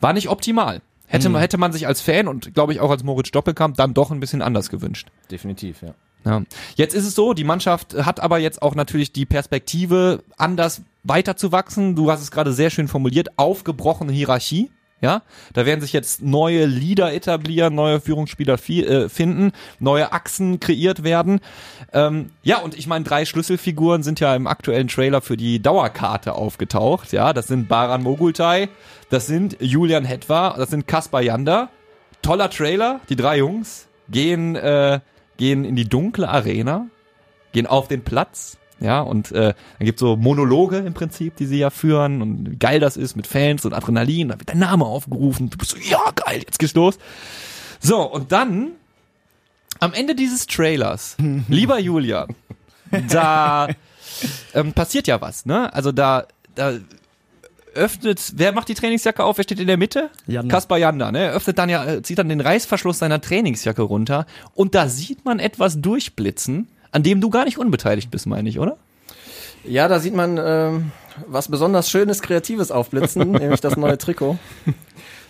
war 0.00 0.12
nicht 0.12 0.28
optimal. 0.28 0.80
Hätte, 1.06 1.30
mhm. 1.30 1.36
hätte 1.36 1.58
man 1.58 1.72
sich 1.72 1.86
als 1.86 2.00
Fan 2.00 2.28
und 2.28 2.54
glaube 2.54 2.72
ich 2.72 2.80
auch 2.80 2.90
als 2.90 3.02
Moritz 3.02 3.30
Doppelkamp 3.30 3.76
dann 3.76 3.94
doch 3.94 4.10
ein 4.10 4.20
bisschen 4.20 4.42
anders 4.42 4.68
gewünscht. 4.68 5.08
Definitiv, 5.30 5.82
ja. 5.82 5.94
ja. 6.24 6.42
Jetzt 6.76 6.94
ist 6.94 7.06
es 7.06 7.14
so, 7.14 7.32
die 7.32 7.44
Mannschaft 7.44 7.94
hat 7.94 8.20
aber 8.20 8.38
jetzt 8.38 8.60
auch 8.60 8.74
natürlich 8.74 9.12
die 9.12 9.24
Perspektive, 9.24 10.22
anders 10.36 10.82
weiterzuwachsen. 11.04 11.96
Du 11.96 12.10
hast 12.10 12.20
es 12.20 12.30
gerade 12.30 12.52
sehr 12.52 12.70
schön 12.70 12.88
formuliert, 12.88 13.38
aufgebrochene 13.38 14.12
Hierarchie. 14.12 14.70
Ja, 15.00 15.22
da 15.52 15.64
werden 15.64 15.80
sich 15.80 15.92
jetzt 15.92 16.22
neue 16.22 16.66
Leader 16.66 17.12
etablieren, 17.12 17.74
neue 17.76 18.00
Führungsspieler 18.00 18.58
äh, 18.68 19.08
finden, 19.08 19.52
neue 19.78 20.12
Achsen 20.12 20.58
kreiert 20.58 21.04
werden. 21.04 21.38
Ähm, 21.92 22.30
ja, 22.42 22.58
und 22.58 22.76
ich 22.76 22.88
meine, 22.88 23.04
drei 23.04 23.24
Schlüsselfiguren 23.24 24.02
sind 24.02 24.18
ja 24.18 24.34
im 24.34 24.48
aktuellen 24.48 24.88
Trailer 24.88 25.20
für 25.20 25.36
die 25.36 25.62
Dauerkarte 25.62 26.34
aufgetaucht. 26.34 27.12
Ja, 27.12 27.32
das 27.32 27.46
sind 27.46 27.68
Baran 27.68 28.02
Mogultai, 28.02 28.68
das 29.08 29.28
sind 29.28 29.56
Julian 29.60 30.04
Hetwa, 30.04 30.54
das 30.56 30.70
sind 30.70 30.88
Kaspar 30.88 31.22
Janda. 31.22 31.68
Toller 32.20 32.50
Trailer, 32.50 33.00
die 33.08 33.14
drei 33.14 33.38
Jungs 33.38 33.86
gehen, 34.08 34.56
äh, 34.56 34.98
gehen 35.36 35.64
in 35.64 35.76
die 35.76 35.88
dunkle 35.88 36.28
Arena, 36.28 36.86
gehen 37.52 37.68
auf 37.68 37.86
den 37.86 38.02
Platz, 38.02 38.58
ja, 38.80 39.00
und 39.00 39.32
äh, 39.32 39.54
dann 39.78 39.86
gibt 39.86 39.98
so 39.98 40.16
Monologe 40.16 40.78
im 40.78 40.94
Prinzip, 40.94 41.36
die 41.36 41.46
sie 41.46 41.58
ja 41.58 41.70
führen 41.70 42.22
und 42.22 42.50
wie 42.52 42.56
geil 42.56 42.80
das 42.80 42.96
ist 42.96 43.16
mit 43.16 43.26
Fans 43.26 43.64
und 43.64 43.72
Adrenalin, 43.72 44.28
da 44.28 44.38
wird 44.38 44.48
dein 44.48 44.58
Name 44.58 44.84
aufgerufen, 44.84 45.50
du 45.50 45.58
bist 45.58 45.72
so, 45.72 45.78
ja, 45.78 46.12
geil, 46.14 46.42
jetzt 46.44 46.58
geht's 46.58 46.74
los. 46.74 46.98
So, 47.80 48.02
und 48.02 48.30
dann 48.32 48.72
am 49.80 49.92
Ende 49.92 50.14
dieses 50.14 50.46
Trailers, 50.46 51.16
lieber 51.48 51.78
Julian, 51.78 52.34
da 53.10 53.68
ähm, 54.54 54.72
passiert 54.72 55.06
ja 55.06 55.20
was, 55.20 55.44
ne? 55.44 55.72
Also 55.72 55.92
da, 55.92 56.26
da 56.54 56.78
öffnet, 57.74 58.32
wer 58.36 58.52
macht 58.52 58.68
die 58.68 58.74
Trainingsjacke 58.74 59.22
auf? 59.22 59.38
Wer 59.38 59.44
steht 59.44 59.60
in 59.60 59.66
der 59.66 59.76
Mitte? 59.76 60.10
Janda. 60.26 60.54
Kaspar 60.54 60.78
Janda, 60.78 61.12
ne? 61.12 61.18
Er 61.18 61.32
öffnet 61.32 61.58
dann 61.58 61.68
ja, 61.68 61.84
äh, 61.84 62.02
zieht 62.02 62.18
dann 62.18 62.28
den 62.28 62.40
Reißverschluss 62.40 62.98
seiner 62.98 63.20
Trainingsjacke 63.20 63.82
runter 63.82 64.26
und 64.54 64.74
da 64.74 64.88
sieht 64.88 65.24
man 65.24 65.38
etwas 65.38 65.80
durchblitzen 65.80 66.68
an 66.92 67.02
dem 67.02 67.20
du 67.20 67.30
gar 67.30 67.44
nicht 67.44 67.58
unbeteiligt 67.58 68.10
bist, 68.10 68.26
meine 68.26 68.48
ich, 68.48 68.58
oder? 68.58 68.76
Ja, 69.64 69.88
da 69.88 69.98
sieht 69.98 70.14
man 70.14 70.38
ähm, 70.42 70.92
was 71.26 71.48
besonders 71.48 71.90
Schönes, 71.90 72.22
Kreatives 72.22 72.70
aufblitzen, 72.70 73.32
nämlich 73.32 73.60
das 73.60 73.76
neue 73.76 73.98
Trikot. 73.98 74.38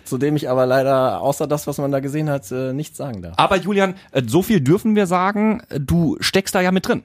Zu 0.05 0.17
dem 0.17 0.35
ich 0.35 0.49
aber 0.49 0.65
leider, 0.65 1.21
außer 1.21 1.45
das, 1.45 1.67
was 1.67 1.77
man 1.77 1.91
da 1.91 1.99
gesehen 1.99 2.29
hat, 2.29 2.51
äh, 2.51 2.73
nichts 2.73 2.97
sagen 2.97 3.21
darf. 3.21 3.33
Aber 3.37 3.57
Julian, 3.57 3.95
äh, 4.11 4.23
so 4.25 4.41
viel 4.41 4.59
dürfen 4.59 4.95
wir 4.95 5.05
sagen, 5.05 5.61
du 5.69 6.17
steckst 6.19 6.55
da 6.55 6.61
ja 6.61 6.71
mit 6.71 6.87
drin. 6.87 7.03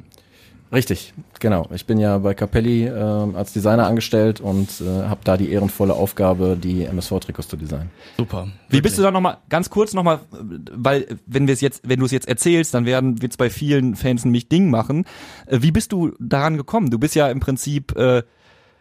Richtig, 0.74 1.14
genau. 1.38 1.68
Ich 1.72 1.86
bin 1.86 1.98
ja 1.98 2.18
bei 2.18 2.34
Capelli 2.34 2.86
äh, 2.86 2.90
als 2.90 3.52
Designer 3.52 3.86
angestellt 3.86 4.40
und 4.40 4.80
äh, 4.80 5.04
habe 5.04 5.20
da 5.22 5.36
die 5.36 5.52
ehrenvolle 5.52 5.94
Aufgabe, 5.94 6.56
die 6.60 6.82
MSV-Trikots 6.84 7.46
zu 7.46 7.56
designen. 7.56 7.90
Super. 8.16 8.48
Wie 8.70 8.80
bist 8.80 8.98
du 8.98 9.02
da 9.02 9.12
nochmal, 9.12 9.38
ganz 9.48 9.70
kurz 9.70 9.94
nochmal, 9.94 10.18
weil 10.30 11.18
wenn 11.26 11.46
wir 11.46 11.54
es 11.54 11.60
jetzt, 11.60 11.88
wenn 11.88 12.00
du 12.00 12.06
es 12.06 12.10
jetzt 12.10 12.26
erzählst, 12.26 12.74
dann 12.74 12.86
werden 12.86 13.22
wird's 13.22 13.36
bei 13.36 13.50
vielen 13.50 13.94
Fans 13.94 14.24
nämlich 14.24 14.48
Ding 14.48 14.68
machen. 14.68 15.04
Äh, 15.46 15.58
wie 15.62 15.70
bist 15.70 15.92
du 15.92 16.12
daran 16.18 16.56
gekommen? 16.56 16.90
Du 16.90 16.98
bist 16.98 17.14
ja 17.14 17.28
im 17.28 17.38
Prinzip 17.38 17.96
äh, 17.96 18.24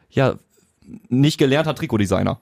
ja 0.10 0.36
nicht 1.10 1.38
gelernter 1.38 1.75
Trikotdesigner. 1.75 2.39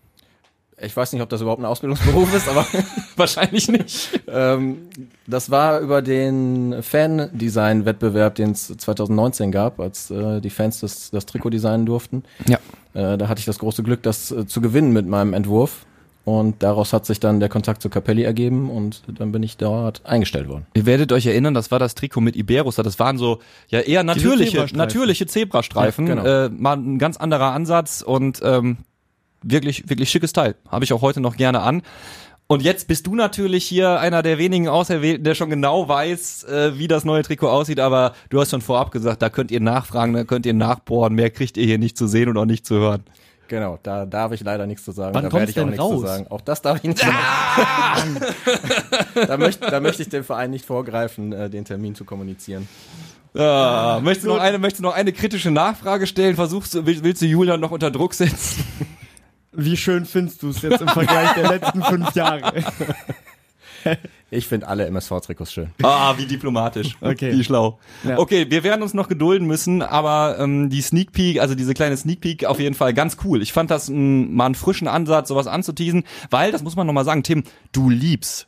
Ich 0.83 0.95
weiß 0.95 1.13
nicht, 1.13 1.21
ob 1.21 1.29
das 1.29 1.41
überhaupt 1.41 1.61
ein 1.61 1.65
Ausbildungsberuf 1.65 2.33
ist, 2.33 2.47
aber 2.47 2.65
wahrscheinlich 3.15 3.67
nicht. 3.67 4.21
ähm, 4.27 4.89
das 5.27 5.51
war 5.51 5.79
über 5.79 6.01
den 6.01 6.81
Fan-Design-Wettbewerb, 6.81 8.35
den 8.35 8.51
es 8.51 8.67
2019 8.67 9.51
gab, 9.51 9.79
als 9.79 10.09
äh, 10.11 10.41
die 10.41 10.49
Fans 10.49 10.79
das, 10.79 11.11
das 11.11 11.25
Trikot 11.25 11.49
designen 11.51 11.85
durften. 11.85 12.23
Ja. 12.47 12.57
Äh, 12.93 13.17
da 13.17 13.27
hatte 13.27 13.39
ich 13.39 13.45
das 13.45 13.59
große 13.59 13.83
Glück, 13.83 14.03
das 14.03 14.31
äh, 14.31 14.45
zu 14.45 14.61
gewinnen 14.61 14.91
mit 14.91 15.07
meinem 15.07 15.33
Entwurf. 15.33 15.85
Und 16.23 16.61
daraus 16.61 16.93
hat 16.93 17.07
sich 17.07 17.19
dann 17.19 17.39
der 17.39 17.49
Kontakt 17.49 17.81
zu 17.81 17.89
Capelli 17.89 18.21
ergeben 18.23 18.69
und 18.69 19.01
dann 19.07 19.31
bin 19.31 19.41
ich 19.41 19.57
dort 19.57 20.05
eingestellt 20.05 20.47
worden. 20.47 20.67
Ihr 20.75 20.85
werdet 20.85 21.11
euch 21.11 21.25
erinnern, 21.25 21.55
das 21.55 21.71
war 21.71 21.79
das 21.79 21.95
Trikot 21.95 22.21
mit 22.21 22.35
Iberus, 22.35 22.75
das 22.75 22.99
waren 22.99 23.17
so 23.17 23.39
ja 23.69 23.79
eher 23.79 24.03
natürliche, 24.03 24.51
Zebrastreifen. 24.51 24.77
natürliche 24.77 25.25
Zebrastreifen, 25.25 26.07
ja, 26.07 26.15
genau. 26.15 26.27
äh, 26.27 26.49
mal 26.49 26.77
ein 26.77 26.99
ganz 26.99 27.17
anderer 27.17 27.53
Ansatz 27.53 28.03
und 28.03 28.39
ähm, 28.43 28.77
wirklich, 29.43 29.89
wirklich 29.89 30.09
schickes 30.09 30.33
Teil. 30.33 30.55
Habe 30.69 30.85
ich 30.85 30.93
auch 30.93 31.01
heute 31.01 31.21
noch 31.21 31.37
gerne 31.37 31.61
an. 31.61 31.81
Und 32.47 32.63
jetzt 32.63 32.89
bist 32.89 33.07
du 33.07 33.15
natürlich 33.15 33.63
hier 33.63 34.01
einer 34.01 34.21
der 34.23 34.37
wenigen 34.37 34.67
Auserwählten, 34.67 35.23
der 35.23 35.35
schon 35.35 35.49
genau 35.49 35.87
weiß, 35.87 36.43
äh, 36.43 36.77
wie 36.77 36.89
das 36.89 37.05
neue 37.05 37.23
Trikot 37.23 37.47
aussieht, 37.47 37.79
aber 37.79 38.13
du 38.29 38.41
hast 38.41 38.51
schon 38.51 38.59
vorab 38.59 38.91
gesagt, 38.91 39.21
da 39.21 39.29
könnt 39.29 39.51
ihr 39.51 39.61
nachfragen, 39.61 40.13
da 40.13 40.25
könnt 40.25 40.45
ihr 40.45 40.53
nachbohren, 40.53 41.15
mehr 41.15 41.29
kriegt 41.29 41.55
ihr 41.55 41.65
hier 41.65 41.77
nicht 41.77 41.97
zu 41.97 42.07
sehen 42.07 42.27
und 42.27 42.37
auch 42.37 42.45
nicht 42.45 42.65
zu 42.65 42.75
hören. 42.75 43.03
Genau, 43.47 43.79
da 43.83 44.05
darf 44.05 44.33
ich 44.33 44.41
leider 44.41 44.67
nichts 44.67 44.83
zu 44.83 44.91
sagen. 44.91 45.15
Wann 45.15 45.23
da 45.23 45.31
werde 45.31 45.49
ich 45.49 45.59
auch 45.59 45.65
nichts 45.65 45.79
raus? 45.79 46.01
zu 46.01 46.07
sagen. 46.07 46.27
Auch 46.29 46.41
das 46.41 46.61
darf 46.61 46.77
ich 46.77 46.83
nicht 46.83 46.99
sagen. 46.99 47.15
da, 49.27 49.37
möchte, 49.37 49.69
da 49.69 49.79
möchte 49.79 50.01
ich 50.01 50.09
dem 50.09 50.23
Verein 50.23 50.51
nicht 50.51 50.65
vorgreifen, 50.65 51.31
äh, 51.31 51.49
den 51.49 51.63
Termin 51.63 51.95
zu 51.95 52.03
kommunizieren. 52.03 52.67
Ah, 53.33 54.01
möchtest, 54.03 54.25
du 54.25 54.29
noch 54.29 54.41
eine, 54.41 54.57
möchtest 54.57 54.79
du 54.79 54.83
noch 54.83 54.93
eine 54.93 55.13
kritische 55.13 55.51
Nachfrage 55.51 56.05
stellen? 56.05 56.35
Versuchst 56.35 56.73
du, 56.73 56.85
willst 56.85 57.21
du 57.21 57.25
Julian 57.25 57.61
noch 57.61 57.71
unter 57.71 57.91
Druck 57.91 58.13
setzen? 58.13 58.65
Wie 59.53 59.75
schön 59.75 60.05
findest 60.05 60.43
du 60.43 60.49
es 60.49 60.61
jetzt 60.61 60.81
im 60.81 60.87
Vergleich 60.87 61.33
der 61.33 61.49
letzten 61.49 61.83
fünf 61.83 62.13
Jahre? 62.15 62.53
Ich 64.29 64.47
finde 64.47 64.67
alle 64.67 64.85
MSV-Trikots 64.85 65.51
schön. 65.51 65.71
Ah, 65.83 66.17
wie 66.17 66.25
diplomatisch. 66.25 66.95
Okay. 67.01 67.33
Wie 67.33 67.43
schlau. 67.43 67.79
Ja. 68.03 68.17
Okay, 68.17 68.45
wir 68.49 68.63
werden 68.63 68.81
uns 68.81 68.93
noch 68.93 69.09
gedulden 69.09 69.45
müssen, 69.45 69.81
aber 69.81 70.37
ähm, 70.39 70.69
die 70.69 70.81
Sneak 70.81 71.11
Peek, 71.11 71.41
also 71.41 71.53
diese 71.53 71.73
kleine 71.73 71.97
Sneak 71.97 72.21
Peek 72.21 72.45
auf 72.45 72.59
jeden 72.59 72.75
Fall 72.75 72.93
ganz 72.93 73.17
cool. 73.25 73.41
Ich 73.41 73.51
fand 73.51 73.71
das 73.71 73.89
m, 73.89 74.33
mal 74.33 74.45
einen 74.45 74.55
frischen 74.55 74.87
Ansatz, 74.87 75.27
sowas 75.27 75.47
anzuteasen, 75.47 76.03
weil, 76.29 76.51
das 76.51 76.63
muss 76.63 76.75
man 76.75 76.87
nochmal 76.87 77.03
sagen, 77.05 77.23
Tim, 77.23 77.43
du 77.73 77.89
liebst 77.89 78.47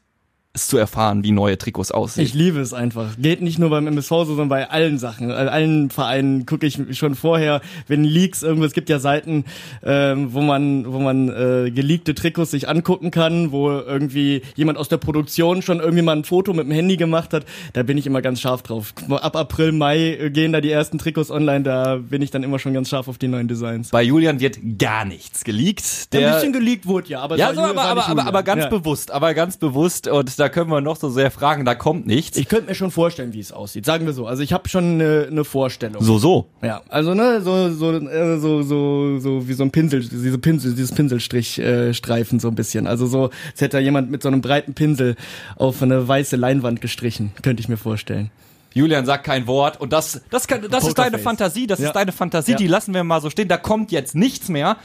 es 0.55 0.67
zu 0.67 0.77
erfahren, 0.77 1.23
wie 1.23 1.31
neue 1.31 1.57
Trikots 1.57 1.91
aussehen. 1.91 2.23
Ich 2.23 2.35
liebe 2.35 2.59
es 2.59 2.73
einfach. 2.73 3.15
Geht 3.17 3.41
nicht 3.41 3.57
nur 3.57 3.71
beim 3.71 3.87
MSV 3.87 4.09
so, 4.09 4.25
sondern 4.25 4.49
bei 4.49 4.69
allen 4.69 4.99
Sachen. 4.99 5.29
Bei 5.29 5.47
allen 5.47 5.89
Vereinen 5.89 6.45
gucke 6.45 6.67
ich 6.67 6.77
schon 6.91 7.15
vorher, 7.15 7.61
wenn 7.87 8.03
Leaks 8.03 8.43
irgendwo, 8.43 8.65
es 8.65 8.73
gibt 8.73 8.87
ja 8.89 8.99
Seiten, 8.99 9.45
ähm, 9.83 10.31
wo 10.33 10.41
man, 10.41 10.93
wo 10.93 10.99
man 10.99 11.29
äh, 11.29 11.71
geleakte 11.71 12.13
Trikots 12.13 12.51
sich 12.51 12.69
angucken 12.69 13.09
kann, 13.09 13.51
wo 13.51 13.71
irgendwie 13.71 14.43
jemand 14.55 14.77
aus 14.77 14.89
der 14.89 14.97
Produktion 14.97 15.63
schon 15.63 15.79
irgendwie 15.79 16.03
mal 16.03 16.15
ein 16.15 16.23
Foto 16.23 16.53
mit 16.53 16.65
dem 16.65 16.71
Handy 16.71 16.97
gemacht 16.97 17.33
hat. 17.33 17.45
Da 17.73 17.81
bin 17.81 17.97
ich 17.97 18.05
immer 18.05 18.21
ganz 18.21 18.39
scharf 18.39 18.61
drauf. 18.61 18.93
Ab 19.09 19.35
April, 19.35 19.71
Mai 19.71 20.29
gehen 20.31 20.53
da 20.53 20.61
die 20.61 20.69
ersten 20.69 20.99
Trikots 20.99 21.31
online, 21.31 21.63
da 21.63 21.95
bin 21.95 22.21
ich 22.21 22.29
dann 22.29 22.43
immer 22.43 22.59
schon 22.59 22.75
ganz 22.75 22.89
scharf 22.89 23.07
auf 23.07 23.17
die 23.17 23.27
neuen 23.27 23.47
Designs. 23.47 23.89
Bei 23.89 24.03
Julian 24.03 24.39
wird 24.39 24.59
gar 24.77 25.03
nichts 25.03 25.43
geleakt. 25.43 26.13
Der, 26.13 26.27
ein 26.27 26.33
bisschen 26.35 26.53
geleakt 26.53 26.85
wurde 26.85 27.09
ja, 27.09 27.21
aber 27.21 27.37
ja, 27.37 27.55
so, 27.55 27.61
aber, 27.61 27.81
aber, 27.81 28.07
aber, 28.07 28.27
aber 28.27 28.43
ganz 28.43 28.65
ja. 28.65 28.69
bewusst, 28.69 29.09
aber 29.09 29.33
ganz 29.33 29.57
bewusst 29.57 30.07
und 30.07 30.42
da 30.43 30.49
können 30.49 30.69
wir 30.69 30.81
noch 30.81 30.97
so 30.97 31.09
sehr 31.09 31.31
fragen, 31.31 31.63
da 31.63 31.73
kommt 31.73 32.05
nichts. 32.05 32.37
Ich 32.37 32.49
könnte 32.49 32.67
mir 32.67 32.75
schon 32.75 32.91
vorstellen, 32.91 33.31
wie 33.31 33.39
es 33.39 33.53
aussieht. 33.53 33.85
Sagen 33.85 34.05
wir 34.05 34.11
so. 34.11 34.27
Also 34.27 34.43
ich 34.43 34.51
habe 34.51 34.67
schon 34.67 34.95
eine, 34.95 35.27
eine 35.31 35.45
Vorstellung. 35.45 36.03
So, 36.03 36.17
so. 36.17 36.49
Ja, 36.61 36.81
also 36.89 37.13
ne, 37.13 37.39
so, 37.41 37.71
so, 37.71 37.93
äh, 37.93 38.37
so, 38.37 38.61
so, 38.61 39.19
so 39.19 39.47
wie 39.47 39.53
so 39.53 39.63
ein 39.63 39.71
Pinsel, 39.71 40.01
diese 40.01 40.37
Pinsel, 40.37 40.73
dieses 40.73 40.91
Pinselstrichstreifen 40.91 42.37
äh, 42.39 42.41
so 42.41 42.49
ein 42.49 42.55
bisschen. 42.55 42.87
Also 42.87 43.05
so, 43.05 43.29
als 43.51 43.61
hätte 43.61 43.77
da 43.77 43.79
jemand 43.79 44.11
mit 44.11 44.21
so 44.21 44.27
einem 44.27 44.41
breiten 44.41 44.73
Pinsel 44.73 45.15
auf 45.55 45.81
eine 45.81 46.05
weiße 46.05 46.35
Leinwand 46.35 46.81
gestrichen, 46.81 47.31
könnte 47.41 47.61
ich 47.61 47.69
mir 47.69 47.77
vorstellen. 47.77 48.29
Julian 48.73 49.05
sagt 49.05 49.23
kein 49.23 49.47
Wort 49.47 49.79
und 49.79 49.93
das, 49.93 50.21
das, 50.29 50.47
kann, 50.47 50.67
das 50.69 50.85
ist 50.85 50.97
deine 50.97 51.19
Fantasie, 51.19 51.67
das 51.67 51.79
ja. 51.79 51.87
ist 51.87 51.93
deine 51.93 52.11
Fantasie, 52.11 52.51
ja. 52.51 52.57
die 52.57 52.67
lassen 52.67 52.93
wir 52.93 53.03
mal 53.03 53.21
so 53.21 53.29
stehen. 53.29 53.47
Da 53.47 53.57
kommt 53.57 53.91
jetzt 53.91 54.15
nichts 54.15 54.49
mehr. 54.49 54.77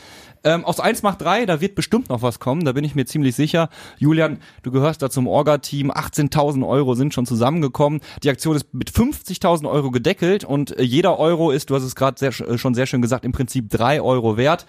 Ähm, 0.44 0.64
aus 0.64 0.80
1 0.80 1.02
macht 1.02 1.22
3, 1.22 1.46
da 1.46 1.60
wird 1.60 1.74
bestimmt 1.74 2.08
noch 2.08 2.22
was 2.22 2.38
kommen, 2.38 2.64
da 2.64 2.72
bin 2.72 2.84
ich 2.84 2.94
mir 2.94 3.06
ziemlich 3.06 3.34
sicher. 3.34 3.68
Julian, 3.98 4.38
du 4.62 4.70
gehörst 4.70 5.02
da 5.02 5.10
zum 5.10 5.26
Orga-Team, 5.26 5.90
18.000 5.90 6.66
Euro 6.66 6.94
sind 6.94 7.14
schon 7.14 7.26
zusammengekommen. 7.26 8.00
Die 8.22 8.30
Aktion 8.30 8.56
ist 8.56 8.72
mit 8.72 8.90
50.000 8.90 9.68
Euro 9.68 9.90
gedeckelt 9.90 10.44
und 10.44 10.78
äh, 10.78 10.82
jeder 10.82 11.18
Euro 11.18 11.50
ist, 11.50 11.70
du 11.70 11.74
hast 11.74 11.82
es 11.82 11.94
gerade 11.94 12.24
äh, 12.26 12.58
schon 12.58 12.74
sehr 12.74 12.86
schön 12.86 13.02
gesagt, 13.02 13.24
im 13.24 13.32
Prinzip 13.32 13.70
3 13.70 14.00
Euro 14.00 14.36
wert. 14.36 14.66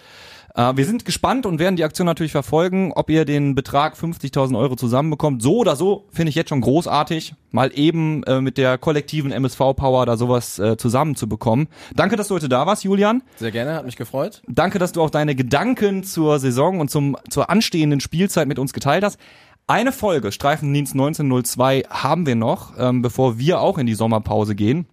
Äh, 0.54 0.76
wir 0.76 0.84
sind 0.84 1.04
gespannt 1.04 1.46
und 1.46 1.58
werden 1.58 1.76
die 1.76 1.84
Aktion 1.84 2.06
natürlich 2.06 2.32
verfolgen, 2.32 2.92
ob 2.94 3.10
ihr 3.10 3.24
den 3.24 3.54
Betrag 3.54 3.94
50.000 3.94 4.58
Euro 4.58 4.76
zusammenbekommt. 4.76 5.42
So 5.42 5.58
oder 5.58 5.76
so 5.76 6.06
finde 6.12 6.30
ich 6.30 6.34
jetzt 6.34 6.48
schon 6.48 6.60
großartig, 6.60 7.34
mal 7.50 7.70
eben 7.74 8.22
äh, 8.24 8.40
mit 8.40 8.58
der 8.58 8.78
kollektiven 8.78 9.32
MSV-Power 9.32 10.06
da 10.06 10.16
sowas 10.16 10.58
äh, 10.58 10.76
zusammenzubekommen. 10.76 11.68
Danke, 11.94 12.16
dass 12.16 12.28
du 12.28 12.34
heute 12.34 12.48
da 12.48 12.66
warst, 12.66 12.84
Julian. 12.84 13.22
Sehr 13.36 13.50
gerne, 13.50 13.74
hat 13.74 13.84
mich 13.84 13.96
gefreut. 13.96 14.42
Danke, 14.48 14.78
dass 14.78 14.92
du 14.92 15.02
auch 15.02 15.10
deine 15.10 15.34
Gedanken 15.34 16.04
zur 16.04 16.38
Saison 16.38 16.80
und 16.80 16.90
zum, 16.90 17.16
zur 17.28 17.50
anstehenden 17.50 18.00
Spielzeit 18.00 18.48
mit 18.48 18.58
uns 18.58 18.72
geteilt 18.72 19.04
hast. 19.04 19.18
Eine 19.66 19.92
Folge 19.92 20.32
Streifendienst 20.32 20.94
1902 20.94 21.84
haben 21.88 22.26
wir 22.26 22.34
noch, 22.34 22.72
ähm, 22.76 23.02
bevor 23.02 23.38
wir 23.38 23.60
auch 23.60 23.78
in 23.78 23.86
die 23.86 23.94
Sommerpause 23.94 24.56
gehen. 24.56 24.86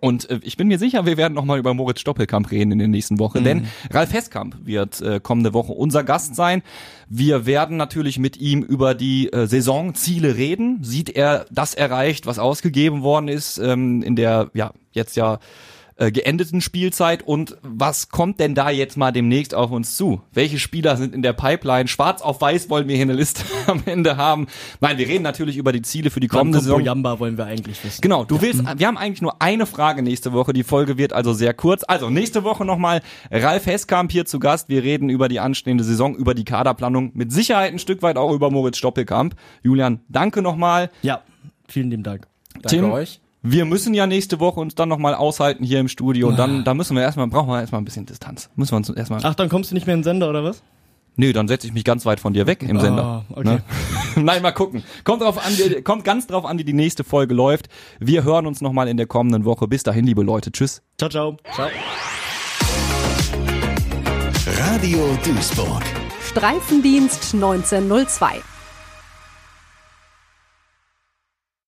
Und 0.00 0.30
äh, 0.30 0.40
ich 0.42 0.56
bin 0.56 0.68
mir 0.68 0.78
sicher, 0.78 1.06
wir 1.06 1.16
werden 1.16 1.34
nochmal 1.34 1.58
über 1.58 1.74
Moritz 1.74 2.00
Stoppelkamp 2.00 2.50
reden 2.50 2.72
in 2.72 2.78
der 2.78 2.88
nächsten 2.88 3.18
Woche, 3.18 3.40
mhm. 3.40 3.44
denn 3.44 3.66
Ralf 3.90 4.12
Hesskamp 4.12 4.56
wird 4.64 5.00
äh, 5.00 5.20
kommende 5.20 5.52
Woche 5.52 5.72
unser 5.72 6.04
Gast 6.04 6.34
sein. 6.34 6.62
Wir 7.08 7.46
werden 7.46 7.76
natürlich 7.76 8.18
mit 8.18 8.36
ihm 8.36 8.62
über 8.62 8.94
die 8.94 9.32
äh, 9.32 9.46
Saisonziele 9.46 10.36
reden. 10.36 10.78
Sieht 10.82 11.10
er 11.10 11.46
das 11.50 11.74
erreicht, 11.74 12.26
was 12.26 12.38
ausgegeben 12.38 13.02
worden 13.02 13.28
ist 13.28 13.58
ähm, 13.58 14.02
in 14.02 14.16
der 14.16 14.50
ja 14.54 14.72
jetzt 14.92 15.16
ja 15.16 15.38
äh, 16.00 16.10
geendeten 16.10 16.62
Spielzeit 16.62 17.22
und 17.22 17.58
was 17.62 18.08
kommt 18.08 18.40
denn 18.40 18.54
da 18.54 18.70
jetzt 18.70 18.96
mal 18.96 19.12
demnächst 19.12 19.54
auf 19.54 19.70
uns 19.70 19.96
zu? 19.96 20.22
Welche 20.32 20.58
Spieler 20.58 20.96
sind 20.96 21.14
in 21.14 21.20
der 21.20 21.34
Pipeline? 21.34 21.88
Schwarz 21.88 22.22
auf 22.22 22.40
weiß 22.40 22.70
wollen 22.70 22.88
wir 22.88 22.96
hier 22.96 23.04
eine 23.04 23.12
Liste 23.12 23.44
am 23.66 23.82
Ende 23.84 24.16
haben. 24.16 24.46
Nein, 24.80 24.96
wir 24.96 25.06
reden 25.06 25.22
natürlich 25.22 25.58
über 25.58 25.72
die 25.72 25.82
Ziele 25.82 26.10
für 26.10 26.20
die 26.20 26.28
kommende 26.28 26.60
Saison. 26.60 26.80
Jamba 26.80 27.20
wollen 27.20 27.36
wir 27.36 27.44
eigentlich 27.44 27.84
wissen. 27.84 28.00
Genau, 28.00 28.24
du 28.24 28.40
willst, 28.40 28.62
wir 28.78 28.86
haben 28.86 28.96
eigentlich 28.96 29.20
nur 29.20 29.42
eine 29.42 29.66
Frage 29.66 30.02
nächste 30.02 30.32
Woche. 30.32 30.54
Die 30.54 30.64
Folge 30.64 30.96
wird 30.96 31.12
also 31.12 31.34
sehr 31.34 31.52
kurz. 31.52 31.84
Also 31.86 32.08
nächste 32.08 32.44
Woche 32.44 32.64
nochmal 32.64 33.02
Ralf 33.30 33.66
Hesskamp 33.66 34.10
hier 34.10 34.24
zu 34.24 34.38
Gast. 34.38 34.70
Wir 34.70 34.82
reden 34.82 35.10
über 35.10 35.28
die 35.28 35.38
anstehende 35.38 35.84
Saison, 35.84 36.16
über 36.16 36.32
die 36.32 36.44
Kaderplanung, 36.44 37.10
mit 37.12 37.30
Sicherheit 37.30 37.74
ein 37.74 37.78
Stück 37.78 38.00
weit 38.00 38.16
auch 38.16 38.32
über 38.32 38.50
Moritz 38.50 38.78
Stoppelkamp. 38.78 39.34
Julian, 39.62 40.00
danke 40.08 40.40
nochmal. 40.40 40.90
Ja, 41.02 41.20
vielen 41.68 41.90
lieben 41.90 42.04
Dank. 42.04 42.26
Danke 42.54 42.68
Tim, 42.68 42.90
euch 42.90 43.20
wir 43.42 43.64
müssen 43.64 43.94
ja 43.94 44.06
nächste 44.06 44.40
Woche 44.40 44.60
uns 44.60 44.74
dann 44.74 44.88
nochmal 44.88 45.14
aushalten 45.14 45.64
hier 45.64 45.80
im 45.80 45.88
Studio 45.88 46.28
und 46.28 46.38
dann, 46.38 46.64
da 46.64 46.74
müssen 46.74 46.94
wir 46.94 47.02
erstmal, 47.02 47.26
brauchen 47.26 47.48
wir 47.48 47.60
erstmal 47.60 47.80
ein 47.80 47.84
bisschen 47.84 48.06
Distanz. 48.06 48.50
Müssen 48.56 48.72
wir 48.72 48.76
uns 48.76 48.90
erstmal. 48.90 49.20
Ach, 49.22 49.34
dann 49.34 49.48
kommst 49.48 49.70
du 49.70 49.74
nicht 49.74 49.86
mehr 49.86 49.94
in 49.94 50.00
den 50.00 50.04
Sender 50.04 50.28
oder 50.28 50.44
was? 50.44 50.62
Nö, 51.16 51.32
dann 51.32 51.48
setze 51.48 51.66
ich 51.66 51.72
mich 51.72 51.84
ganz 51.84 52.06
weit 52.06 52.20
von 52.20 52.32
dir 52.32 52.46
weg 52.46 52.62
im 52.62 52.76
oh, 52.76 52.80
Sender. 52.80 53.24
Okay. 53.30 53.44
Ne? 53.44 53.62
Nein, 54.16 54.42
mal 54.42 54.52
gucken. 54.52 54.84
Kommt 55.04 55.22
drauf 55.22 55.38
an, 55.44 55.52
kommt 55.84 56.04
ganz 56.04 56.26
drauf 56.26 56.44
an, 56.44 56.58
wie 56.58 56.64
die 56.64 56.72
nächste 56.72 57.04
Folge 57.04 57.34
läuft. 57.34 57.68
Wir 57.98 58.24
hören 58.24 58.46
uns 58.46 58.60
nochmal 58.60 58.88
in 58.88 58.96
der 58.96 59.06
kommenden 59.06 59.44
Woche. 59.44 59.68
Bis 59.68 59.82
dahin, 59.82 60.04
liebe 60.04 60.22
Leute. 60.22 60.52
Tschüss. 60.52 60.82
Ciao, 60.98 61.10
ciao. 61.10 61.36
Ciao. 61.52 61.68
Radio 64.46 65.18
Duisburg. 65.24 65.82
Streifendienst 66.30 67.34
1902. 67.34 68.59